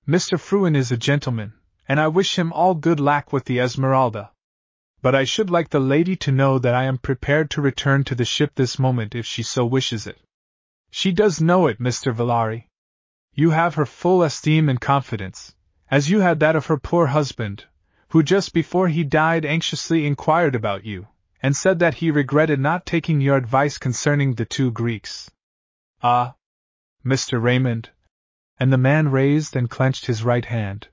[0.06, 0.38] Mr.
[0.38, 1.54] Frewen is a gentleman,
[1.88, 4.30] and I wish him all good luck with the Esmeralda.
[5.00, 8.14] But I should like the lady to know that I am prepared to return to
[8.14, 10.20] the ship this moment if she so wishes it.
[10.90, 12.14] She does know it, Mr.
[12.14, 12.68] Villari.
[13.32, 15.54] You have her full esteem and confidence,
[15.90, 17.64] as you had that of her poor husband,
[18.08, 21.08] who just before he died anxiously inquired about you,
[21.42, 25.30] and said that he regretted not taking your advice concerning the two Greeks.
[26.02, 26.34] Ah,
[27.04, 27.40] Mr.
[27.42, 27.90] Raymond.
[28.58, 30.88] And the man raised and clenched his right hand.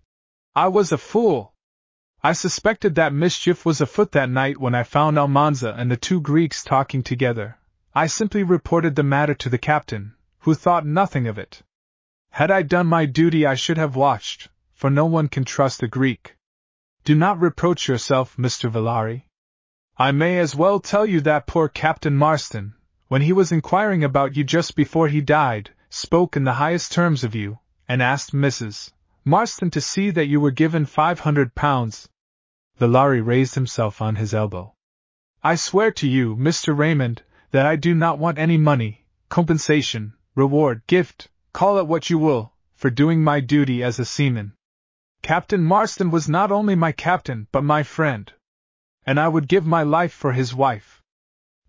[0.56, 1.54] I was a fool.
[2.22, 6.22] I suspected that mischief was afoot that night when I found Almanza and the two
[6.22, 7.58] Greeks talking together.
[7.96, 11.62] I simply reported the matter to the captain, who thought nothing of it.
[12.32, 15.88] Had I done my duty, I should have watched, for no one can trust a
[15.88, 16.36] Greek.
[17.04, 18.72] Do not reproach yourself, Mr.
[18.72, 19.26] Villari.
[19.98, 22.74] I may as well tell you that poor Captain Marston,
[23.10, 27.24] when he was inquiring about you just before he died, spoke in the highest terms
[27.24, 28.92] of you, and asked Mrs.
[29.24, 32.10] Marston to see that you were given five hundred pounds.
[32.80, 34.74] Villari raised himself on his elbow.
[35.44, 36.76] I swear to you, Mr.
[36.76, 37.22] Raymond,
[37.52, 42.54] that I do not want any money, compensation, reward, gift, call it what you will,
[42.74, 44.54] for doing my duty as a seaman.
[45.22, 48.34] Captain Marston was not only my captain, but my friend.
[49.06, 51.02] And I would give my life for his wife.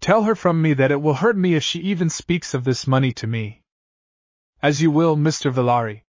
[0.00, 2.86] Tell her from me that it will hurt me if she even speaks of this
[2.86, 3.62] money to me.
[4.62, 5.52] As you will, Mr.
[5.52, 6.02] Villari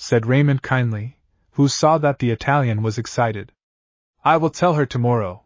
[0.00, 1.18] said Raymond kindly,
[1.52, 3.52] who saw that the Italian was excited.
[4.24, 5.44] I will tell her tomorrow.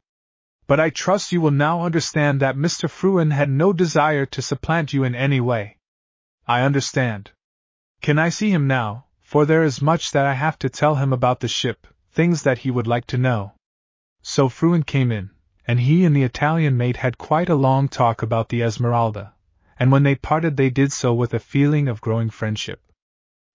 [0.66, 2.88] But I trust you will now understand that Mr.
[2.90, 5.78] Frewen had no desire to supplant you in any way.
[6.46, 7.30] I understand.
[8.02, 11.12] Can I see him now, for there is much that I have to tell him
[11.12, 13.52] about the ship, things that he would like to know.
[14.24, 15.30] So Frewen came in,
[15.66, 19.34] and he and the Italian mate had quite a long talk about the Esmeralda,
[19.80, 22.80] and when they parted they did so with a feeling of growing friendship.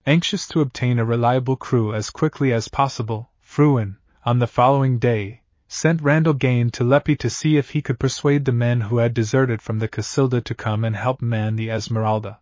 [0.05, 3.95] Anxious to obtain a reliable crew as quickly as possible, Frewen,
[4.25, 8.43] on the following day, sent Randall Shane to Lepa to see if he could persuade
[8.43, 12.39] the men who had deserted from the Casilda to come and help man the Esmeralda.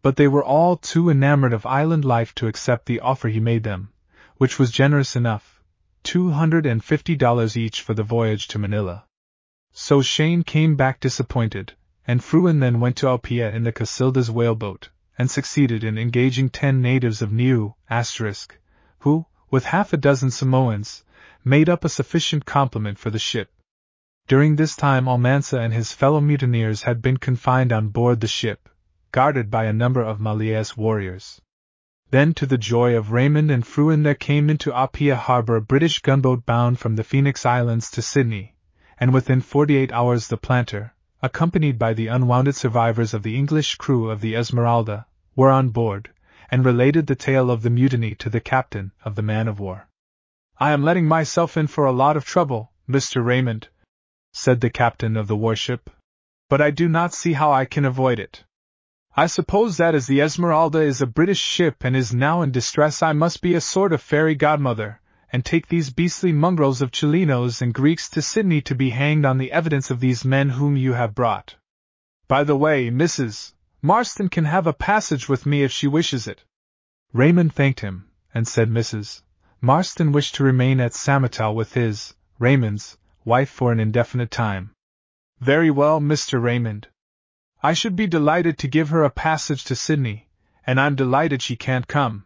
[0.00, 3.64] But they were all too enamored of island life to accept the offer he made
[3.64, 3.92] them,
[4.38, 5.59] which was generous enough
[6.02, 9.04] two hundred and fifty dollars each for the voyage to Manila.
[9.72, 11.74] So Shane came back disappointed,
[12.06, 16.80] and Frewen then went to Apia in the Casilda's whaleboat, and succeeded in engaging ten
[16.82, 17.32] natives of
[17.88, 18.58] asterisk,
[19.00, 21.04] who, with half a dozen Samoans,
[21.44, 23.50] made up a sufficient complement for the ship.
[24.26, 28.68] During this time Almanza and his fellow mutineers had been confined on board the ship,
[29.12, 31.40] guarded by a number of Malaya's warriors.
[32.10, 36.00] Then, to the joy of Raymond and Frewen, there came into Apia harbor a British
[36.00, 38.56] gunboat bound from the Phoenix Islands to Sydney,
[38.98, 40.92] and within 48 hours the planter,
[41.22, 45.06] accompanied by the unwounded survivors of the English crew of the Esmeralda,
[45.36, 46.10] were on board,
[46.50, 49.86] and related the tale of the mutiny to the captain of the man of war.
[50.58, 53.24] I am letting myself in for a lot of trouble, Mr.
[53.24, 53.68] Raymond,
[54.32, 55.88] said the captain of the warship,
[56.48, 58.42] but I do not see how I can avoid it.
[59.16, 63.02] I suppose that as the Esmeralda is a British ship and is now in distress,
[63.02, 65.00] I must be a sort of fairy godmother,
[65.32, 69.38] and take these beastly mongrels of Chilenos and Greeks to Sydney to be hanged on
[69.38, 71.56] the evidence of these men whom you have brought.
[72.28, 73.52] By the way, Mrs.
[73.82, 76.44] Marston can have a passage with me if she wishes it.
[77.12, 79.22] Raymond thanked him, and said Mrs.
[79.60, 84.70] Marston wished to remain at Samatau with his, Raymond's, wife for an indefinite time.
[85.40, 86.40] Very well, Mr.
[86.40, 86.86] Raymond.
[87.62, 90.28] I should be delighted to give her a passage to Sydney,
[90.66, 92.24] and I'm delighted she can't come.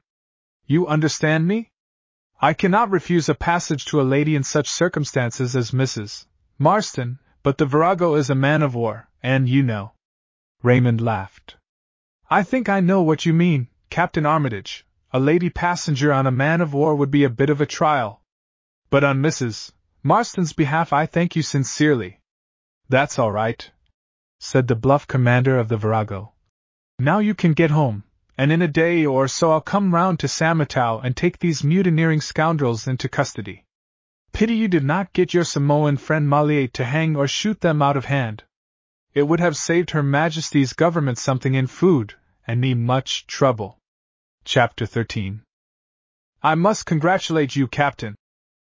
[0.65, 1.71] You understand me?
[2.41, 6.27] I cannot refuse a passage to a lady in such circumstances as Mrs.
[6.57, 9.93] Marston, but the Virago is a man of war, and you know.
[10.63, 11.57] Raymond laughed.
[12.31, 16.61] I think I know what you mean, Captain Armitage, a lady passenger on a man
[16.61, 18.23] of war would be a bit of a trial.
[18.89, 19.73] But on Mrs.
[20.03, 22.21] Marston's behalf, I thank you sincerely.
[22.89, 23.69] That's all right,
[24.47, 26.35] said the bluff commander of the Virago.
[26.99, 28.05] Now you can get home,
[28.37, 32.21] and in a day or so I'll come round to Samatau and take these mutineering
[32.21, 33.65] scoundrels into custody.
[34.35, 37.97] Pity you did not get your Samoan friend Maliate to hang or shoot them out
[37.97, 38.45] of hand.
[39.15, 42.15] It would have saved Her Majesty's government something in food,
[42.47, 43.79] and me much trouble.
[44.45, 45.41] Chapter 13
[46.43, 48.15] I must congratulate you, Captain,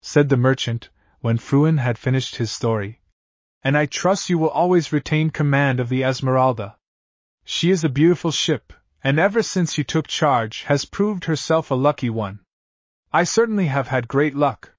[0.03, 0.89] said the merchant,
[1.21, 3.00] when Frewen had finished his story.
[3.63, 6.77] And I trust you will always retain command of the Esmeralda.
[7.43, 8.73] She is a beautiful ship,
[9.03, 12.39] and ever since you took charge has proved herself a lucky one.
[13.13, 14.73] I certainly have had great luck.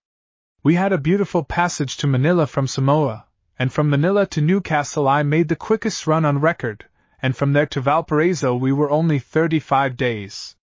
[0.62, 3.26] We had a beautiful passage to Manila from Samoa,
[3.58, 6.86] and from Manila to Newcastle I made the quickest run on record,
[7.20, 10.56] and from there to Valparaiso we were only thirty-five days.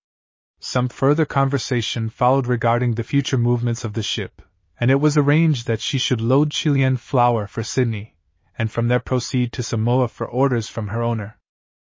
[0.59, 4.41] Some further conversation followed regarding the future movements of the ship,
[4.79, 8.15] and it was arranged that she should load Chilean flour for Sydney,
[8.57, 11.37] and from there proceed to Samoa for orders from her owner.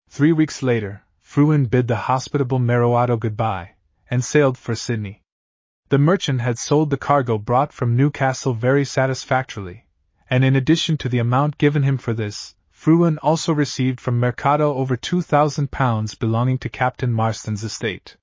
[0.09, 3.77] Three weeks later, Frewen bid the hospitable Mercado goodbye,
[4.11, 5.23] and sailed for Sydney.
[5.89, 9.87] The merchant had sold the cargo brought from Newcastle very satisfactorily,
[10.29, 14.75] and in addition to the amount given him for this, Frewen also received from Mercado
[14.75, 18.17] over two thousand pounds belonging to Captain Marston's estate.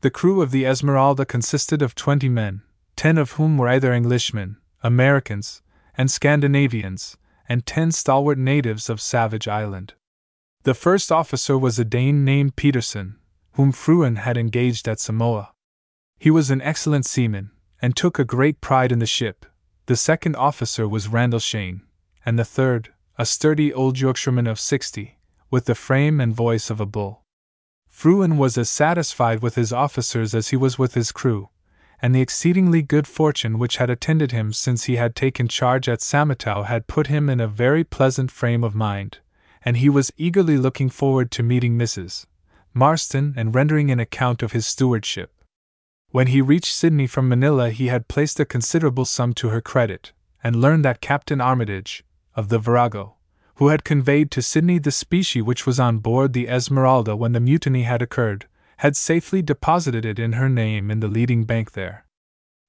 [0.00, 2.62] The crew of the Esmeralda consisted of twenty men,
[2.96, 5.62] ten of whom were either Englishmen, Americans,
[5.96, 7.16] and Scandinavians,
[7.48, 9.94] and ten stalwart natives of Savage Island.
[10.62, 13.16] The first officer was a Dane named Peterson,
[13.52, 15.52] whom Frewen had engaged at Samoa.
[16.18, 17.50] He was an excellent seaman,
[17.82, 19.44] and took a great pride in the ship.
[19.86, 21.82] The second officer was Randall Shane,
[22.24, 25.18] and the third, a sturdy old Yorkshireman of sixty,
[25.50, 27.22] with the frame and voice of a bull.
[27.88, 31.50] Frewen was as satisfied with his officers as he was with his crew,
[32.00, 36.00] and the exceedingly good fortune which had attended him since he had taken charge at
[36.00, 39.18] Samatau had put him in a very pleasant frame of mind,
[39.64, 42.26] and he was eagerly looking forward to meeting Mrs.
[42.72, 45.32] Marston and rendering an account of his stewardship.
[46.10, 50.12] When he reached Sydney from Manila, he had placed a considerable sum to her credit,
[50.42, 52.04] and learned that Captain Armitage,
[52.36, 53.14] of the Virago,
[53.56, 57.40] who had conveyed to Sydney the specie which was on board the Esmeralda when the
[57.40, 58.46] mutiny had occurred,
[58.84, 62.04] had safely deposited it in her name in the leading bank there.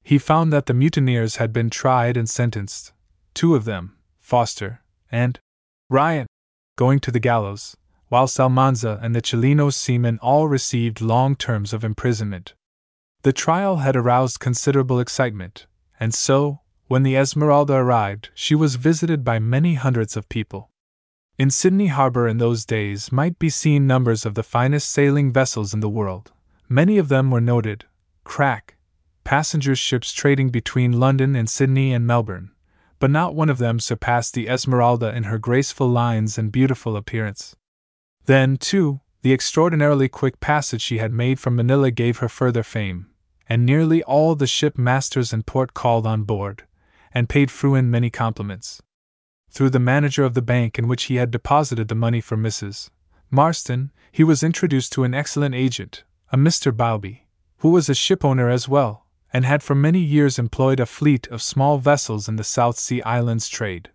[0.02, 2.94] He found that the mutineers had been tried and sentenced,
[3.34, 4.80] two of them, Foster
[5.12, 5.38] and
[5.90, 6.26] Ryan,
[6.78, 7.76] going to the gallows,
[8.08, 12.54] while Salmanza and the Chileno seamen all received long terms of imprisonment.
[13.24, 15.68] The trial had aroused considerable excitement,
[16.00, 20.72] and so, when the Esmeralda arrived, she was visited by many hundreds of people.
[21.38, 25.74] In Sydney Harbor in those days might be seen numbers of the finest sailing vessels
[25.74, 26.32] in the world.
[26.70, 27.84] Many of them were noted,
[28.24, 28.78] crack,
[29.26, 32.52] passenger ships trading between London and Sydney and Melbourne,
[33.00, 37.54] but not one of them surpassed the Esmeralda in her graceful lines and beautiful appearance.
[38.28, 43.08] Then, too, the extraordinarily quick passage she had made from Manila gave her further fame,
[43.50, 46.64] and nearly all the ship masters in port called on board,
[47.14, 48.82] and paid Frewen many compliments.
[49.56, 52.90] Through the manager of the bank in which he had deposited the money for Mrs.
[53.32, 56.76] Marston, he was introduced to an excellent agent, a Mr.
[56.76, 57.30] Bilby,
[57.60, 61.42] who was a shipowner as well, and had for many years employed a fleet of
[61.42, 63.92] small vessels in the South Sea Islands trade.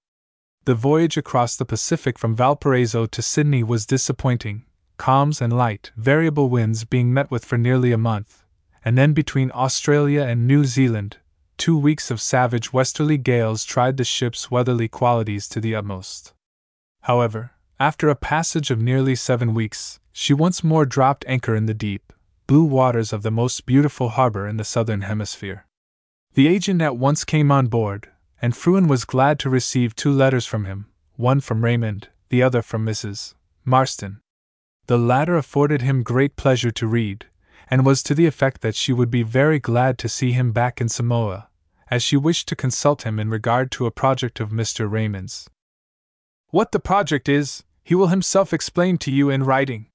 [0.65, 4.65] The voyage across the Pacific from Valparaiso to Sydney was disappointing,
[4.97, 8.45] calms and light, variable winds being met with for nearly a month,
[8.82, 11.19] and then between Australia and New Zealand,
[11.61, 16.32] two weeks of savage westerly gales tried the ship's weatherly qualities to the utmost.
[17.03, 21.74] However, after a passage of nearly seven weeks, she once more dropped anchor in the
[21.74, 22.15] deep,
[22.47, 25.66] blue waters of the most beautiful harbor in the southern hemisphere.
[26.32, 28.09] The agent at once came on board,
[28.41, 32.62] and Frewen was glad to receive two letters from him, one from Raymond, the other
[32.62, 33.35] from Mrs.
[33.66, 34.23] Marston.
[34.87, 37.27] The latter afforded him great pleasure to read,
[37.69, 40.81] and was to the effect that she would be very glad to see him back
[40.81, 41.49] in Samoa,
[41.91, 44.91] as she wished to consult him in regard to a project of Mr.
[44.91, 45.51] Raymond's.
[46.51, 49.87] What the project is, he will himself explain to you in writing.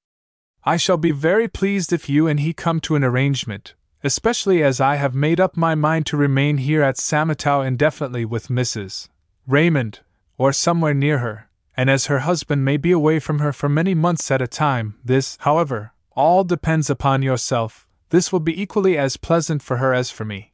[0.65, 4.81] I shall be very pleased if you and he come to an arrangement, especially as
[4.81, 9.07] I have made up my mind to remain here at Samatau indefinitely with Mrs.
[9.47, 9.99] Raymond,
[10.37, 13.93] or somewhere near her, and as her husband may be away from her for many
[13.93, 17.87] months at a time, this, however, all depends upon yourself.
[18.09, 20.53] This will be equally as pleasant for her as for me.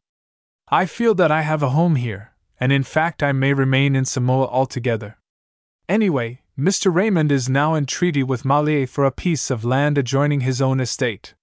[0.72, 4.06] I feel that I have a home here, and in fact I may remain in
[4.06, 5.18] Samoa altogether.
[5.86, 6.92] Anyway, Mr.
[6.92, 10.80] Raymond is now in treaty with Malie for a piece of land adjoining his own
[10.80, 11.34] estate.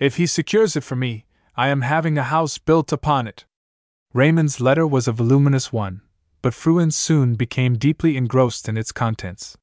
[0.00, 1.26] If he secures it for me,
[1.56, 3.44] I am having a house built upon it.
[4.12, 6.00] Raymond's letter was a voluminous one,
[6.42, 9.56] but Frewen soon became deeply engrossed in its contents.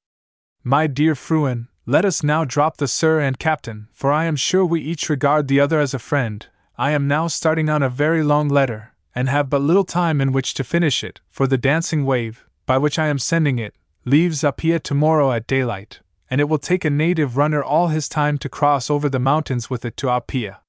[0.63, 4.65] My dear Frewen, let us now drop the Sir and Captain, for I am sure
[4.65, 6.47] we each regard the other as a friend.
[6.77, 10.31] I am now starting on a very long letter, and have but little time in
[10.31, 13.76] which to finish it, for the dancing wave, by which I am sending it,
[14.06, 15.99] leaves Apia tomorrow at daylight,
[16.30, 19.69] and it will take a native runner all his time to cross over the mountains
[19.69, 20.61] with it to Apia.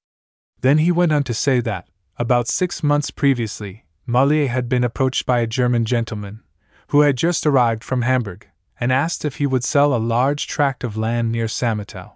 [0.60, 1.88] Then he went on to say that,
[2.18, 6.42] about six months previously, Malie had been approached by a German gentleman,
[6.88, 8.48] who had just arrived from Hamburg,
[8.78, 12.12] and asked if he would sell a large tract of land near Samatau.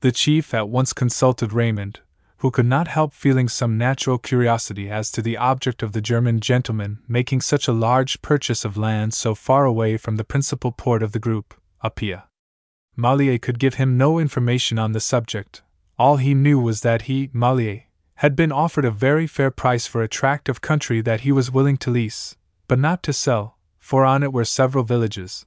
[0.00, 2.00] The chief at once consulted Raymond,
[2.40, 6.40] who could not help feeling some natural curiosity as to the object of the German
[6.40, 11.02] gentleman making such a large purchase of land so far away from the principal port
[11.02, 11.54] of the group,
[11.84, 12.24] Apia.
[12.96, 15.62] Malie could give him no information on the subject.
[15.98, 20.02] All he knew was that he, Malie, had been offered a very fair price for
[20.02, 22.36] a tract of country that he was willing to lease,
[22.68, 25.44] but not to sell, for on it were several villages,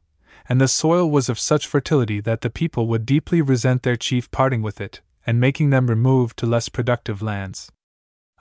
[0.47, 4.29] and the soil was of such fertility that the people would deeply resent their chief
[4.29, 7.71] parting with it, and making them remove to less productive lands.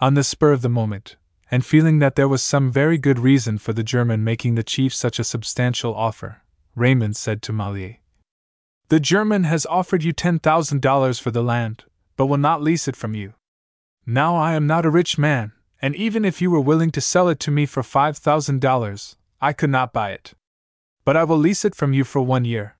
[0.00, 1.16] On the spur of the moment,
[1.50, 4.94] and feeling that there was some very good reason for the German making the chief
[4.94, 6.42] such a substantial offer,
[6.74, 8.00] Raymond said to Malie,
[8.88, 11.84] The German has offered you ten thousand dollars for the land,
[12.16, 13.34] but will not lease it from you.
[14.06, 17.28] Now I am not a rich man, and even if you were willing to sell
[17.28, 20.34] it to me for five thousand dollars, I could not buy it
[21.04, 22.76] but I will lease it from you for one year.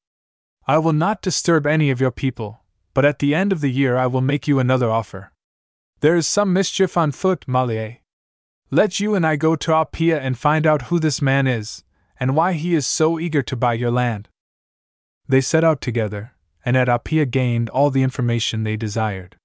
[0.67, 2.62] I will not disturb any of your people,
[2.95, 5.33] but at the end of the year I will make you another offer.
[6.01, 8.03] There is some mischief on foot, Malie.
[8.71, 11.85] Let you and I go to Apia and find out who this man is,
[12.19, 14.29] and why he is so eager to buy your land.
[15.29, 16.33] They set out together,
[16.65, 19.37] and at Apia gained all the information they desired.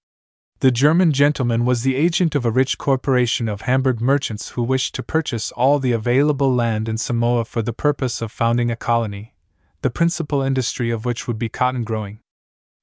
[0.60, 4.96] The German gentleman was the agent of a rich corporation of Hamburg merchants who wished
[4.96, 9.36] to purchase all the available land in Samoa for the purpose of founding a colony,
[9.84, 12.20] the principal industry of which would be cotton growing.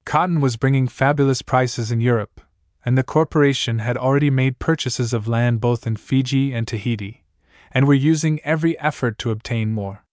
[0.05, 2.41] Cotton was bringing fabulous prices in Europe,
[2.85, 7.25] and the corporation had already made purchases of land both in Fiji and Tahiti,
[7.73, 10.05] and were using every effort to obtain more.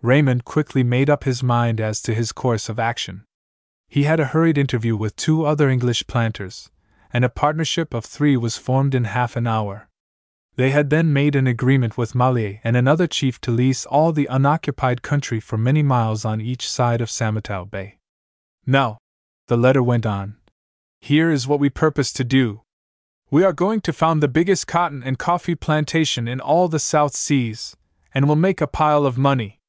[0.00, 3.24] Raymond quickly made up his mind as to his course of action.
[3.88, 6.70] He had a hurried interview with two other English planters,
[7.12, 9.88] and a partnership of three was formed in half an hour.
[10.56, 14.26] They had then made an agreement with Malie and another chief to lease all the
[14.26, 17.98] unoccupied country for many miles on each side of Samatau Bay.
[18.66, 18.98] Now,
[19.46, 20.36] the letter went on.
[21.00, 22.62] Here is what we purpose to do.
[23.30, 27.14] We are going to found the biggest cotton and coffee plantation in all the South
[27.14, 27.76] Seas,
[28.14, 29.60] and will make a pile of money.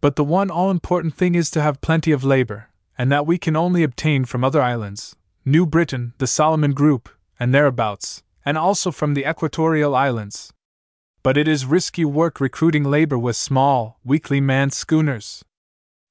[0.00, 3.38] But the one all important thing is to have plenty of labor, and that we
[3.38, 7.08] can only obtain from other islands New Britain, the Solomon Group,
[7.40, 10.52] and thereabouts, and also from the Equatorial Islands.
[11.22, 15.44] But it is risky work recruiting labor with small, weakly manned schooners.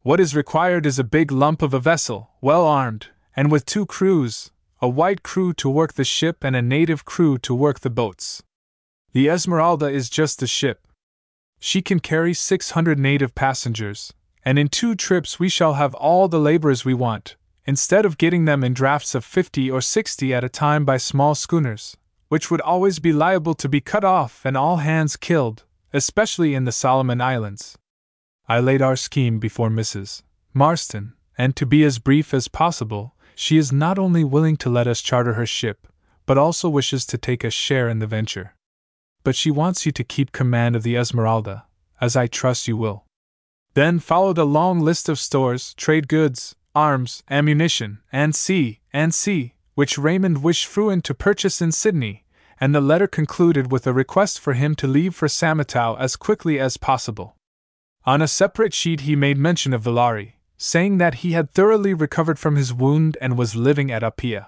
[0.07, 3.85] What is required is a big lump of a vessel, well armed, and with two
[3.85, 4.51] crews
[4.81, 8.41] a white crew to work the ship and a native crew to work the boats.
[9.11, 10.87] The Esmeralda is just the ship.
[11.59, 14.13] She can carry 600 native passengers,
[14.45, 17.35] and in two trips we shall have all the laborers we want,
[17.65, 21.35] instead of getting them in drafts of 50 or 60 at a time by small
[21.35, 21.97] schooners,
[22.29, 26.63] which would always be liable to be cut off and all hands killed, especially in
[26.63, 27.77] the Solomon Islands.
[28.49, 30.23] I laid our scheme before Mrs.
[30.53, 34.87] Marston, and to be as brief as possible, she is not only willing to let
[34.87, 35.87] us charter her ship,
[36.25, 38.55] but also wishes to take a share in the venture.
[39.23, 41.65] But she wants you to keep command of the Esmeralda,
[42.01, 43.05] as I trust you will.
[43.73, 49.53] Then followed a long list of stores, trade goods, arms, ammunition, and sea, and sea,
[49.75, 52.25] which Raymond wished Frewen to purchase in Sydney,
[52.59, 56.59] and the letter concluded with a request for him to leave for Samatau as quickly
[56.59, 57.36] as possible.
[58.07, 62.39] On a separate sheet, he made mention of Villari, saying that he had thoroughly recovered
[62.39, 64.47] from his wound and was living at Apia.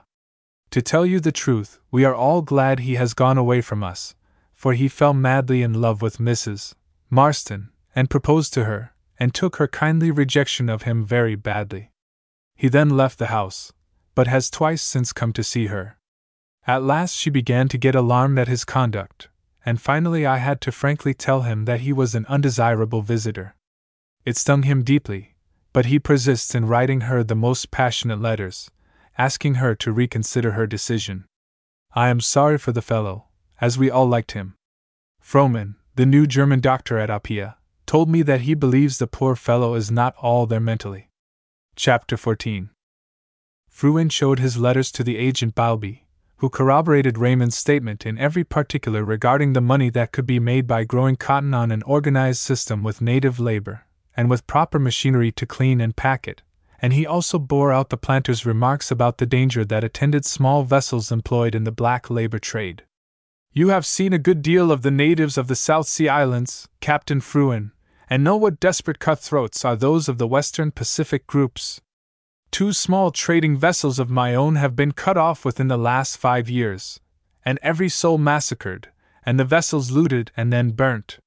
[0.72, 4.15] To tell you the truth, we are all glad he has gone away from us,
[4.53, 6.73] for he fell madly in love with Mrs.
[7.10, 11.91] Marston, and proposed to her, and took her kindly rejection of him very badly.
[12.56, 13.73] He then left the house,
[14.15, 15.98] but has twice since come to see her.
[16.65, 19.27] At last she began to get alarmed at his conduct,
[19.70, 23.56] and finally I had to frankly tell him that he was an undesirable visitor.
[24.26, 25.36] It stung him deeply,
[25.74, 28.72] but he persists in writing her the most passionate letters,
[29.16, 31.26] asking her to reconsider her decision.
[31.94, 33.26] I am sorry for the fellow,
[33.62, 34.56] as we all liked him.
[35.22, 39.76] Frohman, the new German doctor at Apia, told me that he believes the poor fellow
[39.76, 41.12] is not all there mentally.
[41.76, 42.72] Chapter 14
[43.70, 46.08] Frewen showed his letters to the agent Bilby,
[46.40, 50.84] who corroborated Raymond's statement in every particular regarding the money that could be made by
[50.84, 53.86] growing cotton on an organized system with native labor,
[54.16, 56.41] and with proper machinery to clean and pack it,
[56.82, 61.11] and he also bore out the planter's remarks about the danger that attended small vessels
[61.11, 62.84] employed in the black labor trade.
[63.52, 67.20] You have seen a good deal of the natives of the South Sea Islands, Captain
[67.20, 67.72] Frewen,
[68.10, 71.82] and know what desperate cutthroats are those of the Western Pacific groups.
[72.51, 76.49] Two small trading vessels of my own have been cut off within the last five
[76.49, 76.99] years,
[77.45, 78.89] and every soul massacred,
[79.26, 81.19] and the vessels looted and then burnt.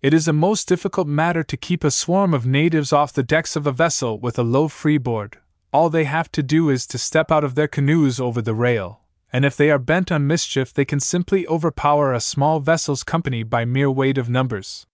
[0.00, 3.54] It is a most difficult matter to keep a swarm of natives off the decks
[3.56, 5.38] of a vessel with a low freeboard.
[5.72, 9.00] All they have to do is to step out of their canoes over the rail,
[9.32, 13.42] and if they are bent on mischief, they can simply overpower a small vessel's company
[13.42, 14.86] by mere weight of numbers.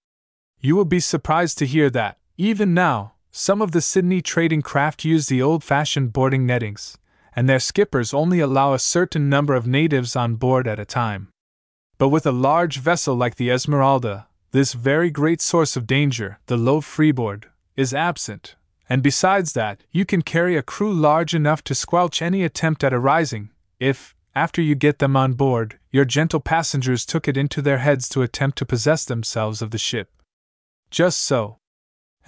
[0.61, 5.05] You will be surprised to hear that, even now, some of the Sydney trading craft
[5.05, 6.99] use the old fashioned boarding nettings,
[7.35, 11.29] and their skippers only allow a certain number of natives on board at a time.
[11.99, 16.57] But with a large vessel like the Esmeralda, this very great source of danger, the
[16.57, 18.57] low freeboard, is absent,
[18.89, 22.93] and besides that, you can carry a crew large enough to squelch any attempt at
[22.93, 27.61] a rising, if, after you get them on board, your gentle passengers took it into
[27.61, 30.11] their heads to attempt to possess themselves of the ship.
[30.91, 31.59] Just so,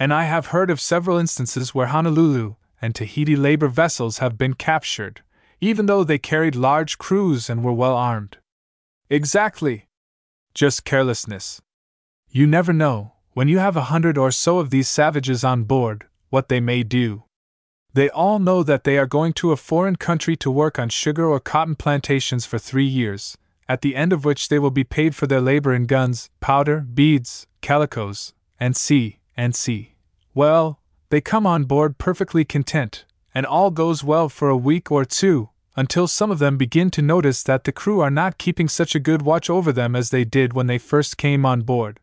[0.01, 4.55] and I have heard of several instances where Honolulu and Tahiti labor vessels have been
[4.55, 5.21] captured,
[5.59, 8.39] even though they carried large crews and were well armed.
[9.11, 9.85] Exactly.
[10.55, 11.61] Just carelessness.
[12.31, 16.07] You never know, when you have a hundred or so of these savages on board,
[16.31, 17.25] what they may do.
[17.93, 21.27] They all know that they are going to a foreign country to work on sugar
[21.27, 23.37] or cotton plantations for three years,
[23.69, 26.79] at the end of which they will be paid for their labor in guns, powder,
[26.79, 29.90] beads, calicos, and sea, and sea.
[30.33, 30.79] Well,
[31.09, 33.05] they come on board perfectly content,
[33.35, 37.01] and all goes well for a week or two, until some of them begin to
[37.01, 40.23] notice that the crew are not keeping such a good watch over them as they
[40.23, 41.99] did when they first came on board.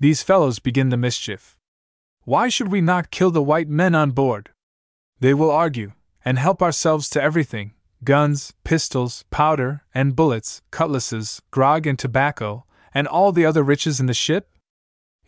[0.00, 1.56] These fellows begin the mischief.
[2.24, 4.50] Why should we not kill the white men on board?
[5.20, 5.92] They will argue,
[6.24, 7.74] and help ourselves to everything
[8.04, 14.06] guns, pistols, powder, and bullets, cutlasses, grog, and tobacco, and all the other riches in
[14.06, 14.48] the ship?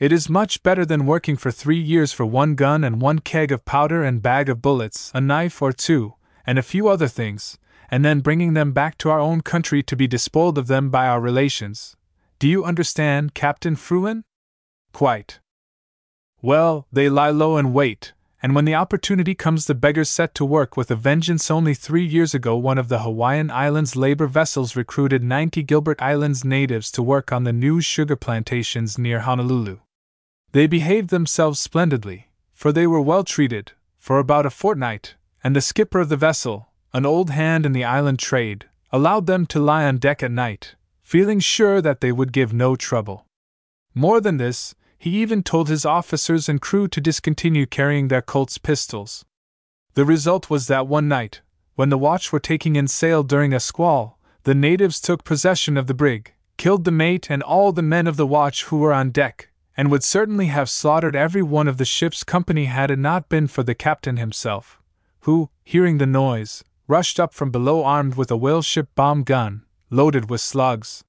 [0.05, 3.51] It is much better than working for three years for one gun and one keg
[3.51, 6.12] of powder and bag of bullets, a knife or two,
[6.47, 7.56] and a few other things,
[7.90, 11.06] and then bringing them back to our own country to be despoiled of them by
[11.06, 11.97] our relations.
[12.39, 14.24] Do you understand, Captain Frewen?
[14.93, 15.40] Quite.
[16.43, 18.12] Well, they lie low and wait,
[18.43, 21.51] and when the opportunity comes, the beggars set to work with a vengeance.
[21.51, 26.44] Only three years ago, one of the Hawaiian Islands labor vessels recruited 90 Gilbert Islands
[26.44, 29.78] natives to work on the new sugar plantations near Honolulu.
[30.55, 35.60] They behaved themselves splendidly, for they were well treated, for about a fortnight, and the
[35.60, 39.85] skipper of the vessel, an old hand in the island trade, allowed them to lie
[39.85, 43.26] on deck at night, feeling sure that they would give no trouble.
[43.97, 48.56] More than this, he even told his officers and crew to discontinue carrying their Colt's
[48.56, 49.24] pistols.
[49.94, 51.40] The result was that one night,
[51.74, 55.89] when the watch were taking in sail during a squall, the natives took possession of
[55.89, 59.10] the brig, killed the mate and all the men of the watch who were on
[59.10, 63.28] deck, and would certainly have slaughtered every one of the ship's company had it not
[63.28, 64.80] been for the captain himself,
[65.20, 69.64] who, hearing the noise, rushed up from below armed with a whale ship bomb gun,
[69.90, 71.02] loaded with slugs.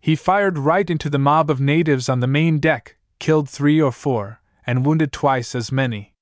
[0.00, 3.92] He fired right into the mob of natives on the main deck, killed three or
[3.92, 6.14] four, and wounded twice as many.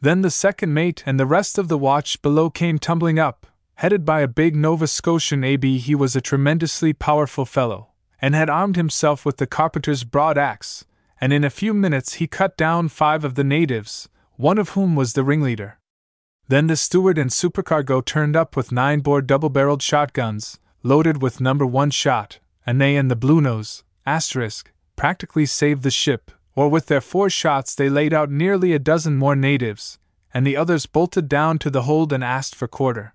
[0.00, 3.46] Then the second mate and the rest of the watch below came tumbling up,
[3.76, 5.78] headed by a big Nova Scotian AB.
[5.78, 10.84] He was a tremendously powerful fellow, and had armed himself with the carpenter's broad axe,
[11.20, 14.94] and in a few minutes he cut down five of the natives, one of whom
[14.94, 15.78] was the ringleader.
[16.48, 21.40] Then the steward and supercargo turned up with nine bore double barreled shotguns, loaded with
[21.40, 26.86] number one shot, and they and the Bluenose, asterisk, practically saved the ship, or with
[26.86, 29.98] their four shots they laid out nearly a dozen more natives,
[30.32, 33.14] and the others bolted down to the hold and asked for quarter.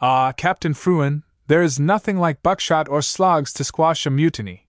[0.00, 4.66] Ah, Captain Frewen, there is nothing like buckshot or slugs to squash a mutiny.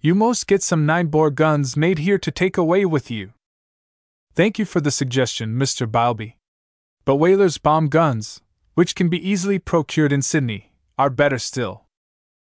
[0.00, 3.32] You most get some nine bore guns made here to take away with you.
[4.32, 5.90] Thank you for the suggestion, Mr.
[5.90, 6.36] Bilby.
[7.04, 8.40] But whalers' bomb guns,
[8.74, 11.86] which can be easily procured in Sydney, are better still.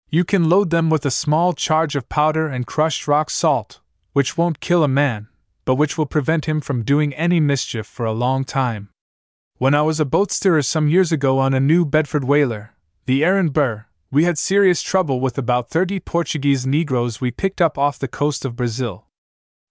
[0.10, 3.80] You can load them with a small charge of powder and crushed rock salt,
[4.12, 5.30] which won't kill a man,
[5.64, 8.90] but which will prevent him from doing any mischief for a long time.
[9.60, 12.76] When I was a boat steerer some years ago on a New Bedford whaler,
[13.06, 17.78] the Aaron Burr, we had serious trouble with about 30 Portuguese Negroes we picked up
[17.78, 19.08] off the coast of Brazil.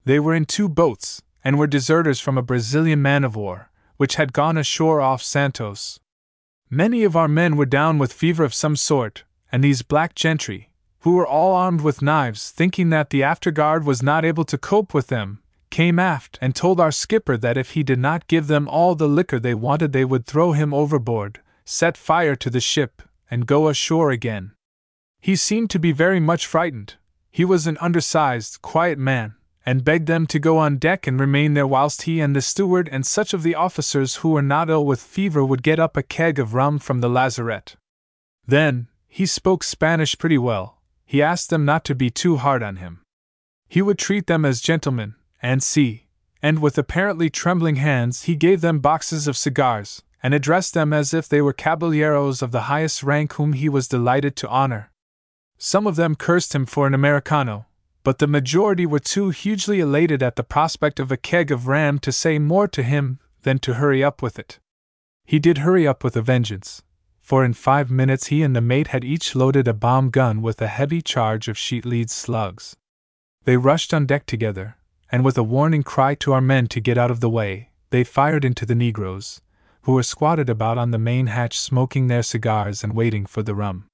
[0.05, 4.17] They were in two boats, and were deserters from a Brazilian man of war, which
[4.17, 6.01] had gone ashore off Santos.
[6.69, 10.71] Many of our men were down with fever of some sort, and these black gentry,
[11.01, 14.93] who were all armed with knives, thinking that the afterguard was not able to cope
[14.93, 15.41] with them,
[15.71, 19.09] came aft and told our skipper that if he did not give them all the
[19.09, 23.69] liquor they wanted, they would throw him overboard, set fire to the ship, and go
[23.69, 24.53] ashore again.
[25.21, 26.95] He seemed to be very much frightened.
[27.31, 29.35] He was an undersized, quiet man,
[29.67, 32.89] and begged them to go on deck and remain there whilst he and the steward
[32.93, 36.03] and such of the officers who were not ill with fever would get up a
[36.03, 37.77] keg of rum from the lazarette.
[38.47, 40.83] Then, he spoke Spanish pretty well.
[41.07, 43.01] He asked them not to be too hard on him.
[43.69, 46.07] He would treat them as gentlemen, and see,
[46.43, 51.13] and with apparently trembling hands he gave them boxes of cigars, and addressed them as
[51.13, 54.91] if they were caballeros of the highest rank whom he was delighted to honor.
[55.59, 57.67] Some of them cursed him for an Americano,
[58.03, 61.99] but the majority were too hugely elated at the prospect of a keg of ram
[61.99, 64.59] to say more to him than to hurry up with it.
[65.27, 66.83] He did hurry up with a vengeance,
[67.21, 70.63] for in five minutes he and the mate had each loaded a bomb gun with
[70.63, 72.77] a heavy charge of sheet lead slugs.
[73.45, 74.79] They rushed on deck together,
[75.13, 78.05] and with a warning cry to our men to get out of the way, they
[78.05, 79.43] fired into the negroes,
[79.85, 83.55] who were squatted about on the main hatch smoking their cigars and waiting for the
[83.55, 83.87] rum.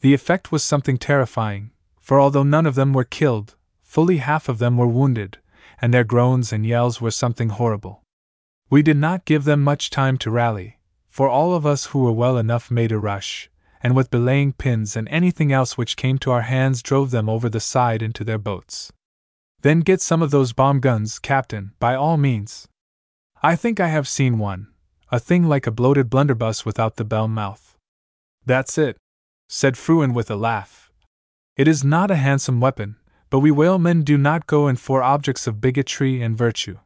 [0.00, 1.70] The effect was something terrifying,
[2.00, 5.38] for although none of them were killed, fully half of them were wounded,
[5.80, 8.02] and their groans and yells were something horrible.
[8.68, 10.78] We did not give them much time to rally,
[11.08, 13.50] for all of us who were well enough made a rush,
[13.82, 17.48] and with belaying pins and anything else which came to our hands drove them over
[17.48, 18.92] the side into their boats.
[19.62, 22.66] Then get some of those bomb guns, Captain, by all means.
[23.42, 24.68] I think I have seen one,
[25.10, 27.76] a thing like a bloated blunderbuss without the bell mouth.
[28.46, 28.96] That's it,
[29.48, 30.90] said Frewen with a laugh.
[31.56, 32.96] It is not a handsome weapon,
[33.28, 36.78] but we whalemen do not go in for objects of bigotry and virtue.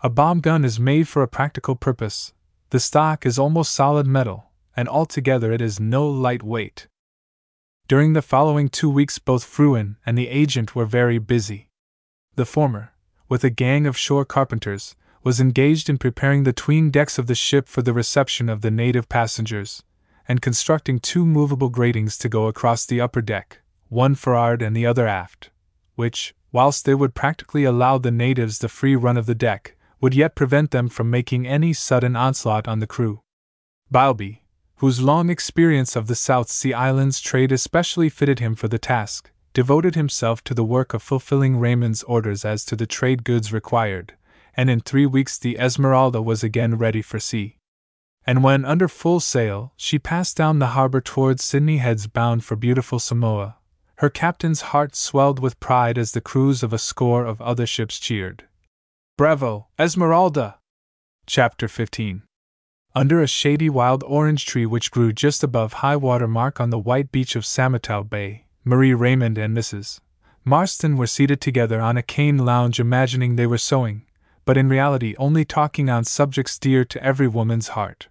[0.00, 2.32] A bomb gun is made for a practical purpose,
[2.70, 6.86] the stock is almost solid metal, and altogether it is no light weight.
[7.88, 11.70] During the following two weeks, both Frewen and the agent were very busy.
[12.34, 12.92] The former,
[13.26, 17.34] with a gang of shore carpenters, was engaged in preparing the tween decks of the
[17.34, 19.82] ship for the reception of the native passengers,
[20.26, 24.86] and constructing two movable gratings to go across the upper deck, one for'ard and the
[24.86, 25.50] other aft,
[25.94, 30.14] which, whilst they would practically allow the natives the free run of the deck, would
[30.14, 33.20] yet prevent them from making any sudden onslaught on the crew.
[33.90, 34.42] Bilby,
[34.76, 39.32] whose long experience of the South Sea Islands trade especially fitted him for the task,
[39.52, 44.14] devoted himself to the work of fulfilling Raymond's orders as to the trade goods required,
[44.58, 47.56] and in three weeks the Esmeralda was again ready for sea.
[48.26, 52.56] And when under full sail she passed down the harbor towards Sydney Heads bound for
[52.56, 53.56] beautiful Samoa,
[53.98, 58.00] her captain's heart swelled with pride as the crews of a score of other ships
[58.00, 58.48] cheered.
[59.16, 60.58] Bravo, Esmeralda!
[61.24, 62.22] Chapter 15
[62.96, 66.80] Under a shady wild orange tree which grew just above high water mark on the
[66.80, 70.00] white beach of Samatau Bay, Marie Raymond and Mrs.
[70.44, 74.02] Marston were seated together on a cane lounge imagining they were sewing,
[74.48, 78.08] but in reality only talking on subjects dear to every woman's heart.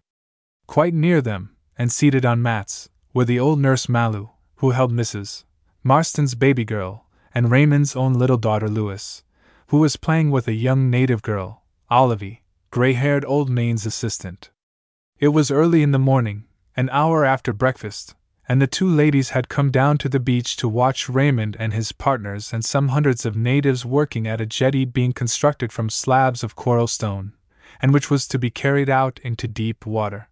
[0.67, 5.45] Quite near them, and seated on mats, were the old nurse Malu, who held Mrs.
[5.83, 9.23] Marston's baby girl, and Raymond's own little daughter Louis,
[9.69, 14.51] who was playing with a young native girl, Olivie, gray haired old Maine's assistant.
[15.17, 16.43] It was early in the morning,
[16.75, 18.13] an hour after breakfast,
[18.49, 21.91] and the two ladies had come down to the beach to watch Raymond and his
[21.91, 26.55] partners and some hundreds of natives working at a jetty being constructed from slabs of
[26.55, 27.33] coral stone,
[27.81, 30.29] and which was to be carried out into deep water.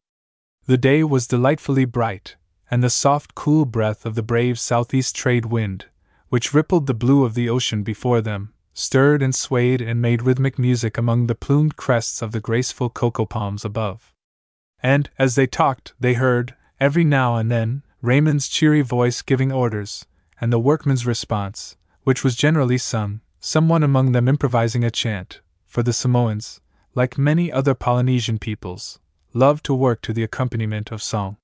[0.66, 2.38] The day was delightfully bright,
[2.72, 5.86] and the soft, cool breath of the brave southeast trade wind,
[6.30, 10.58] which rippled the blue of the ocean before them, stirred and swayed and made rhythmic
[10.58, 14.14] music among the plumed crests of the graceful cocoa palms above.
[14.82, 20.06] And, as they talked, they heard, every now and then, Raymond's cheery voice giving orders,
[20.40, 25.82] and the workmen's response, which was generally sung, someone among them improvising a chant, for
[25.82, 26.62] the Samoans,
[26.94, 29.00] like many other Polynesian peoples,
[29.34, 31.38] loved to work to the accompaniment of song.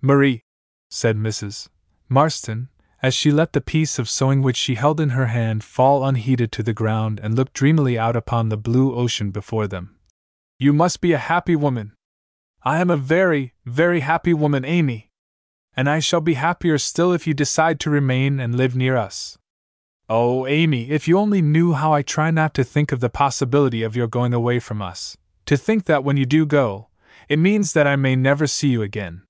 [0.00, 0.40] Marie,
[0.88, 1.68] said Mrs.
[2.08, 2.70] Marston,
[3.02, 6.50] as she let the piece of sewing which she held in her hand fall unheeded
[6.52, 9.96] to the ground and looked dreamily out upon the blue ocean before them.
[10.58, 11.92] You must be a happy woman.
[12.62, 15.09] I am a very, very happy woman, Amy.
[15.80, 19.38] And I shall be happier still if you decide to remain and live near us.
[20.10, 23.82] Oh, Amy, if you only knew how I try not to think of the possibility
[23.82, 25.16] of your going away from us,
[25.46, 26.88] to think that when you do go,
[27.30, 29.22] it means that I may never see you again.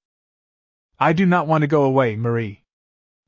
[0.98, 2.64] I do not want to go away, Marie.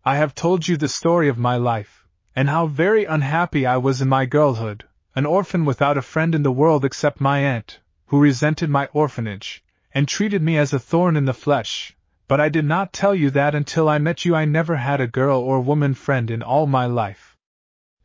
[0.04, 4.02] I have told you the story of my life, and how very unhappy I was
[4.02, 4.82] in my girlhood,
[5.14, 9.62] an orphan without a friend in the world except my aunt, who resented my orphanage,
[9.94, 11.94] and treated me as a thorn in the flesh.
[12.28, 15.06] But I did not tell you that until I met you I never had a
[15.06, 17.36] girl or woman friend in all my life.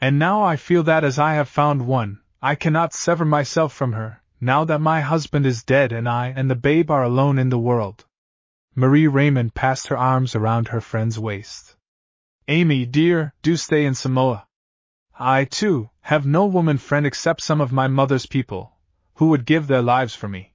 [0.01, 3.93] And now I feel that as I have found one, I cannot sever myself from
[3.93, 7.49] her, now that my husband is dead and I and the babe are alone in
[7.49, 8.05] the world.
[8.75, 11.75] Marie Raymond passed her arms around her friend's waist.
[12.47, 14.45] Amy, dear, do stay in Samoa.
[15.19, 18.77] I, too, have no woman friend except some of my mother's people,
[19.15, 20.53] who would give their lives for me.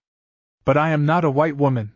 [0.64, 1.94] But I am not a white woman.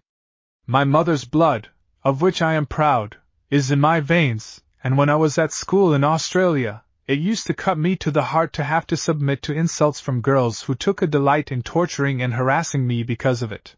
[0.69, 1.69] My mother's blood,
[2.03, 3.19] of which I am proud,
[3.51, 7.55] is in my veins, and when I was at school in Australia, it used to
[7.55, 11.03] cut me to the heart to have to submit to insults from girls who took
[11.03, 13.77] a delight in torturing and harassing me because of it.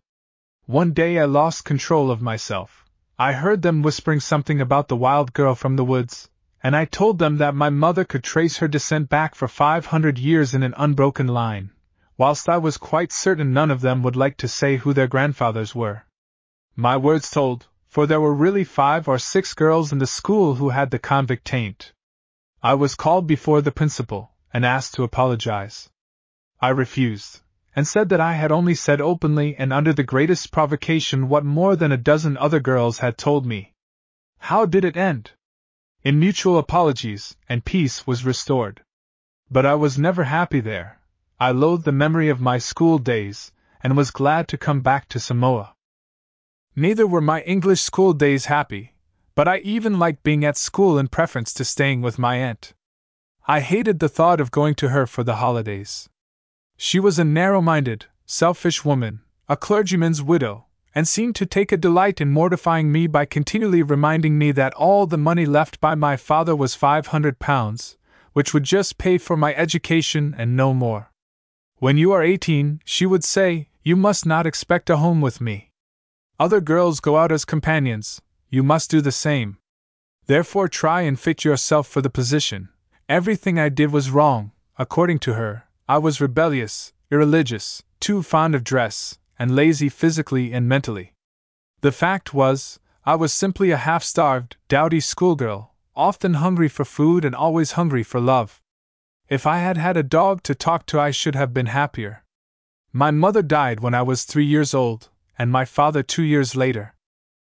[0.64, 2.86] One day I lost control of myself.
[3.18, 6.30] I heard them whispering something about the wild girl from the woods,
[6.62, 10.54] and I told them that my mother could trace her descent back for 500 years
[10.54, 11.70] in an unbroken line,
[12.16, 15.74] whilst I was quite certain none of them would like to say who their grandfathers
[15.74, 16.06] were.
[16.80, 20.68] My words told, for there were really five or six girls in the school who
[20.68, 21.92] had the convict taint.
[22.62, 25.90] I was called before the principal, and asked to apologize.
[26.60, 27.40] I refused
[27.74, 31.74] and said that I had only said openly and under the greatest provocation what more
[31.74, 33.74] than a dozen other girls had told me.
[34.38, 35.32] How did it end?
[36.04, 38.84] In mutual apologies, and peace was restored.
[39.50, 41.00] But I was never happy there.
[41.40, 43.50] I loathed the memory of my school days,
[43.82, 45.74] and was glad to come back to Samoa.
[46.78, 48.94] Neither were my English school days happy,
[49.34, 52.72] but I even liked being at school in preference to staying with my aunt.
[53.48, 56.08] I hated the thought of going to her for the holidays.
[56.76, 61.76] She was a narrow minded, selfish woman, a clergyman's widow, and seemed to take a
[61.76, 66.16] delight in mortifying me by continually reminding me that all the money left by my
[66.16, 67.98] father was five hundred pounds,
[68.34, 71.10] which would just pay for my education and no more.
[71.78, 75.67] When you are eighteen, she would say, you must not expect a home with me.
[76.40, 79.58] Other girls go out as companions, you must do the same.
[80.26, 82.68] Therefore, try and fit yourself for the position.
[83.08, 88.62] Everything I did was wrong, according to her, I was rebellious, irreligious, too fond of
[88.62, 91.14] dress, and lazy physically and mentally.
[91.80, 97.24] The fact was, I was simply a half starved, dowdy schoolgirl, often hungry for food
[97.24, 98.60] and always hungry for love.
[99.28, 102.22] If I had had a dog to talk to, I should have been happier.
[102.92, 105.08] My mother died when I was three years old,
[105.38, 106.94] and my father two years later.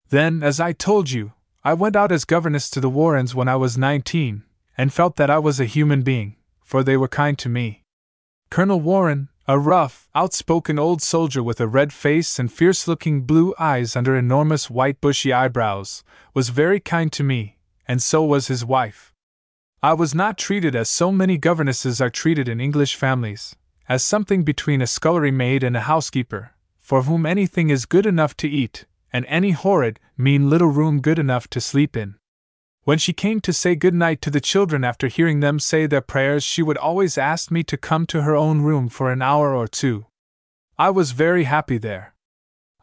[0.09, 1.33] Then, as I told you,
[1.63, 4.43] I went out as governess to the Warrens when I was nineteen,
[4.77, 7.83] and felt that I was a human being, for they were kind to me.
[8.49, 13.53] Colonel Warren, a rough, outspoken old soldier with a red face and fierce looking blue
[13.59, 16.03] eyes under enormous white bushy eyebrows,
[16.33, 17.57] was very kind to me,
[17.87, 19.13] and so was his wife.
[19.81, 23.55] I was not treated as so many governesses are treated in English families,
[23.89, 26.52] as something between a scullery maid and a housekeeper,
[26.83, 31.17] for whom anything is good enough to eat, and any horrid, mean little room good
[31.17, 32.15] enough to sleep in.
[32.83, 36.01] When she came to say good night to the children after hearing them say their
[36.01, 39.55] prayers, she would always ask me to come to her own room for an hour
[39.55, 40.07] or two.
[40.77, 42.13] I was very happy there.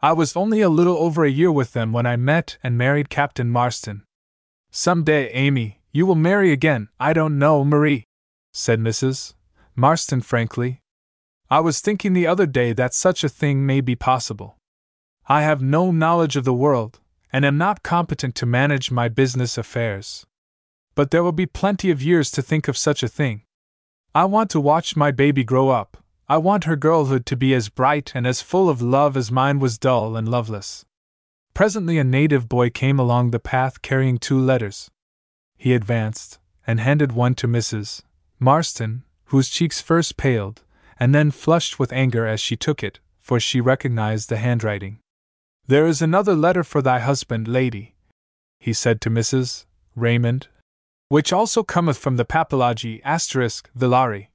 [0.01, 3.11] I was only a little over a year with them when I met and married
[3.11, 4.03] Captain Marston.
[4.71, 8.05] Some day, Amy, you will marry again, I don't know, Marie,
[8.51, 9.35] said Mrs.
[9.75, 10.80] Marston frankly.
[11.51, 14.55] I was thinking the other day that such a thing may be possible.
[15.27, 17.01] I have no knowledge of the world,
[17.33, 20.25] and am not competent to manage my business affairs.
[20.95, 23.43] But there will be plenty of years to think of such a thing.
[24.15, 25.97] I want to watch my baby grow up.
[26.29, 29.59] I want her girlhood to be as bright and as full of love as mine
[29.59, 30.85] was dull and loveless.
[31.53, 34.89] Presently, a native boy came along the path carrying two letters.
[35.57, 38.03] He advanced and handed one to Mrs.
[38.39, 40.63] Marston, whose cheeks first paled
[41.01, 44.99] and then flushed with anger as she took it, for she recognized the handwriting.
[45.65, 47.95] There is another letter for thy husband, lady,
[48.59, 49.65] he said to Mrs.
[49.95, 50.47] Raymond,
[51.07, 54.27] which also cometh from the papalagi asterisk Villari.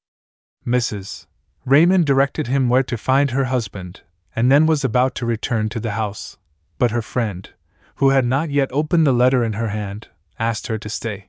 [0.66, 1.26] Mrs.
[1.64, 4.00] Raymond directed him where to find her husband,
[4.34, 6.36] and then was about to return to the house.
[6.78, 7.48] But her friend,
[7.96, 11.28] who had not yet opened the letter in her hand, asked her to stay.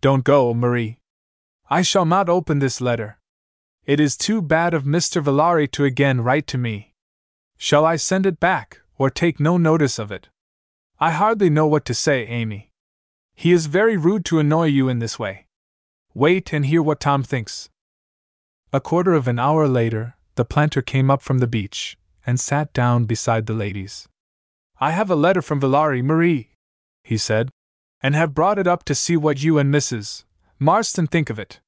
[0.00, 1.00] Don't go, Marie.
[1.68, 3.18] I shall not open this letter.
[3.86, 5.22] It is too bad of Mr.
[5.22, 6.94] Villari to again write to me.
[7.56, 10.28] Shall I send it back, or take no notice of it.
[10.98, 12.70] I hardly know what to say, Amy.
[13.34, 15.46] He is very rude to annoy you in this way.
[16.12, 17.70] Wait and hear what Tom thinks.
[18.72, 21.96] A quarter of an hour later, the planter came up from the beach
[22.26, 24.06] and sat down beside the ladies.
[24.78, 26.50] I have a letter from Villari Marie,
[27.02, 27.48] he said,
[28.02, 30.24] and have brought it up to see what you and Mrs.
[30.58, 31.60] Marston think of it.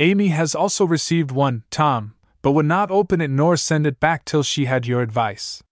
[0.00, 4.24] Amy has also received one, Tom, but would not open it nor send it back
[4.24, 5.62] till she had your advice.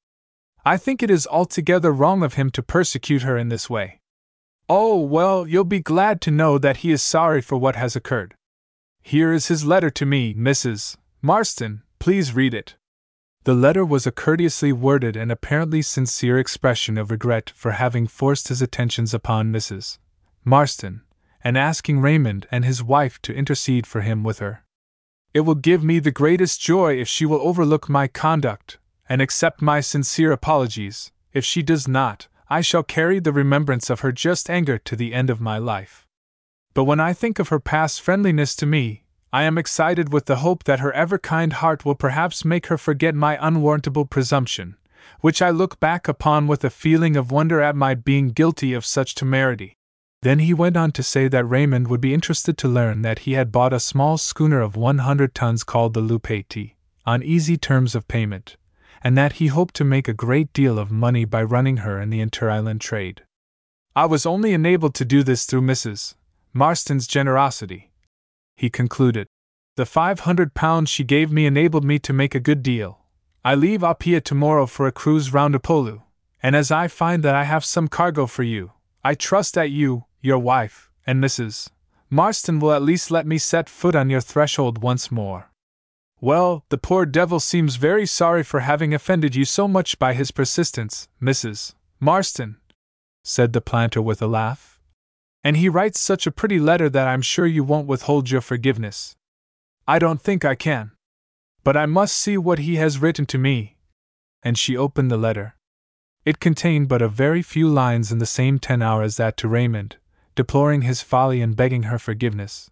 [0.64, 4.00] I think it is altogether wrong of him to persecute her in this way.
[4.68, 8.34] Oh, well, you'll be glad to know that he is sorry for what has occurred.
[9.00, 10.96] Here is his letter to me, Mrs.
[11.22, 12.74] Marston, please read it.
[13.44, 18.48] The letter was a courteously worded and apparently sincere expression of regret for having forced
[18.48, 19.98] his attentions upon Mrs.
[20.44, 21.02] Marston,
[21.46, 24.64] and asking Raymond and his wife to intercede for him with her.
[25.32, 29.62] It will give me the greatest joy if she will overlook my conduct, and accept
[29.62, 31.12] my sincere apologies.
[31.32, 35.14] If she does not, I shall carry the remembrance of her just anger to the
[35.14, 36.04] end of my life.
[36.74, 40.42] But when I think of her past friendliness to me, I am excited with the
[40.46, 44.74] hope that her ever kind heart will perhaps make her forget my unwarrantable presumption,
[45.20, 48.84] which I look back upon with a feeling of wonder at my being guilty of
[48.84, 49.76] such temerity.
[50.26, 53.34] Then he went on to say that Raymond would be interested to learn that he
[53.34, 56.74] had bought a small schooner of 100 tons called the Lupati,
[57.06, 58.56] on easy terms of payment,
[59.04, 62.10] and that he hoped to make a great deal of money by running her in
[62.10, 63.22] the inter island trade.
[63.94, 66.16] I was only enabled to do this through Mrs.
[66.52, 67.92] Marston's generosity.
[68.56, 69.28] He concluded.
[69.76, 72.98] The five hundred pounds she gave me enabled me to make a good deal.
[73.44, 76.02] I leave Apia tomorrow for a cruise round Upolu,
[76.42, 78.72] and as I find that I have some cargo for you,
[79.04, 81.70] I trust that you, your wife, and Mrs.
[82.10, 85.50] Marston will at least let me set foot on your threshold once more.
[86.20, 90.30] Well, the poor devil seems very sorry for having offended you so much by his
[90.30, 91.74] persistence, Mrs.
[92.00, 92.56] Marston,
[93.22, 94.80] said the planter with a laugh.
[95.44, 99.14] And he writes such a pretty letter that I'm sure you won't withhold your forgiveness.
[99.86, 100.92] I don't think I can.
[101.62, 103.76] But I must see what he has written to me.
[104.42, 105.54] And she opened the letter.
[106.24, 109.96] It contained but a very few lines in the same tenor as that to Raymond,
[110.36, 112.70] deploring his folly and begging her forgiveness.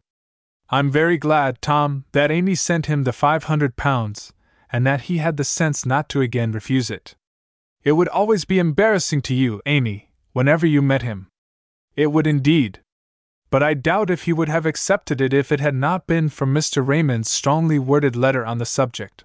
[0.70, 4.32] I'm very glad, Tom, that Amy sent him the five hundred pounds,
[4.70, 7.16] and that he had the sense not to again refuse it.
[7.82, 11.26] It would always be embarrassing to you, Amy, whenever you met him.
[11.96, 12.80] It would indeed.
[13.50, 16.46] But I doubt if he would have accepted it if it had not been for
[16.46, 16.86] Mr.
[16.86, 19.22] Raymond's strongly worded letter on the subject.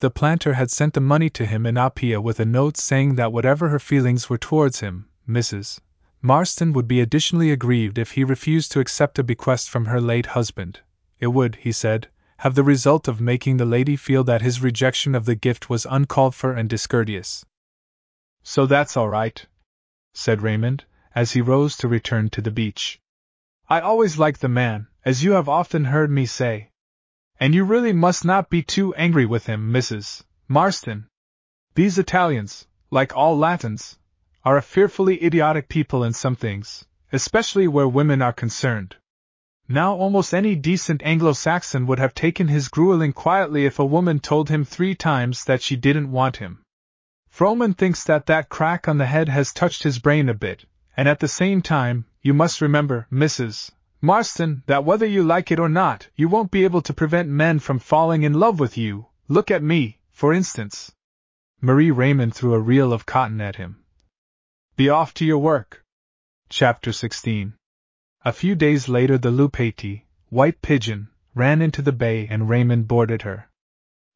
[0.00, 3.32] The planter had sent the money to him in Apia with a note saying that
[3.32, 5.78] whatever her feelings were towards him, Mrs.
[6.22, 10.26] Marston would be additionally aggrieved if he refused to accept a bequest from her late
[10.26, 10.80] husband.
[11.18, 15.14] It would, he said, have the result of making the lady feel that his rejection
[15.14, 17.44] of the gift was uncalled for and discourteous.
[18.42, 19.46] So that's all right,
[20.14, 20.84] said Raymond,
[21.14, 23.00] as he rose to return to the beach.
[23.68, 26.70] I always liked the man, as you have often heard me say.
[27.38, 30.24] And you really must not be too angry with him, Mrs.
[30.48, 31.08] Marston.
[31.74, 33.98] These Italians, like all Latins,
[34.44, 38.96] are a fearfully idiotic people in some things, especially where women are concerned.
[39.68, 44.48] Now almost any decent Anglo-Saxon would have taken his grueling quietly if a woman told
[44.48, 46.62] him three times that she didn't want him.
[47.28, 50.64] Frewen thinks that that crack on the head has touched his brain a bit,
[50.96, 53.70] and at the same time, you must remember, Mrs.
[54.00, 57.58] Marston, that whether you like it or not, you won't be able to prevent men
[57.58, 59.06] from falling in love with you.
[59.28, 60.90] Look at me, for instance.
[61.60, 63.79] Marie Raymond threw a reel of cotton at him.
[64.80, 65.84] Be off to your work.
[66.48, 67.52] Chapter 16
[68.24, 73.20] A few days later, the Lupati, White Pigeon, ran into the bay and Raymond boarded
[73.20, 73.50] her.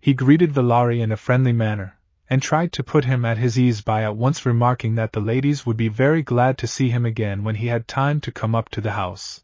[0.01, 1.99] He greeted Villari in a friendly manner,
[2.31, 5.67] and tried to put him at his ease by at once remarking that the ladies
[5.67, 8.71] would be very glad to see him again when he had time to come up
[8.71, 9.43] to the house.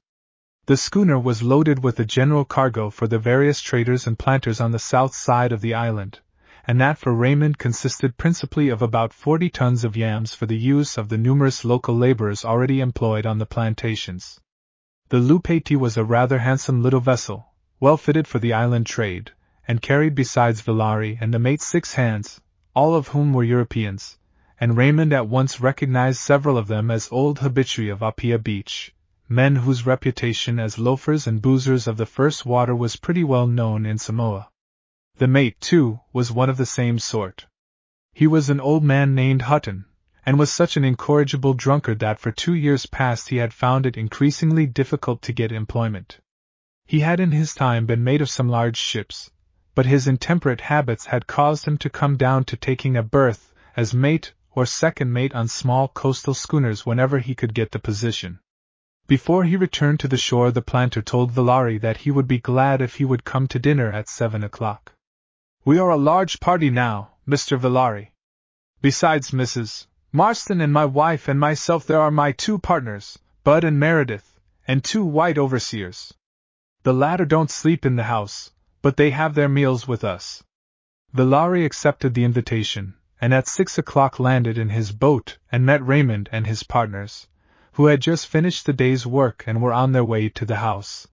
[0.64, 4.70] The schooner was loaded with a general cargo for the various traders and planters on
[4.70, 6.20] the south side of the island,
[6.66, 10.98] and that for Raymond consisted principally of about forty tons of yams for the use
[10.98, 14.38] of the numerous local laborers already employed on the plantations.
[15.08, 17.46] The Lupati was a rather handsome little vessel,
[17.80, 19.32] well fitted for the island trade,
[19.66, 22.40] and carried besides Villari and the mate six hands,
[22.74, 24.18] all of whom were Europeans,
[24.60, 28.94] and Raymond at once recognized several of them as old habitués of Apia Beach,
[29.28, 33.86] men whose reputation as loafers and boozers of the first water was pretty well known
[33.86, 34.48] in Samoa.
[35.20, 37.46] The mate, too, was one of the same sort.
[38.14, 39.84] He was an old man named Hutton,
[40.24, 43.98] and was such an incorrigible drunkard that for two years past he had found it
[43.98, 46.20] increasingly difficult to get employment.
[46.86, 49.30] He had in his time been mate of some large ships,
[49.74, 53.92] but his intemperate habits had caused him to come down to taking a berth as
[53.92, 58.40] mate or second mate on small coastal schooners whenever he could get the position.
[59.06, 62.80] Before he returned to the shore, the planter told Villari that he would be glad
[62.80, 64.94] if he would come to dinner at seven o'clock.
[65.62, 67.58] We are a large party now, Mr.
[67.58, 68.12] Villari.
[68.80, 69.88] Besides Mrs.
[70.10, 74.82] Marston and my wife and myself, there are my two partners, Bud and Meredith, and
[74.82, 76.14] two white overseers.
[76.82, 80.42] The latter don't sleep in the house, but they have their meals with us.
[81.14, 86.30] Villari accepted the invitation, and at six o'clock landed in his boat and met Raymond
[86.32, 87.28] and his partners,
[87.72, 91.06] who had just finished the day's work and were on their way to the house.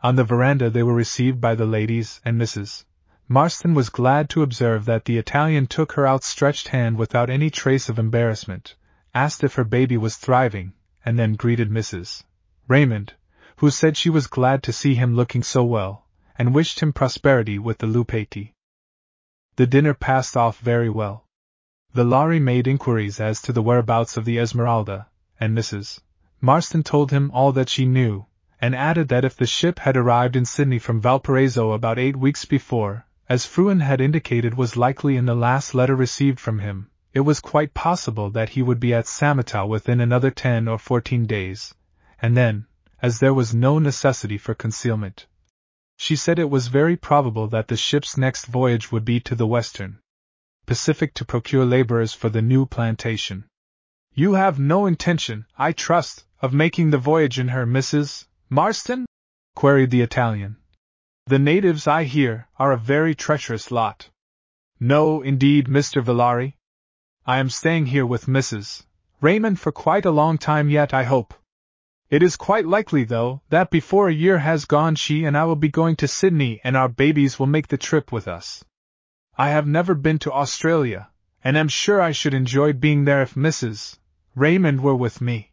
[0.00, 2.86] On the veranda they were received by the ladies and Mrs.
[3.34, 7.88] Marston was glad to observe that the Italian took her outstretched hand without any trace
[7.88, 8.76] of embarrassment,
[9.12, 10.72] asked if her baby was thriving,
[11.04, 12.22] and then greeted Mrs.
[12.68, 13.14] Raymond,
[13.56, 16.06] who said she was glad to see him looking so well,
[16.38, 18.52] and wished him prosperity with the Lupati.
[19.56, 21.26] The dinner passed off very well.
[21.92, 25.08] Villari made inquiries as to the whereabouts of the Esmeralda,
[25.40, 25.98] and Mrs.
[26.40, 28.26] Marston told him all that she knew,
[28.60, 32.44] and added that if the ship had arrived in Sydney from Valparaiso about eight weeks
[32.44, 37.20] before, as Frewen had indicated was likely in the last letter received from him, it
[37.20, 41.74] was quite possible that he would be at Samatau within another ten or fourteen days,
[42.20, 42.66] and then,
[43.00, 45.26] as there was no necessity for concealment,
[45.96, 49.46] she said it was very probable that the ship's next voyage would be to the
[49.46, 50.00] Western
[50.66, 53.44] Pacific to procure laborers for the new plantation.
[54.12, 58.26] You have no intention, I trust, of making the voyage in her, Mrs.
[58.50, 59.06] Marston?
[59.54, 60.56] queried the Italian.
[61.26, 64.10] The natives, I hear, are a very treacherous lot.
[64.78, 66.04] No, indeed, Mr.
[66.04, 66.56] Villari.
[67.24, 68.84] I am staying here with Mrs.
[69.22, 71.32] Raymond for quite a long time yet, I hope.
[72.10, 75.56] It is quite likely, though, that before a year has gone, she and I will
[75.56, 78.62] be going to Sydney and our babies will make the trip with us.
[79.38, 81.08] I have never been to Australia,
[81.42, 83.98] and am sure I should enjoy being there if Mrs.
[84.34, 85.52] Raymond were with me.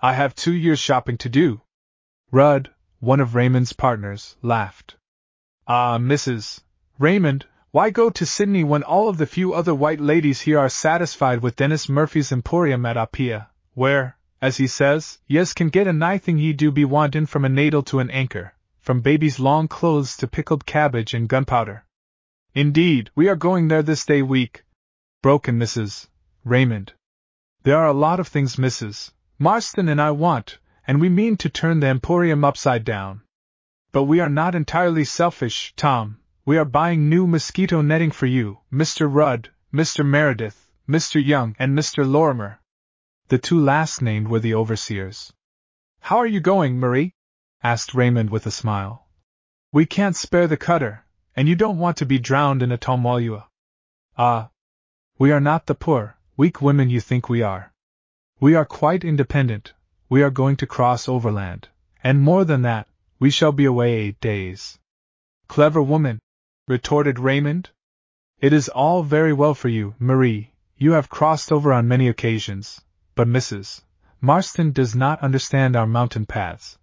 [0.00, 1.60] I have two years' shopping to do.
[2.30, 2.73] Rudd,
[3.04, 4.96] one of Raymond's partners, laughed.
[5.66, 6.60] Ah, Mrs.
[6.98, 10.68] Raymond, why go to Sydney when all of the few other white ladies here are
[10.68, 15.90] satisfied with Dennis Murphy's Emporium at Apia, where, as he says, yes can get a
[15.90, 20.16] anything ye do be wantin' from a naddle to an anchor, from baby's long clothes
[20.16, 21.84] to pickled cabbage and gunpowder.
[22.54, 24.64] Indeed, we are going there this day week,
[25.20, 26.08] broke in Mrs.
[26.44, 26.94] Raymond.
[27.64, 29.10] There are a lot of things Mrs.
[29.38, 33.22] Marston and I want, and we mean to turn the emporium upside down.
[33.92, 36.18] But we are not entirely selfish, Tom.
[36.44, 39.08] We are buying new mosquito netting for you, Mr.
[39.10, 40.04] Rudd, Mr.
[40.04, 41.24] Meredith, Mr.
[41.24, 42.06] Young, and Mr.
[42.06, 42.60] Lorimer.
[43.28, 45.32] The two last named were the overseers.
[46.00, 47.14] How are you going, Marie?
[47.62, 49.08] asked Raymond with a smile.
[49.72, 53.46] We can't spare the cutter, and you don't want to be drowned in a Tumualua.
[54.18, 54.50] Ah.
[55.18, 57.72] We are not the poor, weak women you think we are.
[58.38, 59.72] We are quite independent,
[60.14, 61.68] we are going to cross overland,
[62.04, 62.86] and more than that,
[63.18, 64.78] we shall be away eight days.
[65.48, 66.20] Clever woman,
[66.68, 67.70] retorted Raymond.
[68.38, 72.80] It is all very well for you, Marie, you have crossed over on many occasions,
[73.16, 73.82] but Mrs.
[74.20, 76.78] Marston does not understand our mountain paths.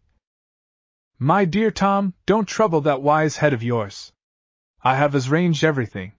[1.17, 4.11] My dear Tom, don't trouble that wise head of yours.
[4.83, 6.11] I have arranged everything.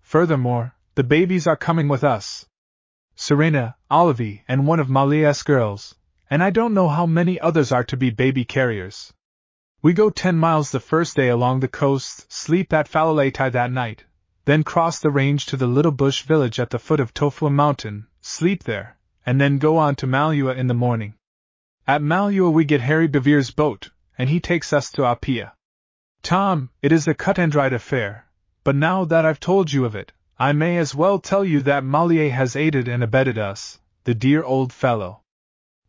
[0.00, 2.44] Furthermore, the babies are coming with us.
[3.14, 5.94] Serena, Olivie, and one of Malia's girls,
[6.30, 9.12] and I don't know how many others are to be baby carriers.
[9.82, 14.04] We go ten miles the first day along the coast, sleep at Falaletai that night,
[14.44, 18.06] then cross the range to the little bush village at the foot of Tofua Mountain,
[18.20, 18.96] sleep there,
[19.26, 21.14] and then go on to Malua in the morning.
[21.86, 25.54] At Malua we get Harry Revere's boat, and he takes us to Apia.
[26.22, 28.26] Tom, it is a cut and dried affair,
[28.62, 31.82] but now that I've told you of it, I may as well tell you that
[31.82, 35.22] Malia has aided and abetted us, the dear old fellow.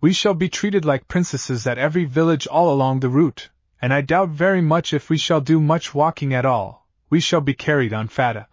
[0.01, 4.01] We shall be treated like princesses at every village all along the route, and I
[4.01, 7.93] doubt very much if we shall do much walking at all, we shall be carried
[7.93, 8.47] on fata.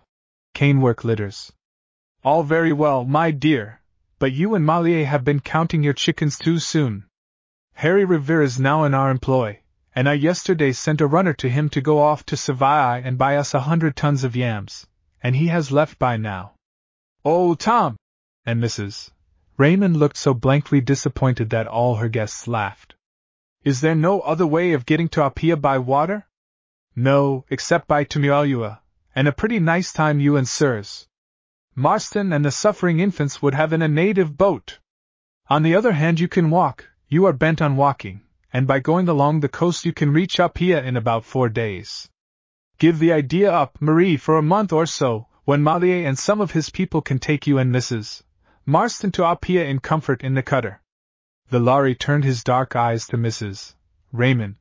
[0.55, 1.51] Canework litters.
[2.23, 3.81] All very well, my dear,
[4.19, 7.07] but you and Malia have been counting your chickens too soon.
[7.73, 9.61] Harry Revere is now in our employ,
[9.95, 13.37] and I yesterday sent a runner to him to go off to Savai'i and buy
[13.37, 14.87] us a hundred tons of yams,
[15.23, 16.53] and he has left by now.
[17.25, 17.97] Oh, Tom!
[18.45, 19.13] And Mrs.
[19.59, 22.95] Raymond looked so blankly disappointed that all her guests laughed.
[23.65, 26.27] Is there no other way of getting to Apia by water?
[26.97, 28.81] No, except by Tumualua,
[29.15, 31.07] and a pretty nice time you and Sirs.
[31.75, 34.79] Marston and the suffering infants would have in a native boat.
[35.51, 38.23] On the other hand, you can walk, you are bent on walking
[38.53, 42.09] and by going along the coast you can reach Apia in about four days.
[42.79, 46.53] Give the idea up, Marie, for a month or so, when Malia and some of
[46.53, 48.23] his people can take you and Mrs.
[48.69, 50.83] Marston to Apia in comfort in the cutter.
[51.51, 53.75] Villari turned his dark eyes to Mrs.
[54.13, 54.57] Raymond.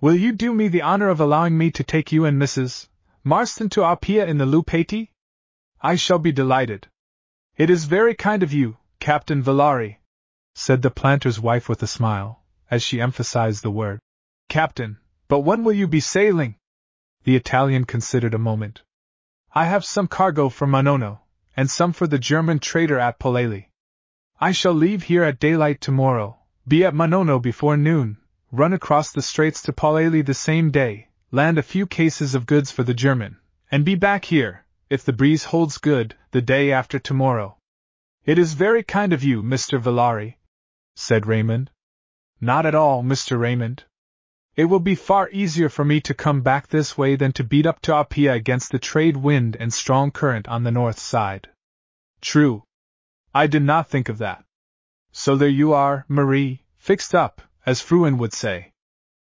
[0.00, 2.86] Will you do me the honor of allowing me to take you and Mrs.
[3.24, 5.10] Marston to Apia in the Lupati?
[5.80, 6.86] I shall be delighted.
[7.56, 9.96] It is very kind of you, Captain Villari,
[10.54, 13.98] said the planter's wife with a smile as she emphasized the word.
[14.48, 16.54] Captain, but when will you be sailing?
[17.24, 18.84] The Italian considered a moment.
[19.52, 21.21] I have some cargo for Manono,
[21.56, 23.68] and some for the German trader at Poleli.
[24.40, 28.18] I shall leave here at daylight tomorrow, be at Manono before noon,
[28.50, 32.70] run across the straits to Poleli the same day, land a few cases of goods
[32.70, 33.38] for the German,
[33.70, 37.56] and be back here, if the breeze holds good, the day after tomorrow.
[38.24, 39.80] It is very kind of you, Mr.
[39.80, 40.36] Villari,
[40.94, 41.70] said Raymond.
[42.40, 43.38] Not at all, Mr.
[43.38, 43.84] Raymond.
[44.54, 47.64] It will be far easier for me to come back this way than to beat
[47.64, 51.48] up to Apia against the trade wind and strong current on the north side.
[52.20, 52.62] True.
[53.34, 54.44] I did not think of that.
[55.10, 58.74] So there you are, Marie, fixed up, as Frewen would say.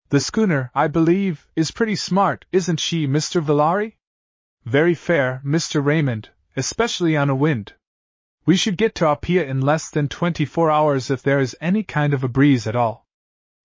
[0.09, 3.41] The schooner, I believe, is pretty smart, isn't she, Mr.
[3.41, 3.95] Villari?
[4.65, 5.85] Very fair, Mr.
[5.85, 7.75] Raymond, especially on a wind.
[8.45, 12.13] We should get to Apia in less than twenty-four hours if there is any kind
[12.13, 13.02] of a breeze at all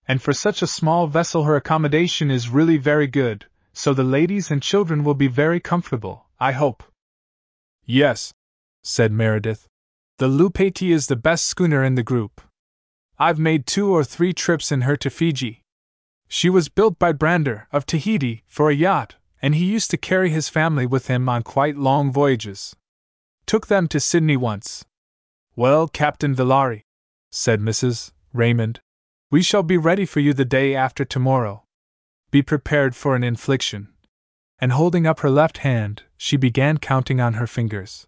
[0.08, 4.50] and for such a small vessel her accommodation is really very good, so the ladies
[4.50, 6.84] and children will be very comfortable, I hope.
[7.86, 8.34] Yes,
[8.84, 9.68] said Meredith.
[10.18, 12.42] The Lupati is the best schooner in the group.
[13.20, 15.62] I've made two or three trips in her to Fiji.
[16.28, 20.30] She was built by Brander, of Tahiti, for a yacht, and he used to carry
[20.30, 22.76] his family with him on quite long voyages.
[23.46, 24.86] Took them to Sydney once.
[25.56, 26.84] Well, Captain Villari,
[27.32, 28.12] said Mrs.
[28.34, 28.82] Raymond,
[29.30, 31.64] we shall be ready for you the day after tomorrow.
[32.32, 33.90] Be prepared for an infliction.
[34.60, 38.08] And holding up her left hand, she began counting on her fingers.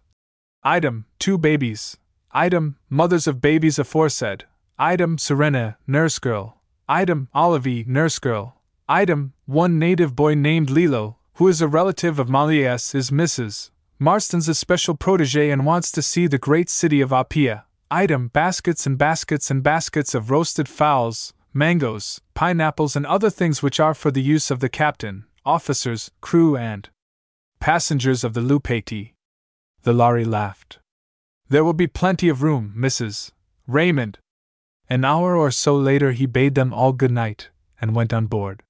[0.62, 1.98] Item, two babies.
[2.32, 4.44] Item, mothers of babies aforesaid.
[4.78, 6.62] Item, Serena, nurse girl.
[6.88, 8.56] Item, Olivie, nurse girl.
[8.88, 13.70] Item, one native boy named Lilo, who is a relative of Malias, is Mrs.
[13.98, 17.66] Marston's especial protege and wants to see the great city of Apia.
[17.92, 23.80] Item baskets and baskets and baskets of roasted fowls, mangoes, pineapples, and other things which
[23.80, 26.88] are for the use of the captain, officers, crew, and
[27.58, 29.14] passengers of the Lupati.
[29.84, 30.78] Villari laughed.
[31.48, 33.32] There will be plenty of room, Mrs.
[33.66, 34.18] Raymond.
[34.88, 37.48] An hour or so later, he bade them all good night
[37.80, 38.62] and went on board.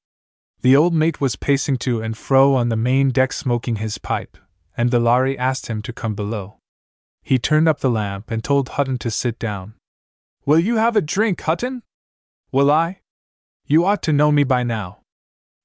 [0.62, 4.38] The old mate was pacing to and fro on the main deck smoking his pipe,
[4.78, 6.59] and Villari asked him to come below.
[7.22, 9.74] He turned up the lamp and told Hutton to sit down.
[10.46, 11.82] Will you have a drink, Hutton?
[12.50, 13.00] Will I?
[13.66, 15.00] You ought to know me by now.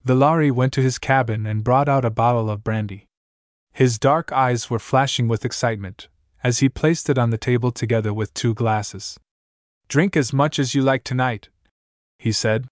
[0.05, 3.07] Villari went to his cabin and brought out a bottle of brandy.
[3.73, 6.07] His dark eyes were flashing with excitement
[6.45, 9.19] as he placed it on the table together with two glasses.
[9.87, 11.49] Drink as much as you like tonight,
[12.19, 12.67] he said,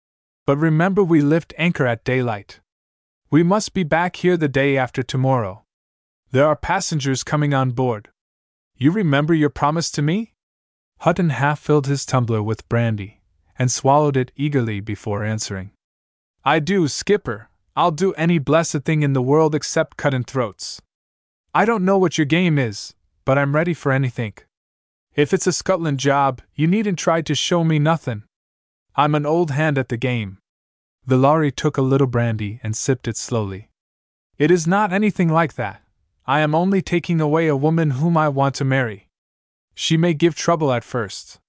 [0.45, 2.59] but remember we lift anchor at daylight.
[3.31, 5.63] We must be back here the day after tomorrow.
[6.29, 8.09] There are passengers coming on board.
[8.77, 10.33] You remember your promise to me?
[10.99, 13.21] Hutton half filled his tumbler with brandy,
[13.59, 15.71] and swallowed it eagerly before answering.
[16.45, 17.49] I do, Skipper.
[17.75, 20.81] I'll do any blessed thing in the world except cutting throats.
[21.53, 22.93] I don't know what your game is,
[23.25, 24.33] but I'm ready for anything.
[25.15, 28.23] If it's a Scotland job, you needn't try to show me nothing.
[28.95, 30.39] I'm an old hand at the game.
[31.05, 33.69] The Villari took a little brandy and sipped it slowly.
[34.39, 35.82] It is not anything like that.
[36.25, 39.09] I am only taking away a woman whom I want to marry.
[39.75, 41.39] She may give trouble at first.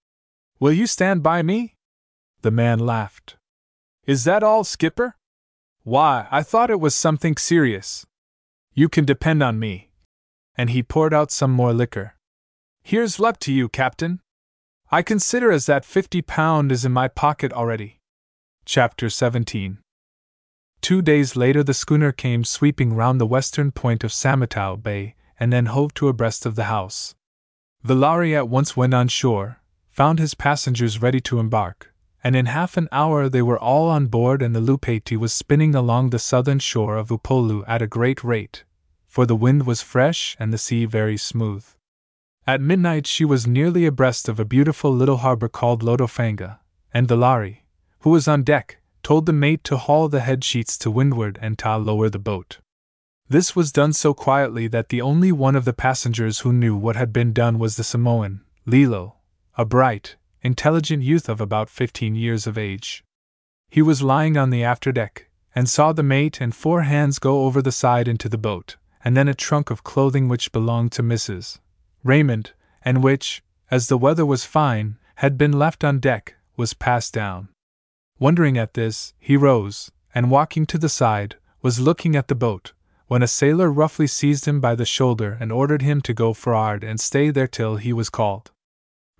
[0.59, 1.75] Will you stand by me?
[2.43, 3.37] The man laughed.
[4.05, 5.15] Is that all, Skipper?
[5.85, 8.05] Why, I thought it was something serious.
[8.73, 9.91] You can depend on me.
[10.57, 12.17] And he poured out some more liquor.
[12.83, 14.21] Here's luck to you, Captain.
[14.91, 18.01] I consider as that fifty pound is in my pocket already.
[18.65, 19.84] Chapter 17
[20.85, 25.51] Two days later, the schooner came sweeping round the western point of Samatau Bay and
[25.51, 27.15] then hove to abreast of the house.
[27.83, 32.77] Villari at once went on shore, found his passengers ready to embark, and in half
[32.77, 36.59] an hour they were all on board and the Lupati was spinning along the southern
[36.59, 38.65] shore of Upolu at a great rate,
[39.07, 41.65] for the wind was fresh and the sea very smooth.
[42.47, 46.59] At midnight she was nearly abreast of a beautiful little harbor called Lotofanga,
[46.93, 47.61] and Villari,
[48.01, 51.59] who was on deck, told the mate to haul the head sheets to windward and
[51.59, 52.59] ta lower the boat.
[53.29, 56.97] This was done so quietly that the only one of the passengers who knew what
[56.97, 59.17] had been done was the Samoan, Lilo,
[59.57, 63.05] a bright, intelligent youth of about fifteen years of age.
[63.71, 65.25] He was lying on the afterdeck,
[65.55, 69.17] and saw the mate and four hands go over the side into the boat, and
[69.17, 71.61] then a trunk of clothing which belonged to Mrs.
[72.03, 72.53] Raymond,
[72.85, 77.49] and which, as the weather was fine, had been left on deck, was passed down.
[78.25, 82.73] Wondering at this, he rose, and walking to the side, was looking at the boat,
[83.07, 86.83] when a sailor roughly seized him by the shoulder and ordered him to go for'ard
[86.83, 88.51] and stay there till he was called.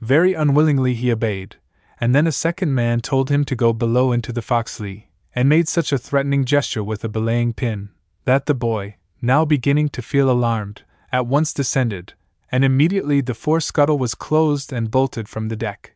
[0.01, 1.57] Very unwillingly he obeyed,
[2.01, 5.69] and then a second man told him to go below into the fo'c'sle, and made
[5.69, 7.91] such a threatening gesture with a belaying pin,
[8.25, 10.81] that the boy, now beginning to feel alarmed,
[11.13, 12.15] at once descended,
[12.51, 15.94] and immediately the fore scuttle was closed and bolted from the deck.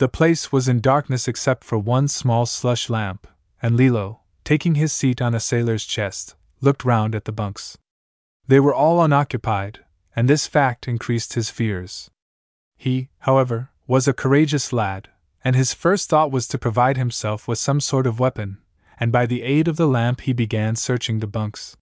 [0.00, 3.26] The place was in darkness except for one small slush lamp,
[3.60, 7.76] and Lilo, taking his seat on a sailor's chest, looked round at the bunks.
[8.48, 9.80] They were all unoccupied,
[10.16, 12.10] and this fact increased his fears.
[12.78, 15.10] He, however, was a courageous lad,
[15.44, 18.56] and his first thought was to provide himself with some sort of weapon,
[18.98, 21.76] and by the aid of the lamp he began searching the bunks.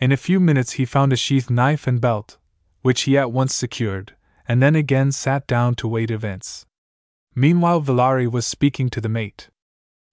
[0.00, 2.36] In a few minutes he found a sheath knife and belt,
[2.82, 4.16] which he at once secured,
[4.48, 6.66] and then again sat down to wait events.
[7.34, 9.50] Meanwhile, Villari was speaking to the mate.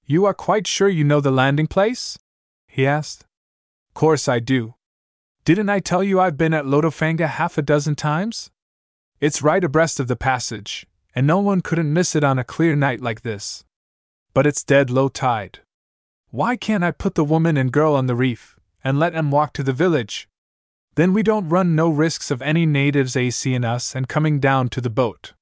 [0.05, 2.17] You are quite sure you know the landing place?
[2.67, 3.25] he asked.
[3.93, 4.75] Course I do.
[5.43, 8.51] Didn't I tell you I've been at Lotofanga half a dozen times?
[9.19, 12.75] It's right abreast of the passage, and no one couldn't miss it on a clear
[12.75, 13.65] night like this.
[14.33, 15.59] But it's dead low tide.
[16.29, 19.53] Why can't I put the woman and girl on the reef, and let 'em walk
[19.53, 20.29] to the village?
[20.95, 24.69] Then we don't run no risks of any natives a seeing us and coming down
[24.69, 25.33] to the boat.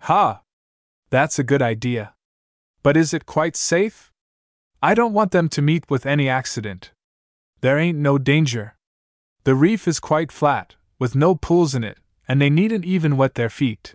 [0.00, 0.42] Ha!
[1.10, 2.14] That's a good idea.
[2.82, 4.12] But is it quite safe?
[4.82, 6.92] I don't want them to meet with any accident.
[7.60, 8.76] There ain't no danger.
[9.44, 13.34] The reef is quite flat, with no pools in it, and they needn't even wet
[13.34, 13.94] their feet.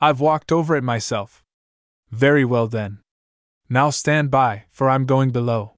[0.00, 1.42] I've walked over it myself.
[2.10, 2.98] Very well then.
[3.70, 5.76] Now stand by, for I'm going below.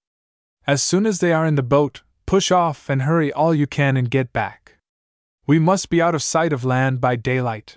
[0.66, 3.96] As soon as they are in the boat, push off and hurry all you can
[3.96, 4.78] and get back.
[5.46, 7.76] We must be out of sight of land by daylight.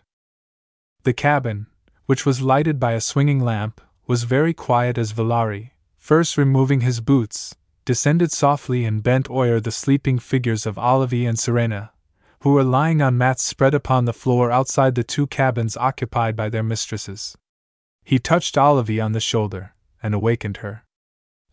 [1.03, 1.67] The cabin,
[2.07, 7.01] which was lighted by a swinging lamp, was very quiet as Villari, first removing his
[7.01, 7.53] boots,
[7.83, 11.91] descended softly and bent o'er the sleeping figures of Olive and Serena,
[12.41, 16.47] who were lying on mats spread upon the floor outside the two cabins occupied by
[16.47, 17.37] their mistresses.
[18.05, 20.85] He touched Olive on the shoulder and awakened her.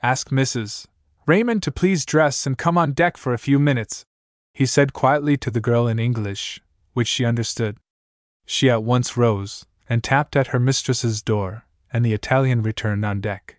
[0.05, 0.87] Ask Mrs.
[1.27, 4.05] Raymond to please dress and come on deck for a few minutes,
[4.53, 6.61] he said quietly to the girl in English,
[6.93, 7.77] which she understood.
[8.47, 13.21] She at once rose and tapped at her mistress's door, and the Italian returned on
[13.21, 13.57] deck.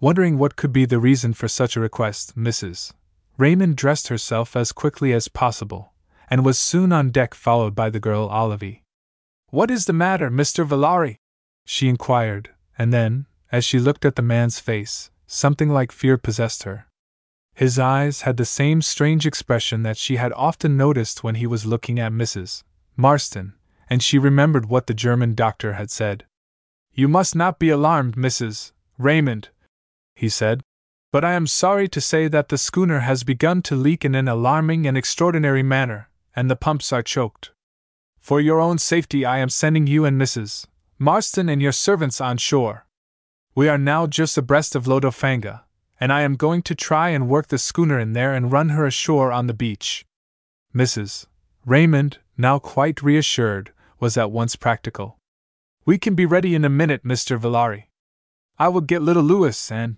[0.00, 2.92] Wondering what could be the reason for such a request, Mrs.
[3.36, 5.92] Raymond dressed herself as quickly as possible
[6.30, 8.78] and was soon on deck followed by the girl Olive.
[9.50, 10.66] What is the matter, Mr.
[10.66, 11.16] Villari?
[11.64, 16.64] she inquired, and then, as she looked at the man's face, something like fear possessed
[16.64, 16.86] her.
[17.54, 21.66] His eyes had the same strange expression that she had often noticed when he was
[21.66, 22.62] looking at Mrs.
[22.96, 23.54] Marston,
[23.90, 26.24] and she remembered what the German doctor had said.
[26.92, 28.72] You must not be alarmed, Mrs.
[28.98, 29.50] Raymond,
[30.16, 30.62] he said.
[31.10, 34.28] But I am sorry to say that the schooner has begun to leak in an
[34.28, 37.50] alarming and extraordinary manner, and the pumps are choked.
[38.20, 40.66] For your own safety, I am sending you and Mrs.
[40.98, 42.84] Marston and your servants on shore.
[43.54, 45.62] We are now just abreast of Lotofanga,
[45.98, 48.84] and I am going to try and work the schooner in there and run her
[48.84, 50.04] ashore on the beach.
[50.74, 51.26] Mrs.
[51.64, 55.18] Raymond, now quite reassured, was at once practical.
[55.84, 57.38] We can be ready in a minute, Mr.
[57.38, 57.84] Villari.
[58.58, 59.96] I will get little Louis and.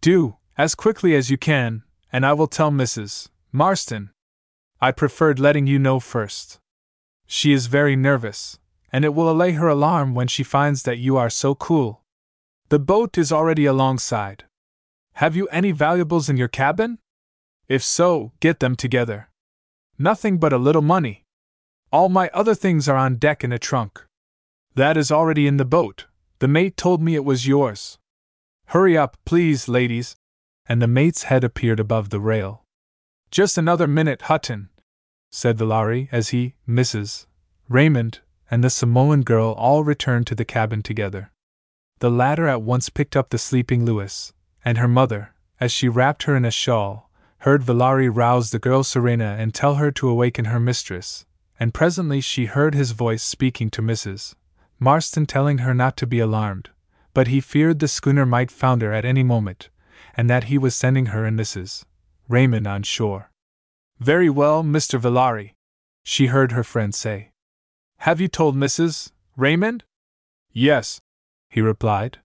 [0.00, 3.28] Do, as quickly as you can, and I will tell Mrs.
[3.52, 4.10] Marston.
[4.80, 6.58] I preferred letting you know first.
[7.26, 8.58] She is very nervous,
[8.92, 12.02] and it will allay her alarm when she finds that you are so cool.
[12.68, 14.44] The boat is already alongside.
[15.14, 16.98] Have you any valuables in your cabin?
[17.68, 19.28] If so, get them together.
[19.98, 21.25] Nothing but a little money.
[21.92, 24.04] All my other things are on deck in a trunk.
[24.74, 26.06] That is already in the boat.
[26.38, 27.98] The mate told me it was yours.
[28.66, 30.16] Hurry up, please, ladies.
[30.68, 32.64] And the mate's head appeared above the rail.
[33.30, 34.68] Just another minute, Hutton,
[35.30, 37.26] said Villari as he, Mrs.
[37.68, 41.30] Raymond, and the Samoan girl all returned to the cabin together.
[41.98, 44.32] The latter at once picked up the sleeping Louis,
[44.64, 48.82] and her mother, as she wrapped her in a shawl, heard Villari rouse the girl
[48.82, 51.25] Serena and tell her to awaken her mistress,
[51.58, 54.34] and presently she heard his voice speaking to Mrs.
[54.78, 56.70] Marston telling her not to be alarmed,
[57.14, 59.70] but he feared the schooner might founder at any moment,
[60.16, 61.84] and that he was sending her and Mrs.
[62.28, 63.30] Raymond on shore.
[63.98, 65.00] Very well, Mr.
[65.00, 65.52] Villari,
[66.04, 67.30] she heard her friend say.
[68.00, 69.12] Have you told Mrs.
[69.36, 69.84] Raymond?
[70.52, 71.00] Yes,
[71.48, 72.18] he replied.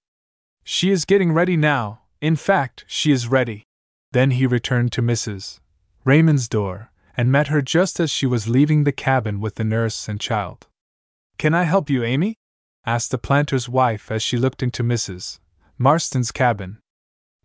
[0.63, 3.63] She is getting ready now, in fact, she is ready.
[4.11, 5.59] Then he returned to Mrs.
[6.03, 10.07] Raymond's door, and met her just as she was leaving the cabin with the nurse
[10.07, 10.67] and child.
[11.37, 12.35] Can I help you, Amy?
[12.85, 15.39] asked the planter's wife as she looked into Mrs.
[15.77, 16.79] Marston's cabin.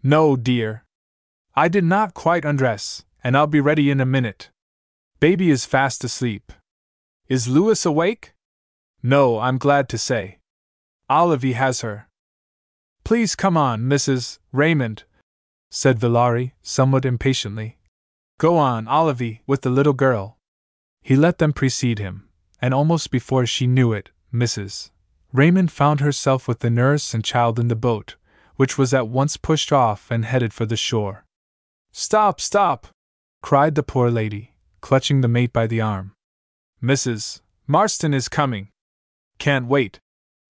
[0.03, 0.85] No, dear.
[1.55, 4.51] I did not quite undress, and I'll be ready in a minute.
[5.21, 6.53] Baby is fast asleep.
[7.29, 8.35] Is Louis awake?
[9.03, 10.39] No, I'm glad to say.
[11.11, 12.09] Olivie has her.
[13.05, 14.39] Please come on, Mrs.
[14.53, 15.05] Raymond,
[15.71, 17.76] said Villari, somewhat impatiently.
[18.39, 20.37] Go on, Olivie, with the little girl.
[21.03, 22.29] He let them precede him,
[22.61, 24.91] and almost before she knew it, Mrs.
[25.33, 28.17] Raymond found herself with the nurse and child in the boat,
[28.57, 31.25] which was at once pushed off and headed for the shore.
[31.93, 32.89] Stop, stop!
[33.43, 36.13] cried the poor lady, clutching the mate by the arm.
[36.83, 37.41] Mrs.
[37.67, 38.69] Marston is coming.
[39.39, 40.01] Can't wait,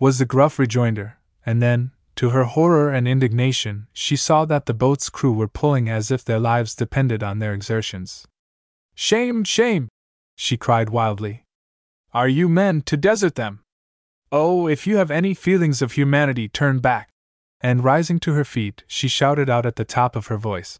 [0.00, 4.74] was the gruff rejoinder, and then, to her horror and indignation, she saw that the
[4.74, 8.26] boat's crew were pulling as if their lives depended on their exertions.
[8.94, 9.88] Shame, shame!
[10.34, 11.44] she cried wildly.
[12.14, 13.60] Are you men to desert them?
[14.32, 17.10] Oh, if you have any feelings of humanity, turn back!
[17.60, 20.78] And rising to her feet, she shouted out at the top of her voice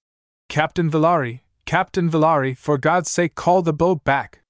[0.49, 4.41] Captain Villari, Captain Villari, for God's sake, call the boat back!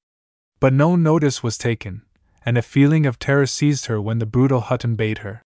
[0.61, 2.03] But no notice was taken,
[2.45, 5.43] and a feeling of terror seized her when the brutal Hutton bade her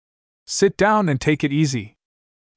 [0.51, 1.95] sit down and take it easy.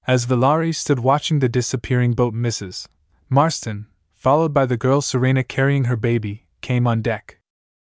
[0.04, 2.88] As Villari stood watching the disappearing boat, Mrs.
[3.30, 7.38] Marston, followed by the girl Serena carrying her baby, came on deck.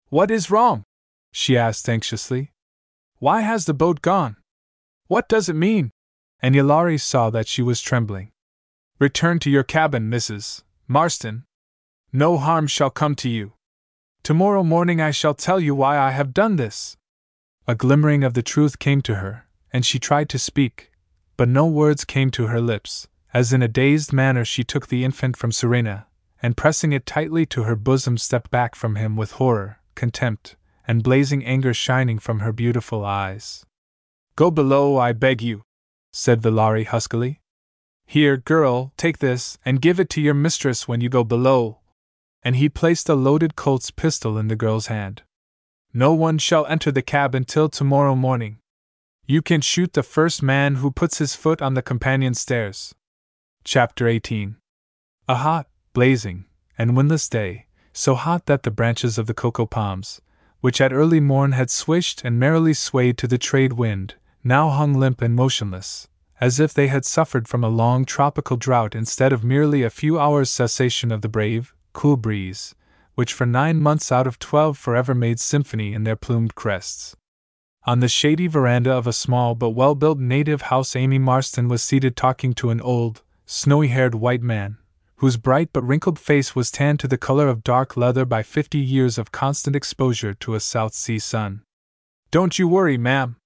[0.09, 0.83] What is wrong?
[1.31, 2.51] she asked anxiously.
[3.17, 4.37] Why has the boat gone?
[5.07, 5.89] What does it mean?
[6.41, 8.29] And Villari saw that she was trembling.
[8.99, 10.61] Return to your cabin, Mrs.
[10.87, 11.43] Marston.
[12.13, 13.53] No harm shall come to you.
[14.21, 16.97] Tomorrow morning I shall tell you why I have done this.
[17.67, 19.46] A glimmering of the truth came to her,
[19.77, 20.89] and she tried to speak,
[21.37, 25.03] but no words came to her lips, as in a dazed manner she took the
[25.03, 26.07] infant from Serena,
[26.41, 30.55] and pressing it tightly to her bosom stepped back from him with horror, contempt,
[30.87, 33.67] and blazing anger shining from her beautiful eyes.
[34.35, 35.61] Go below, I beg you,
[36.11, 37.39] said Villari huskily.
[38.07, 41.81] Here, girl, take this, and give it to your mistress when you go below.
[42.41, 45.21] And he placed a loaded Colt's pistol in the girl's hand.
[45.93, 48.57] No one shall enter the cab until tomorrow morning.
[49.29, 52.95] You can shoot the first man who puts his foot on the companion stairs.
[53.65, 54.55] Chapter 18
[55.27, 56.45] A hot, blazing,
[56.77, 60.21] and windless day, so hot that the branches of the cocoa palms,
[60.61, 64.15] which at early morn had swished and merrily swayed to the trade wind,
[64.45, 66.07] now hung limp and motionless,
[66.39, 70.17] as if they had suffered from a long tropical drought instead of merely a few
[70.17, 72.75] hours' cessation of the brave, cool breeze,
[73.15, 77.17] which for nine months out of twelve forever made symphony in their plumed crests.
[77.87, 81.81] On the shady veranda of a small but well built native house, Amy Marston was
[81.81, 84.77] seated talking to an old, snowy haired white man,
[85.15, 88.77] whose bright but wrinkled face was tanned to the color of dark leather by fifty
[88.77, 91.63] years of constant exposure to a South Sea sun.
[92.29, 93.37] Don't you worry, ma'am,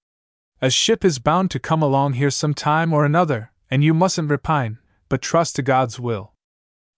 [0.59, 4.31] a ship is bound to come along here some time or another, and you mustn't
[4.31, 4.79] repine.
[5.07, 6.33] but trust to God's will.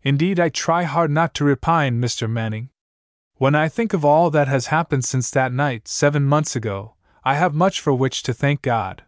[0.02, 2.30] Indeed, I try hard not to repine, Mr.
[2.30, 2.70] Manning.
[3.36, 6.94] When I think of all that has happened since that night, seven months ago,
[7.26, 9.04] I have much for which to thank God.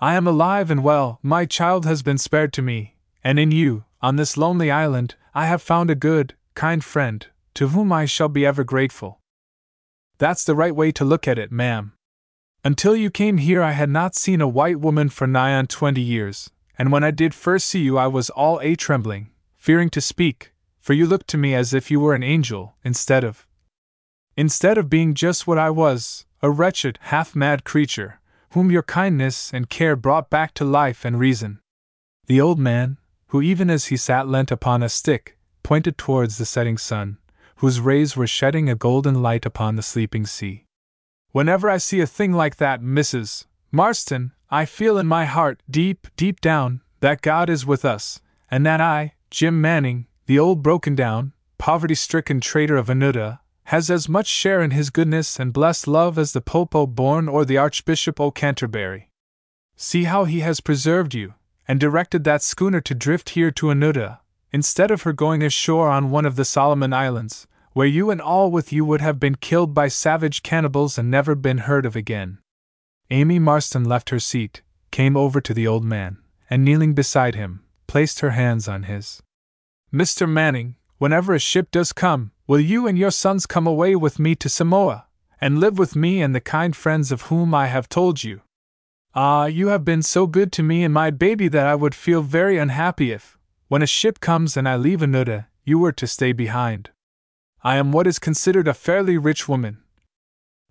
[0.00, 3.84] I am alive and well, my child has been spared to me, and in you,
[4.02, 8.28] on this lonely island, I have found a good, kind friend, to whom I shall
[8.28, 9.20] be ever grateful.
[10.18, 11.92] That's the right way to look at it, ma'am.
[12.64, 16.00] Until you came here, I had not seen a white woman for nigh on twenty
[16.00, 20.00] years, and when I did first see you, I was all a trembling, fearing to
[20.00, 23.46] speak, for you looked to me as if you were an angel, instead of.
[24.36, 29.52] Instead of being just what I was, a wretched, half mad creature, whom your kindness
[29.52, 31.60] and care brought back to life and reason.
[32.26, 32.98] The old man,
[33.28, 37.18] who even as he sat leant upon a stick, pointed towards the setting sun,
[37.56, 40.64] whose rays were shedding a golden light upon the sleeping sea.
[41.32, 43.46] Whenever I see a thing like that, Mrs.
[43.72, 48.64] Marston, I feel in my heart, deep, deep down, that God is with us, and
[48.64, 54.08] that I, Jim Manning, the old broken down, poverty stricken trader of Anuta, has as
[54.08, 57.58] much share in his goodness and blessed love as the Pope o' Rome or the
[57.58, 59.10] Archbishop o' Canterbury.
[59.74, 61.34] See how he has preserved you,
[61.66, 64.20] and directed that schooner to drift here to Anuta,
[64.52, 68.52] instead of her going ashore on one of the Solomon Islands, where you and all
[68.52, 72.38] with you would have been killed by savage cannibals and never been heard of again.
[73.10, 74.62] Amy Marston left her seat,
[74.92, 79.24] came over to the old man, and kneeling beside him, placed her hands on his.
[79.92, 80.28] Mr.
[80.28, 84.34] Manning, whenever a ship does come, will you and your sons come away with me
[84.36, 85.06] to Samoa,
[85.40, 88.42] and live with me and the kind friends of whom I have told you?
[89.14, 92.22] Ah, you have been so good to me and my baby that I would feel
[92.22, 93.36] very unhappy if,
[93.68, 96.90] when a ship comes and I leave Anuta, you were to stay behind.
[97.62, 99.78] I am what is considered a fairly rich woman.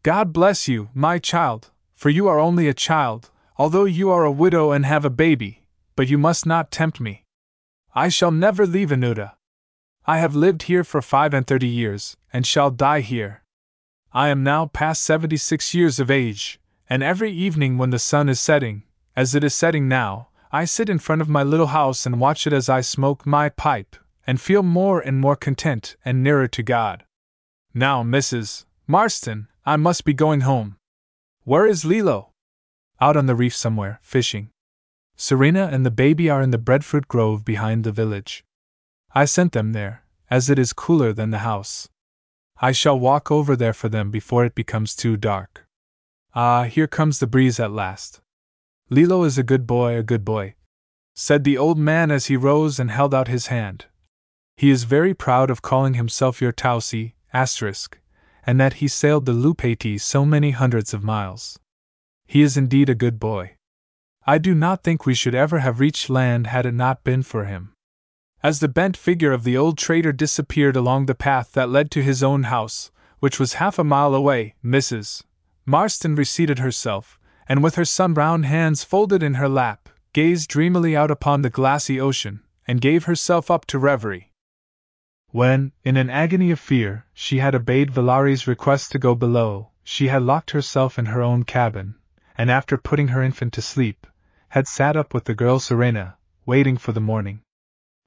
[0.03, 4.31] God bless you, my child, for you are only a child, although you are a
[4.31, 7.25] widow and have a baby, but you must not tempt me.
[7.93, 9.31] I shall never leave Anuta.
[10.07, 13.41] I have lived here for five and thirty years, and shall die here.
[14.13, 18.29] I am now past seventy six years of age, and every evening when the sun
[18.29, 18.83] is setting,
[19.15, 22.45] as it is setting now, I sit in front of my little house and watch
[22.45, 23.95] it as I smoke my pipe,
[24.27, 27.03] and feel more and more content and nearer to God.
[27.73, 28.65] Now, Mrs.
[28.85, 30.77] Marston, I must be going home.
[31.45, 32.29] Where is Lilo?
[33.01, 34.51] Out on the reef somewhere, fishing.
[35.15, 38.44] Serena and the baby are in the breadfruit grove behind the village.
[39.17, 41.87] I sent them there, as it is cooler than the house.
[42.57, 45.65] I shall walk over there for them before it becomes too dark.
[46.33, 48.19] Ah, here comes the breeze at last.
[48.89, 50.55] Lilo is a good boy, a good boy,
[51.13, 53.85] said the old man as he rose and held out his hand.
[54.57, 57.97] He is very proud of calling himself your Tausi, asterisk,
[58.45, 61.57] and that he sailed the Lupati so many hundreds of miles.
[62.27, 63.55] He is indeed a good boy.
[64.27, 67.45] I do not think we should ever have reached land had it not been for
[67.45, 67.74] him.
[68.45, 72.03] As the bent figure of the old trader disappeared along the path that led to
[72.03, 75.23] his own house, which was half a mile away, Mrs.
[75.65, 77.17] Marston reseated herself,
[77.49, 81.99] and with her sun-brown hands folded in her lap, gazed dreamily out upon the glassy
[81.99, 84.31] ocean, and gave herself up to reverie.
[85.31, 90.09] When, in an agony of fear, she had obeyed Villari's request to go below, she
[90.09, 91.95] had locked herself in her own cabin,
[92.37, 94.05] and after putting her infant to sleep,
[94.49, 97.41] had sat up with the girl Serena, waiting for the morning.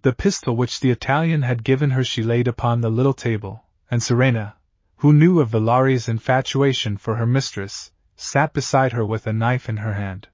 [0.02, 4.00] The pistol which the Italian had given her she laid upon the little table, and
[4.00, 4.54] Serena,
[4.98, 9.78] who knew of Villari's infatuation for her mistress, sat beside her with a knife in
[9.78, 10.28] her hand.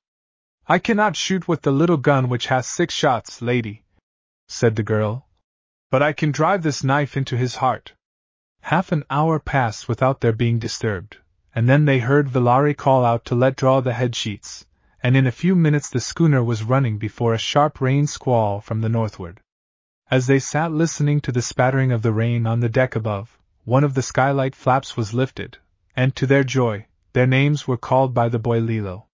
[0.67, 3.85] I cannot shoot with the little gun which has six shots, lady,
[4.49, 5.29] said the girl,
[5.91, 7.95] but I can drive this knife into his heart.
[8.61, 11.17] Half an hour passed without their being disturbed,
[11.55, 14.67] and then they heard Villari call out to let draw the head sheets,
[15.03, 18.83] and in a few minutes the schooner was running before a sharp rain squall from
[18.83, 19.41] the northward.
[20.11, 23.85] As they sat listening to the spattering of the rain on the deck above, one
[23.85, 25.59] of the skylight flaps was lifted,
[25.97, 29.07] and to their joy, their names were called by the boy Lilo.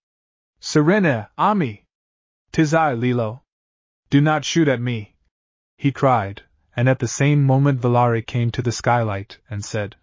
[0.59, 1.85] Serena, Ami!
[2.51, 3.43] Tis I, Lilo.
[4.11, 5.15] Do not shoot at me!
[5.79, 6.43] he cried,
[6.75, 9.95] and at the same moment Villari came to the skylight and said,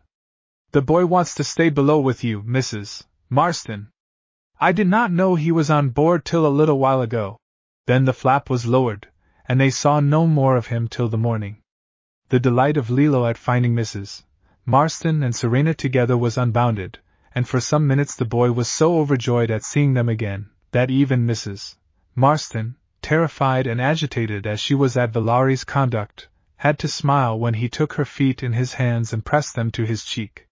[0.72, 3.04] The boy wants to stay below with you, Mrs.
[3.30, 3.90] Marston.
[4.60, 7.38] I did not know he was on board till a little while ago.
[7.86, 9.10] Then the flap was lowered,
[9.48, 11.58] and they saw no more of him till the morning.
[12.30, 14.24] The delight of Lilo at finding Mrs.
[14.66, 17.00] Marston and Serena together was unbounded,
[17.34, 21.26] and for some minutes the boy was so overjoyed at seeing them again, that even
[21.26, 21.76] Mrs.
[22.16, 26.28] Marston, terrified and agitated as she was at Villari's conduct,
[26.58, 29.86] had to smile when he took her feet in his hands and pressed them to
[29.86, 30.48] his cheek.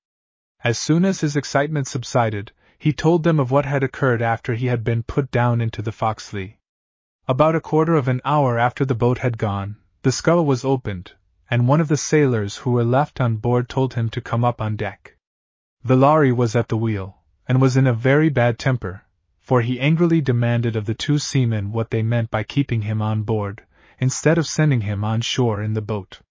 [0.64, 4.68] As soon as his excitement subsided, he told them of what had occurred after he
[4.68, 6.54] had been put down into the fo'c'sle.
[7.28, 11.14] About a quarter of an hour after the boat had gone, the scuttle was opened,
[11.50, 14.62] and one of the sailors who were left on board told him to come up
[14.62, 15.18] on deck.
[15.84, 19.06] Villari was at the wheel, and was in a very bad temper,
[19.40, 23.24] for he angrily demanded of the two seamen what they meant by keeping him on
[23.24, 23.64] board,
[23.98, 26.22] instead of sending him on shore in the boat.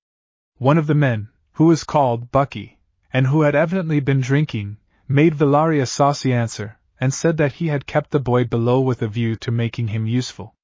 [0.58, 2.78] One of the men, who was called Bucky,
[3.12, 4.76] and who had evidently been drinking,
[5.08, 9.02] made Villari a saucy answer, and said that he had kept the boy below with
[9.02, 10.54] a view to making him useful.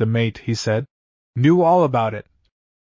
[0.00, 0.86] The mate, he said,
[1.36, 2.26] knew all about it,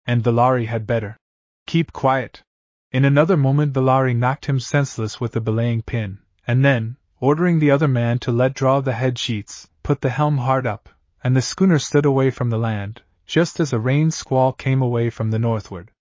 [0.07, 1.17] and Villari had better
[1.65, 2.43] keep quiet.
[2.91, 6.18] In another moment, Villari knocked him senseless with a belaying pin,
[6.49, 10.39] and then, ordering the other man to let draw the head sheets, put the helm
[10.39, 10.89] hard up,
[11.23, 15.09] and the schooner stood away from the land, just as a rain squall came away
[15.09, 15.93] from the northward.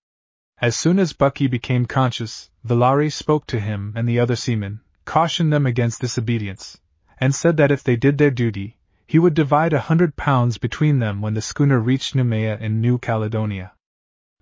[0.58, 5.52] As soon as Bucky became conscious, Villari spoke to him and the other seamen, cautioned
[5.52, 6.80] them against disobedience,
[7.18, 8.75] and said that if they did their duty,
[9.06, 12.98] he would divide a hundred pounds between them when the schooner reached Noumea in New
[12.98, 13.72] Caledonia.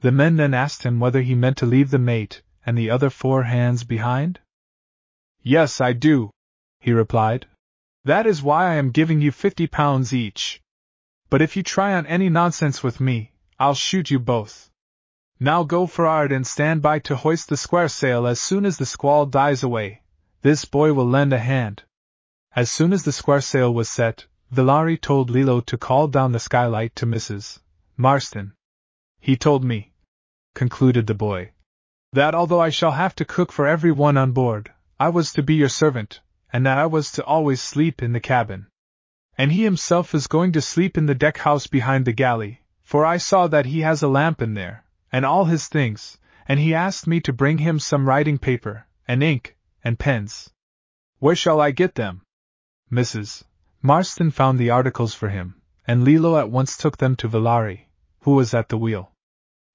[0.00, 3.10] The men then asked him whether he meant to leave the mate and the other
[3.10, 4.40] four hands behind?
[5.42, 6.30] Yes, I do,
[6.80, 7.46] he replied.
[8.04, 10.62] That is why I am giving you fifty pounds each.
[11.30, 14.70] But if you try on any nonsense with me, I'll shoot you both.
[15.40, 18.86] Now go for'ard and stand by to hoist the square sail as soon as the
[18.86, 20.02] squall dies away.
[20.42, 21.82] This boy will lend a hand.
[22.56, 26.38] As soon as the square sail was set, Villari told Lilo to call down the
[26.38, 27.58] skylight to Mrs.
[27.96, 28.52] Marston.
[29.18, 29.92] He told me,
[30.54, 31.50] concluded the boy,
[32.12, 35.42] that although I shall have to cook for every one on board, I was to
[35.42, 36.20] be your servant,
[36.52, 38.68] and that I was to always sleep in the cabin.
[39.36, 43.04] And he himself is going to sleep in the deck house behind the galley, for
[43.04, 46.16] I saw that he has a lamp in there, and all his things,
[46.46, 50.52] and he asked me to bring him some writing paper, and ink, and pens.
[51.18, 52.22] Where shall I get them?
[52.92, 53.42] Mrs.
[53.86, 57.90] Marston found the articles for him, and Lilo at once took them to Villari,
[58.20, 59.12] who was at the wheel.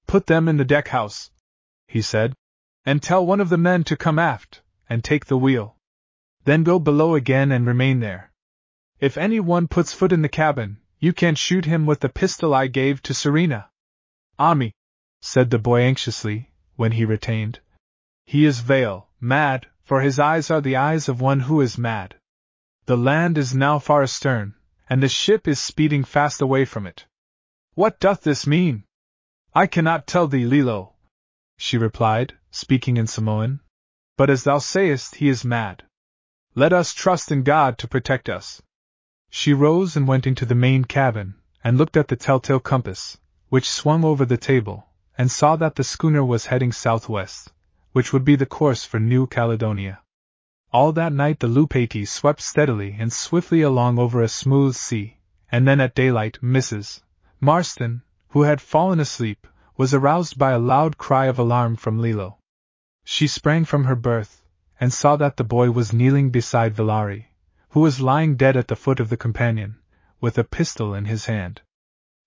[0.08, 1.30] Put them in the deck house,
[1.86, 2.34] he said,
[2.84, 5.76] and tell one of the men to come aft and take the wheel.
[6.42, 8.32] Then go below again and remain there.
[8.98, 12.52] If any one puts foot in the cabin, you can shoot him with the pistol
[12.52, 13.70] I gave to Serena.
[14.40, 14.72] Ami,
[15.20, 17.60] said the boy anxiously, when he retained.
[18.26, 22.16] He is vale, mad, for his eyes are the eyes of one who is mad.
[22.90, 24.56] The land is now far astern,
[24.88, 27.06] and the ship is speeding fast away from it.
[27.74, 28.82] What doth this mean?
[29.54, 30.94] I cannot tell thee, Lilo,
[31.56, 33.60] she replied, speaking in Samoan.
[34.16, 35.84] But as thou sayest, he is mad.
[36.56, 38.60] Let us trust in God to protect us.
[39.28, 43.18] She rose and went into the main cabin, and looked at the telltale compass,
[43.50, 47.52] which swung over the table, and saw that the schooner was heading southwest,
[47.92, 50.02] which would be the course for New Caledonia.
[50.72, 55.18] All that night the Lupati swept steadily and swiftly along over a smooth sea,
[55.50, 57.02] and then at daylight Mrs.
[57.40, 62.38] Marston, who had fallen asleep, was aroused by a loud cry of alarm from Lilo.
[63.04, 64.44] She sprang from her berth,
[64.78, 67.26] and saw that the boy was kneeling beside Villari,
[67.70, 69.80] who was lying dead at the foot of the companion,
[70.20, 71.62] with a pistol in his hand.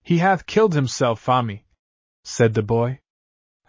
[0.02, 1.62] He hath killed himself, Fami,
[2.24, 3.00] said the boy.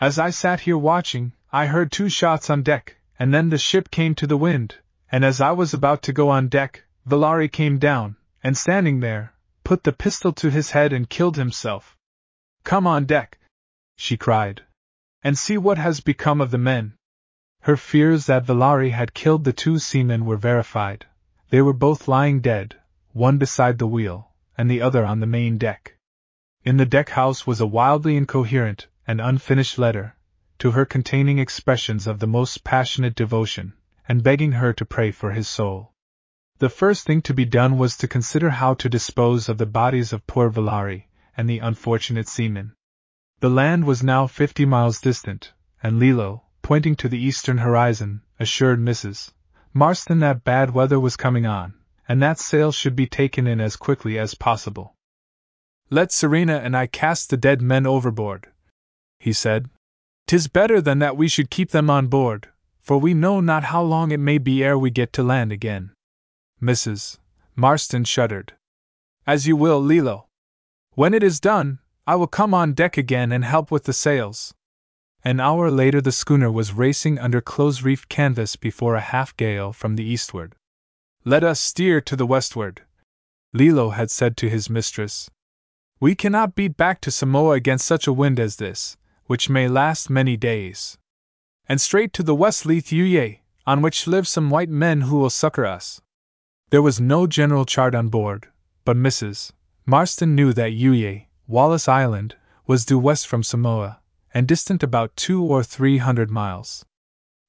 [0.01, 3.91] As I sat here watching, I heard two shots on deck, and then the ship
[3.91, 4.77] came to the wind,
[5.11, 9.35] and as I was about to go on deck, Villari came down, and standing there,
[9.63, 11.97] put the pistol to his head and killed himself.
[12.65, 13.39] Come on deck,
[13.97, 14.63] she cried,
[15.23, 16.95] and see what has become of the men.
[17.61, 21.07] Her fears that Villari had killed the two seamen were verified.
[21.51, 22.77] They were both lying dead,
[23.13, 25.97] one beside the wheel, and the other on the main deck.
[26.65, 30.17] In the deck house was a wildly incoherent and unfinished letter,
[30.59, 33.73] to her containing expressions of the most passionate devotion,
[34.09, 35.93] and begging her to pray for his soul.
[36.59, 40.13] The first thing to be done was to consider how to dispose of the bodies
[40.13, 42.75] of poor Villari and the unfortunate seamen.
[43.41, 45.53] The land was now fifty miles distant,
[45.83, 49.33] and Lilo, pointing to the eastern horizon, assured Mrs.
[49.73, 51.75] Marston that bad weather was coming on,
[52.09, 54.95] and that sail should be taken in as quickly as possible.
[55.91, 58.49] Let Serena and I cast the dead men overboard,
[59.19, 59.69] he said.
[60.27, 62.49] Tis better than that we should keep them on board,
[62.81, 65.93] for we know not how long it may be ere we get to land again.
[66.63, 67.19] Mrs.
[67.57, 68.55] Marston shuddered.
[69.27, 70.27] As you will, Lilo.
[70.93, 74.55] When it is done, I will come on deck again and help with the sails.
[75.25, 79.73] An hour later, the schooner was racing under close reefed canvas before a half gale
[79.73, 80.55] from the eastward.
[81.25, 82.83] Let us steer to the westward,
[83.55, 85.31] Lilo had said to his mistress.
[86.01, 88.97] We cannot beat back to Samoa against such a wind as this,
[89.27, 90.99] which may last many days.
[91.69, 95.31] And straight to the west Leith Lithuyye, on which live some white men who will
[95.31, 96.01] succor us.
[96.71, 98.49] There was no general chart on board,
[98.85, 99.53] but Mrs.
[99.87, 102.37] Marston knew that Yuye, Wallis Island,
[102.67, 104.01] was due west from Samoa,
[104.33, 106.85] and distant about two or three hundred miles.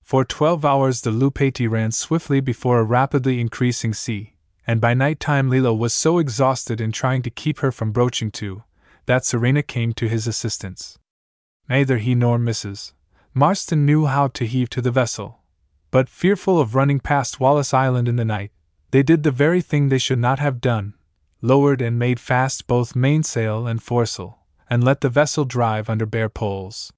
[0.01, 4.35] For twelve hours the Lupati ran swiftly before a rapidly increasing sea,
[4.67, 8.31] and by night time Lilo was so exhausted in trying to keep her from broaching
[8.31, 8.63] to,
[9.07, 10.99] that Serena came to his assistance.
[11.69, 12.94] Neither he nor Mrs.
[13.34, 15.40] Marston knew how to heave to the vessel,
[15.92, 18.52] but fearful of running past Wallis Island in the night,
[18.92, 20.94] they did the very thing they should not have done
[21.45, 26.30] lowered and made fast both mainsail and foresail, and let the vessel drive under bare
[26.30, 26.92] poles.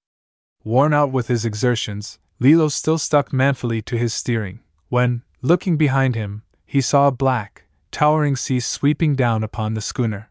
[0.64, 6.16] Worn out with his exertions, Lilo still stuck manfully to his steering, when, looking behind
[6.16, 10.30] him, he saw a black, towering sea sweeping down upon the schooner.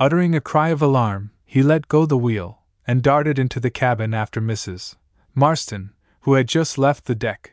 [0.00, 2.55] Uttering a cry of alarm, he let go the wheel,
[2.86, 4.96] and darted into the cabin after Mrs.
[5.34, 7.52] Marston, who had just left the deck.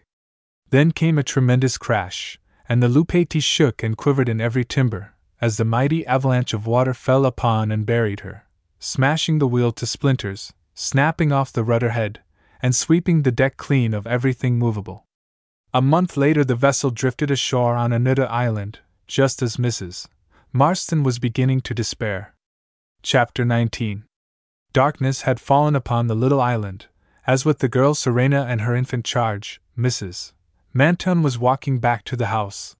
[0.69, 2.39] Then came a tremendous crash,
[2.69, 6.93] and the Lupati shook and quivered in every timber, as the mighty avalanche of water
[6.93, 8.45] fell upon and buried her,
[8.79, 12.21] smashing the wheel to splinters, snapping off the rudder head,
[12.61, 15.05] and sweeping the deck clean of everything movable.
[15.73, 20.07] A month later, the vessel drifted ashore on Anuta Island, just as Mrs.
[20.53, 22.35] Marston was beginning to despair.
[23.01, 24.05] Chapter 19
[24.73, 26.87] Darkness had fallen upon the little island,
[27.27, 30.33] as with the girl Serena and her infant charge, Mrs.
[30.73, 32.75] Marston was walking back to the house.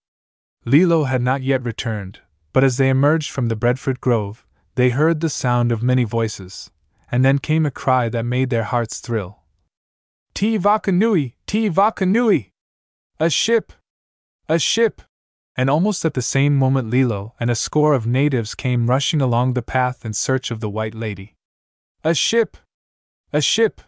[0.65, 5.19] Lilo had not yet returned, but as they emerged from the breadfruit grove, they heard
[5.19, 6.71] the sound of many voices,
[7.11, 9.43] and then came a cry that made their hearts thrill.
[10.33, 11.35] Te Vakanui!
[11.45, 12.49] Te Vakanui!
[13.19, 13.71] A ship!
[14.49, 15.03] A ship!
[15.55, 19.53] And almost at the same moment, Lilo and a score of natives came rushing along
[19.53, 21.35] the path in search of the White Lady.
[22.03, 22.57] A ship!
[23.31, 23.81] A ship!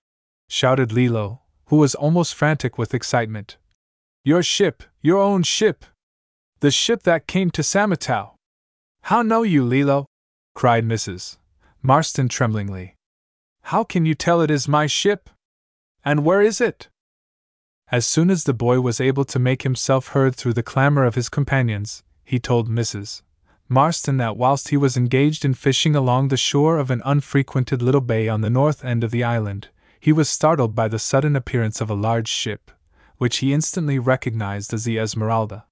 [0.48, 3.58] shouted Lilo, who was almost frantic with excitement.
[4.24, 5.84] Your ship, your own ship!
[6.62, 8.36] The ship that came to Samatau!
[9.04, 10.06] How know you, Lilo?
[10.54, 11.38] cried Mrs.
[11.82, 12.96] Marston tremblingly.
[13.64, 15.30] How can you tell it is my ship?
[16.06, 16.88] And where is it?
[17.92, 21.16] As soon as the boy was able to make himself heard through the clamor of
[21.16, 23.24] his companions, he told Mrs.
[23.68, 28.02] Marston that whilst he was engaged in fishing along the shore of an unfrequented little
[28.02, 29.70] bay on the north end of the island,
[30.00, 32.70] he was startled by the sudden appearance of a large ship,
[33.18, 35.66] which he instantly recognized as the Esmeralda.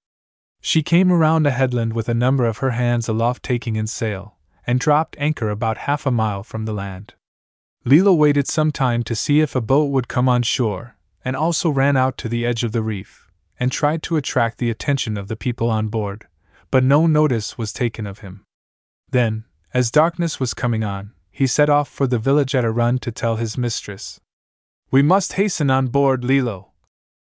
[0.60, 4.38] She came around a headland with a number of her hands aloft taking in sail,
[4.66, 7.14] and dropped anchor about half a mile from the land.
[7.86, 11.70] Lilo waited some time to see if a boat would come on shore, and also
[11.70, 15.28] ran out to the edge of the reef, and tried to attract the attention of
[15.28, 16.28] the people on board,
[16.74, 18.44] but no notice was taken of him.
[19.12, 19.46] Then,
[19.76, 23.12] as darkness was coming on, he set off for the village at a run to
[23.12, 24.20] tell his mistress.
[24.90, 26.72] We must hasten on board, Lilo,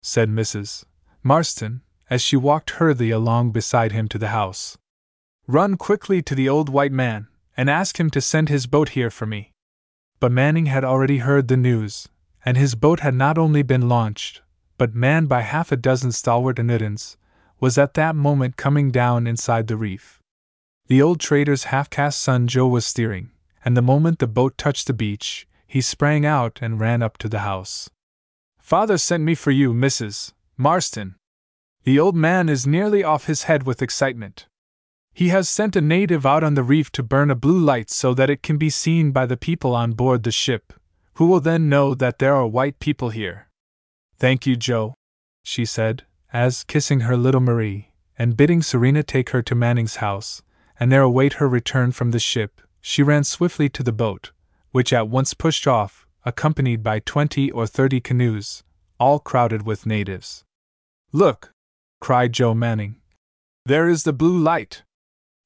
[0.03, 0.87] said Mrs.
[1.23, 4.77] Marston, as she walked hurriedly along beside him to the house.
[5.47, 9.09] Run quickly to the old white man, and ask him to send his boat here
[9.09, 9.53] for me.
[10.19, 12.09] But Manning had already heard the news,
[12.45, 14.43] and his boat had not only been launched,
[14.79, 17.17] but manned by half a dozen stalwart Anutans,
[17.61, 20.21] was at that moment coming down inside the reef.
[20.87, 23.31] The old trader's half caste son Joe was steering,
[23.65, 27.29] and the moment the boat touched the beach, he sprang out and ran up to
[27.29, 27.91] the house.
[28.59, 30.33] Father sent me for you, Mrs.
[30.57, 31.17] Marston.
[31.85, 34.47] The old man is nearly off his head with excitement.
[35.13, 38.15] He has sent a native out on the reef to burn a blue light so
[38.15, 40.73] that it can be seen by the people on board the ship,
[41.15, 43.49] who will then know that there are white people here.
[44.17, 44.95] Thank you, Joe,
[45.43, 50.43] she said, as, kissing her little Marie, and bidding Serena take her to Manning's house,
[50.79, 54.33] and there await her return from the ship, she ran swiftly to the boat,
[54.73, 58.63] which at once pushed off, accompanied by twenty or thirty canoes,
[59.01, 60.45] all crowded with natives.
[61.13, 61.53] Look!
[62.01, 62.97] cried Joe Manning.
[63.65, 64.83] There is the blue light!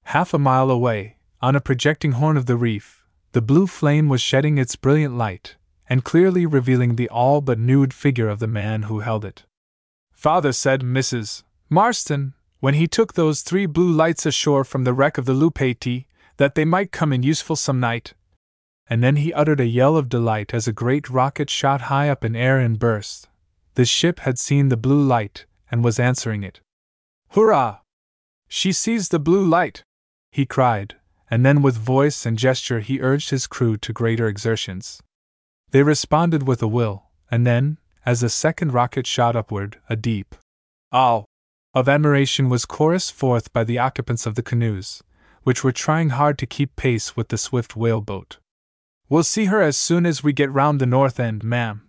[0.04, 4.20] Half a mile away, on a projecting horn of the reef, the blue flame was
[4.20, 5.56] shedding its brilliant light,
[5.88, 9.44] and clearly revealing the all but nude figure of the man who held it.
[10.22, 11.42] Father said Mrs.
[11.68, 16.06] Marston, when he took those three blue lights ashore from the wreck of the Lupati,
[16.36, 18.14] that they might come in useful some night.
[18.86, 22.24] And then he uttered a yell of delight as a great rocket shot high up
[22.24, 23.28] in air and burst.
[23.74, 26.60] The ship had seen the blue light, and was answering it.
[27.30, 27.78] Hurrah!
[28.46, 29.82] She sees the blue light!
[30.30, 30.94] he cried,
[31.32, 35.02] and then with voice and gesture he urged his crew to greater exertions.
[35.72, 40.34] They responded with a will, and then, as the second rocket shot upward, a deep
[40.92, 41.24] "Ow!"
[41.74, 45.02] of admiration was chorused forth by the occupants of the canoes,
[45.42, 48.38] which were trying hard to keep pace with the swift whaleboat.
[49.08, 51.88] We'll see her as soon as we get round the north end, ma'am,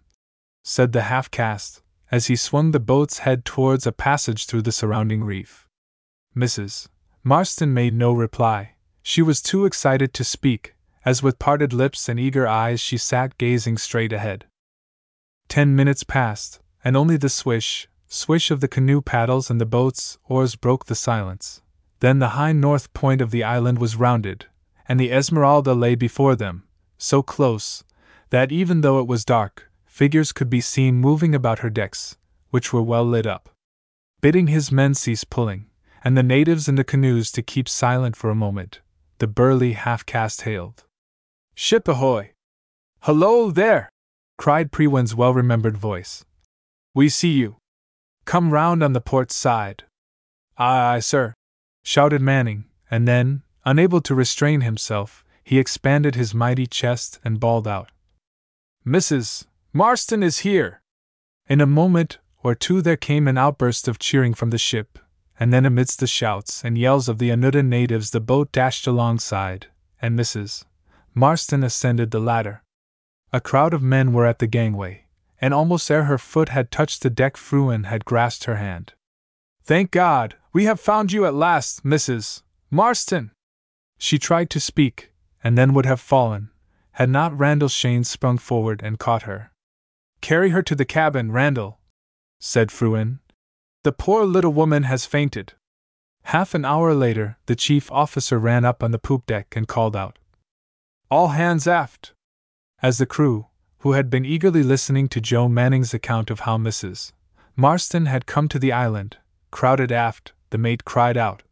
[0.64, 4.72] said the half caste, as he swung the boat's head towards a passage through the
[4.72, 5.68] surrounding reef.
[6.36, 6.88] Mrs.
[7.24, 10.76] Marston made no reply, she was too excited to speak,
[11.06, 14.46] as with parted lips and eager eyes she sat gazing straight ahead.
[15.54, 20.18] Ten minutes passed, and only the swish, swish of the canoe paddles and the boat's
[20.28, 21.62] oars broke the silence.
[22.00, 24.48] Then the high north point of the island was rounded,
[24.90, 26.64] and the Esmeralda lay before them,
[26.98, 27.84] so close
[28.32, 32.18] that even though it was dark, figures could be seen moving about her decks,
[32.50, 33.50] which were well lit up.
[34.22, 35.68] Bidding his men cease pulling,
[36.04, 38.82] and the natives in the canoes to keep silent for a moment,
[39.20, 40.86] the burly half caste hailed.
[41.54, 42.32] Ship ahoy!
[43.02, 43.93] Hello there!
[44.44, 46.26] Cried Frewen's well remembered voice.
[46.94, 47.56] We see you.
[48.26, 49.86] Come round on the port side.
[50.58, 51.34] Aye, aye, sir,
[51.82, 57.70] shouted Manning, and then, unable to restrain himself, he expanded his mighty chest and bawled
[57.70, 57.90] out,
[58.86, 59.46] Mrs.
[59.72, 60.82] Marston is here!
[61.48, 65.00] In a moment or two there came an outburst of cheering from the ship,
[65.40, 69.68] and then amidst the shouts and yells of the Anuta natives the boat dashed alongside,
[70.02, 70.66] and Mrs.
[71.14, 72.63] Marston ascended the ladder.
[73.36, 75.06] A crowd of men were at the gangway,
[75.42, 78.94] and almost ere her foot had touched the deck, Frewen had grasped her hand.
[79.64, 82.44] Thank God, we have found you at last, Mrs.
[82.70, 83.32] Marston!
[83.98, 85.12] She tried to speak,
[85.44, 86.52] and then would have fallen,
[86.92, 89.52] had not Randall Shane sprung forward and caught her.
[90.22, 91.80] Carry her to the cabin, Randall,
[92.40, 93.20] said Frewen.
[93.84, 95.54] The poor little woman has fainted.
[96.26, 99.96] Half an hour later, the chief officer ran up on the poop deck and called
[99.96, 100.20] out,
[101.10, 102.14] all hands aft!
[102.84, 103.48] As the crew,
[103.80, 107.14] who had been eagerly listening to Joe Manning's account of how Mrs.
[107.56, 109.16] Marston had come to the island,
[109.52, 111.44] crowded aft, the mate cried out,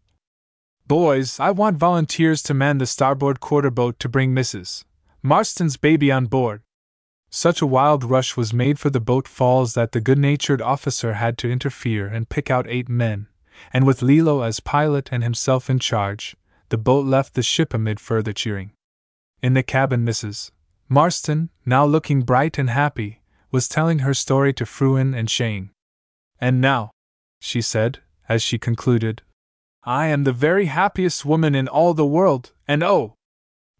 [0.87, 4.83] Boys, I want volunteers to man the starboard quarter boat to bring Mrs.
[5.23, 6.63] Marston's baby on board.
[7.29, 11.13] Such a wild rush was made for the boat falls that the good natured officer
[11.13, 13.27] had to interfere and pick out eight men,
[13.71, 16.35] and with Lilo as pilot and himself in charge,
[16.67, 18.73] the boat left the ship amid further cheering.
[19.41, 20.51] In the cabin, Mrs.
[20.91, 25.69] Marston, now looking bright and happy, was telling her story to Frewen and Shane.
[26.41, 26.91] And now,
[27.39, 29.21] she said, as she concluded,
[29.85, 33.13] I am the very happiest woman in all the world, and oh!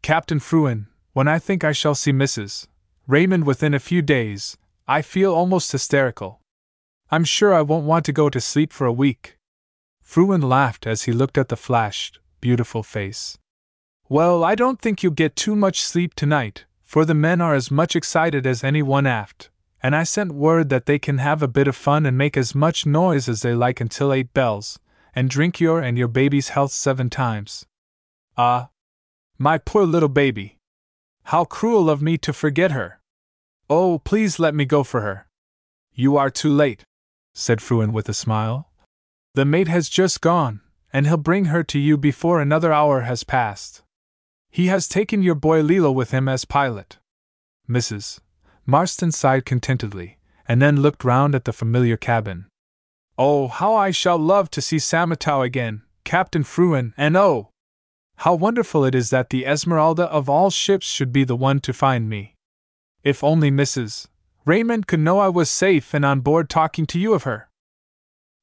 [0.01, 2.67] Captain Frewen, when I think I shall see Mrs.
[3.07, 4.55] Raymond within a few days,
[4.87, 6.39] I feel almost hysterical.
[7.09, 9.35] I'm sure I won't want to go to sleep for a week.
[10.01, 13.37] Frewen laughed as he looked at the flashed, beautiful face.
[14.07, 17.71] Well, I don't think you'll get too much sleep tonight, for the men are as
[17.71, 19.49] much excited as any one aft,
[19.81, 22.53] and I sent word that they can have a bit of fun and make as
[22.53, 24.77] much noise as they like until eight bells,
[25.15, 27.65] and drink your and your baby's health seven times.
[28.37, 28.71] Ah!
[29.37, 30.57] My poor little baby!
[31.23, 32.99] How cruel of me to forget her!
[33.69, 35.27] Oh, please let me go for her.
[35.93, 36.83] You are too late,
[37.33, 38.69] said Frewen with a smile.
[39.35, 40.59] The mate has just gone,
[40.91, 43.81] and he'll bring her to you before another hour has passed.
[44.51, 46.99] He has taken your boy Lilo with him as pilot.
[47.69, 48.19] Mrs.
[48.65, 52.47] Marston sighed contentedly, and then looked round at the familiar cabin.
[53.17, 57.49] Oh, how I shall love to see Samatau again, Captain Frewen, and oh!
[58.17, 61.73] How wonderful it is that the Esmeralda of all ships should be the one to
[61.73, 62.35] find me.
[63.03, 64.07] If only Mrs.
[64.45, 67.49] Raymond could know I was safe and on board talking to you of her.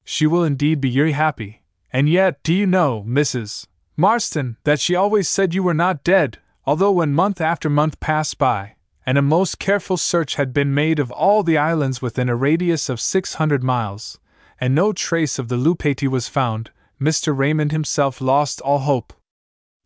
[0.05, 1.63] She will indeed be very happy,
[1.93, 3.67] and yet, do you know, Mrs.
[4.01, 8.39] Marston, that she always said you were not dead, although when month after month passed
[8.39, 12.37] by, and a most careful search had been made of all the islands within a
[12.37, 14.21] radius of 600 miles,
[14.61, 16.71] and no trace of the Lupati was found,
[17.01, 17.37] Mr.
[17.37, 19.13] Raymond himself lost all hope.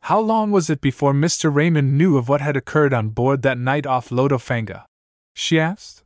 [0.03, 1.55] How long was it before Mr.
[1.55, 4.85] Raymond knew of what had occurred on board that night off Lotofanga?
[5.33, 6.05] she asked.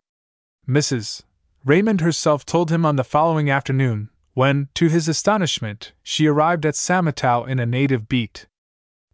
[0.68, 1.22] Mrs.
[1.64, 6.74] Raymond herself told him on the following afternoon, when, to his astonishment, she arrived at
[6.74, 8.46] Samatau in a native beat.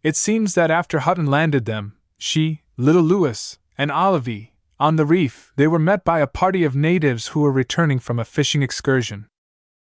[0.03, 4.49] It seems that after Hutton landed them, she, little Louis, and Olivie,
[4.81, 8.19] on the reef, they were met by a party of natives who were returning from
[8.19, 9.27] a fishing excursion.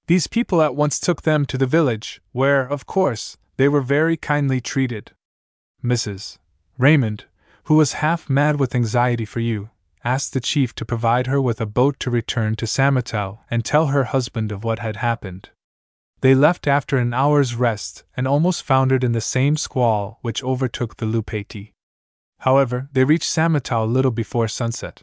[0.07, 4.15] These people at once took them to the village, where, of course, they were very
[4.15, 5.11] kindly treated.
[5.83, 6.37] Mrs.
[6.77, 7.25] Raymond,
[7.65, 9.69] who was half mad with anxiety for you,
[10.05, 13.87] asked the chief to provide her with a boat to return to Samatau and tell
[13.87, 15.49] her husband of what had happened.
[16.21, 20.97] They left after an hour's rest and almost foundered in the same squall which overtook
[20.97, 21.73] the Lupati.
[22.39, 25.01] However, they reached Samatau a little before sunset.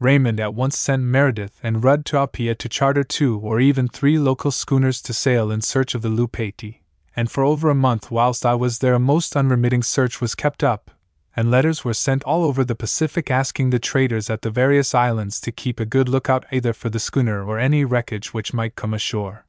[0.00, 4.18] Raymond at once sent Meredith and Rudd to Apia to charter two or even three
[4.18, 6.80] local schooners to sail in search of the Lupati,
[7.14, 10.64] and for over a month whilst I was there a most unremitting search was kept
[10.64, 10.90] up,
[11.34, 15.40] and letters were sent all over the Pacific asking the traders at the various islands
[15.40, 18.92] to keep a good lookout either for the schooner or any wreckage which might come
[18.92, 19.46] ashore.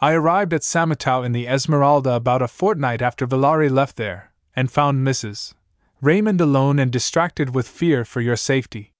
[0.00, 4.70] I arrived at Samatau in the Esmeralda about a fortnight after Villari left there, and
[4.70, 5.54] found Mrs.
[6.02, 8.92] Raymond alone and distracted with fear for your safety.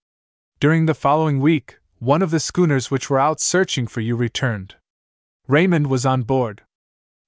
[0.59, 4.77] During the following week, one of the schooners which were out searching for you returned.
[5.47, 6.63] Raymond was on board.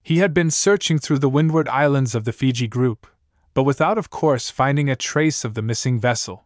[0.02, 3.06] He had been searching through the windward islands of the Fiji group,
[3.58, 6.44] but without, of course, finding a trace of the missing vessel.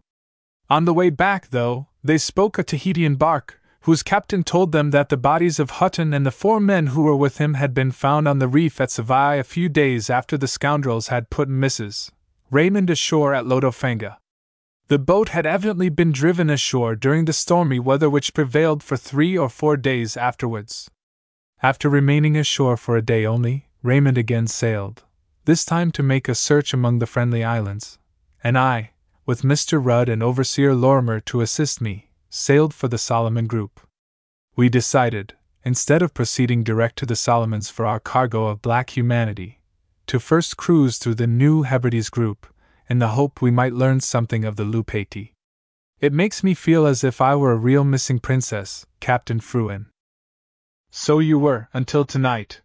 [0.71, 5.11] On the way back, though, they spoke a Tahitian bark, whose captain told them that
[5.11, 8.27] the bodies of Hutton and the four men who were with him had been found
[8.27, 12.13] on the reef at Savai a few days after the scoundrels had put Mrs.
[12.51, 14.17] Raymond ashore at Lotofanga.
[14.89, 19.37] The boat had evidently been driven ashore during the stormy weather which prevailed for three
[19.37, 20.91] or four days afterwards.
[21.63, 25.05] After remaining ashore for a day only, Raymond again sailed,
[25.45, 27.99] this time to make a search among the Friendly Islands,
[28.45, 28.93] and I,
[29.27, 29.85] with Mr.
[29.85, 33.81] Rudd and Overseer Lorimer to assist me, sailed for the Solomon Group.
[34.55, 39.61] We decided, instead of proceeding direct to the Solomons for our cargo of black humanity,
[40.07, 42.47] to first cruise through the New Hebrides Group,
[42.89, 45.33] in the hope we might learn something of the Lupati.
[46.01, 49.87] It makes me feel as if I were a real missing princess, Captain Frewen.
[50.91, 52.61] So you were, until tonight.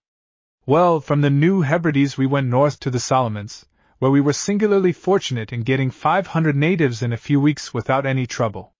[0.69, 3.65] Well, from the New Hebrides we went north to the Solomons,
[3.99, 8.27] where we were singularly fortunate in getting 500 natives in a few weeks without any
[8.27, 8.73] trouble.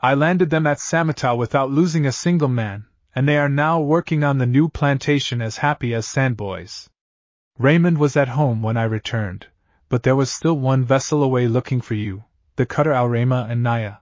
[0.00, 4.22] I landed them at Samatau without losing a single man, and they are now working
[4.22, 6.88] on the new plantation as happy as sandboys.
[7.58, 9.48] Raymond was at home when I returned,
[9.88, 12.22] but there was still one vessel away looking for you,
[12.54, 13.94] the cutter Aurema and Naya,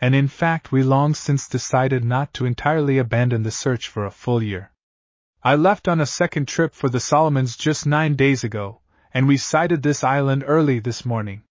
[0.00, 4.12] and in fact we long since decided not to entirely abandon the search for a
[4.12, 4.70] full year.
[5.48, 8.82] I left on a second trip for the Solomons just nine days ago,
[9.14, 11.42] and we sighted this island early this morning.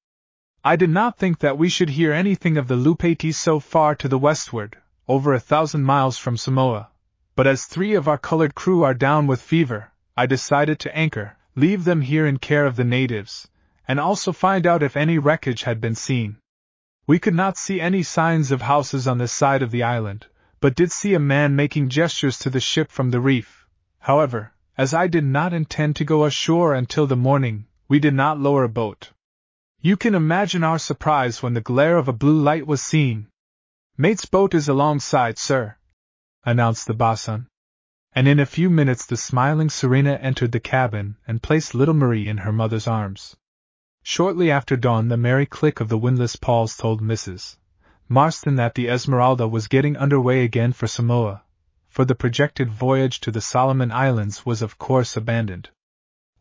[0.64, 4.08] I did not think that we should hear anything of the Lupati so far to
[4.08, 4.78] the westward,
[5.08, 6.92] over a thousand miles from Samoa,
[7.36, 11.36] but as three of our colored crew are down with fever, I decided to anchor,
[11.56, 13.48] leave them here in care of the natives,
[13.88, 16.38] and also find out if any wreckage had been seen.
[17.08, 20.28] We could not see any signs of houses on this side of the island,
[20.60, 23.57] but did see a man making gestures to the ship from the reef.
[24.08, 28.40] However, as I did not intend to go ashore until the morning, we did not
[28.40, 29.12] lower a boat.
[29.82, 33.28] You can imagine our surprise when the glare of a blue light was seen.
[33.98, 35.76] Mate's boat is alongside, sir,
[36.46, 37.48] announced the bosun.
[38.14, 42.30] And in a few minutes the smiling Serena entered the cabin and placed little Marie
[42.30, 43.36] in her mother's arms.
[44.04, 47.58] Shortly after dawn, the merry click of the windlass pawls told Mrs.
[48.08, 51.44] Marston that the Esmeralda was getting under way again for Samoa,
[51.98, 55.72] for the projected voyage to the Solomon Islands was of course abandoned.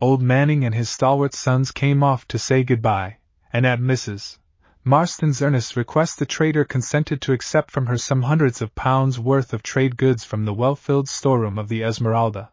[0.03, 3.17] Old Manning and his stalwart sons came off to say goodbye,
[3.55, 4.37] and at Mrs.
[4.85, 9.55] Marston's earnest request the trader consented to accept from her some hundreds of pounds worth
[9.55, 12.53] of trade goods from the well-filled storeroom of the Esmeralda.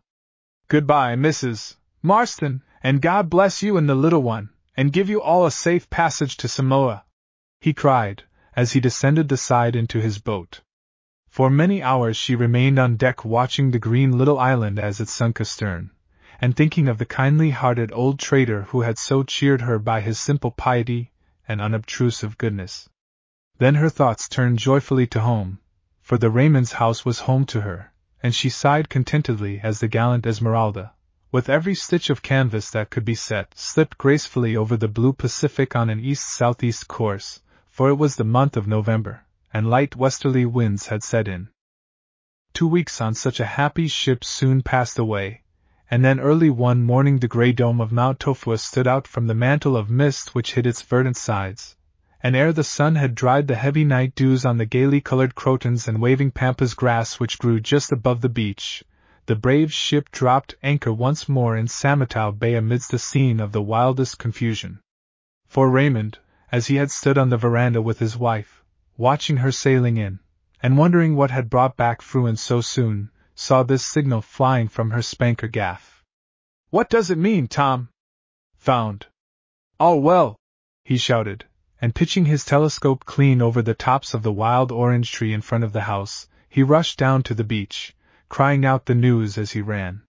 [0.69, 1.75] Goodbye, Mrs.
[2.01, 5.90] Marston, and God bless you and the little one, and give you all a safe
[5.90, 7.03] passage to Samoa,
[7.59, 8.23] he cried,
[8.56, 10.61] as he descended the side into his boat.
[11.33, 15.41] For many hours she remained on deck watching the green little island as it sunk
[15.41, 15.89] astern,
[16.39, 20.19] and thinking of the kindly hearted old trader who had so cheered her by his
[20.19, 21.11] simple piety
[21.47, 22.87] and unobtrusive goodness.
[23.57, 25.57] Then her thoughts turned joyfully to home,
[26.03, 30.27] for the Raymond's house was home to her, and she sighed contentedly as the gallant
[30.27, 30.93] Esmeralda,
[31.31, 35.75] with every stitch of canvas that could be set, slipped gracefully over the blue Pacific
[35.75, 40.88] on an east-southeast course, for it was the month of November, and light westerly winds
[40.88, 41.48] had set in.
[42.53, 45.43] Two weeks on such a happy ship soon passed away,
[45.91, 49.35] and then early one morning the grey dome of Mount Tofua stood out from the
[49.35, 51.75] mantle of mist which hid its verdant sides,
[52.22, 55.88] and ere the sun had dried the heavy night dews on the gaily colored crotons
[55.88, 58.83] and waving pampas grass which grew just above the beach,
[59.27, 63.61] the brave ship dropped anchor once more in Samatau Bay amidst a scene of the
[63.61, 64.80] wildest confusion.
[65.48, 66.17] For Raymond,
[66.51, 68.62] as he had stood on the veranda with his wife,
[69.03, 70.17] watching her sailing in,
[70.61, 75.01] and wondering what had brought back Frewen so soon, saw this signal flying from her
[75.01, 76.01] spanker gaff.
[76.69, 77.90] What does it mean, Tom?
[78.59, 79.07] Found.
[79.77, 80.38] All well,
[80.85, 81.43] he shouted,
[81.82, 85.65] and pitching his telescope clean over the tops of the wild orange tree in front
[85.65, 87.93] of the house, he rushed down to the beach,
[88.30, 90.01] crying out the news as he ran.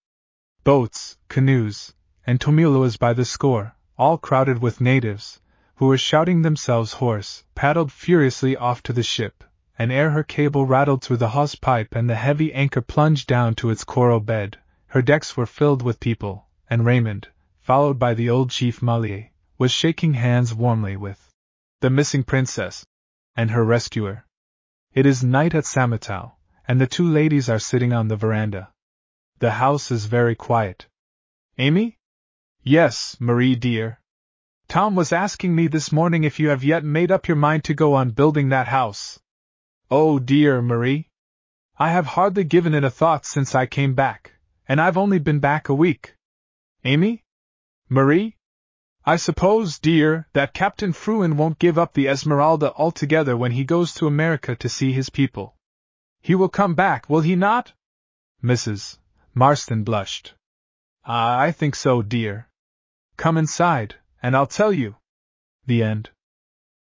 [0.63, 1.93] Boats, canoes,
[2.25, 5.41] and tomilos by the score, all crowded with natives,
[5.77, 9.43] who were shouting themselves hoarse, paddled furiously off to the ship,
[9.79, 13.55] and ere her cable rattled through the hawse pipe and the heavy anchor plunged down
[13.55, 17.29] to its coral bed, her decks were filled with people, and Raymond,
[17.61, 21.31] followed by the old chief Malia, was shaking hands warmly with
[21.81, 22.87] the missing princess
[23.35, 24.25] and her rescuer.
[24.93, 26.35] It is night at Samatau,
[26.69, 28.71] and the two ladies are sitting on the veranda.
[29.41, 30.87] The house is very quiet.
[31.59, 31.99] Amy?
[32.63, 33.99] Yes, Marie dear.
[34.69, 37.75] Tom was asking me this morning if you have yet made up your mind to
[37.75, 39.21] go on building that house.
[39.91, 41.11] Oh dear, Marie.
[41.77, 44.33] I have hardly given it a thought since I came back,
[44.67, 46.15] and I've only been back a week.
[46.85, 47.25] Amy?
[47.89, 48.37] Marie?
[49.05, 53.93] I suppose, dear, that Captain Fruin won't give up the Esmeralda altogether when he goes
[53.95, 55.55] to America to see his people.
[56.23, 57.75] He will come back, will he not?
[58.43, 58.99] Mrs.
[59.35, 60.35] Marston blushed.
[61.05, 62.49] Ah, I think so, dear.
[63.19, 64.97] Come inside, and I'll tell you.
[65.67, 66.09] The end.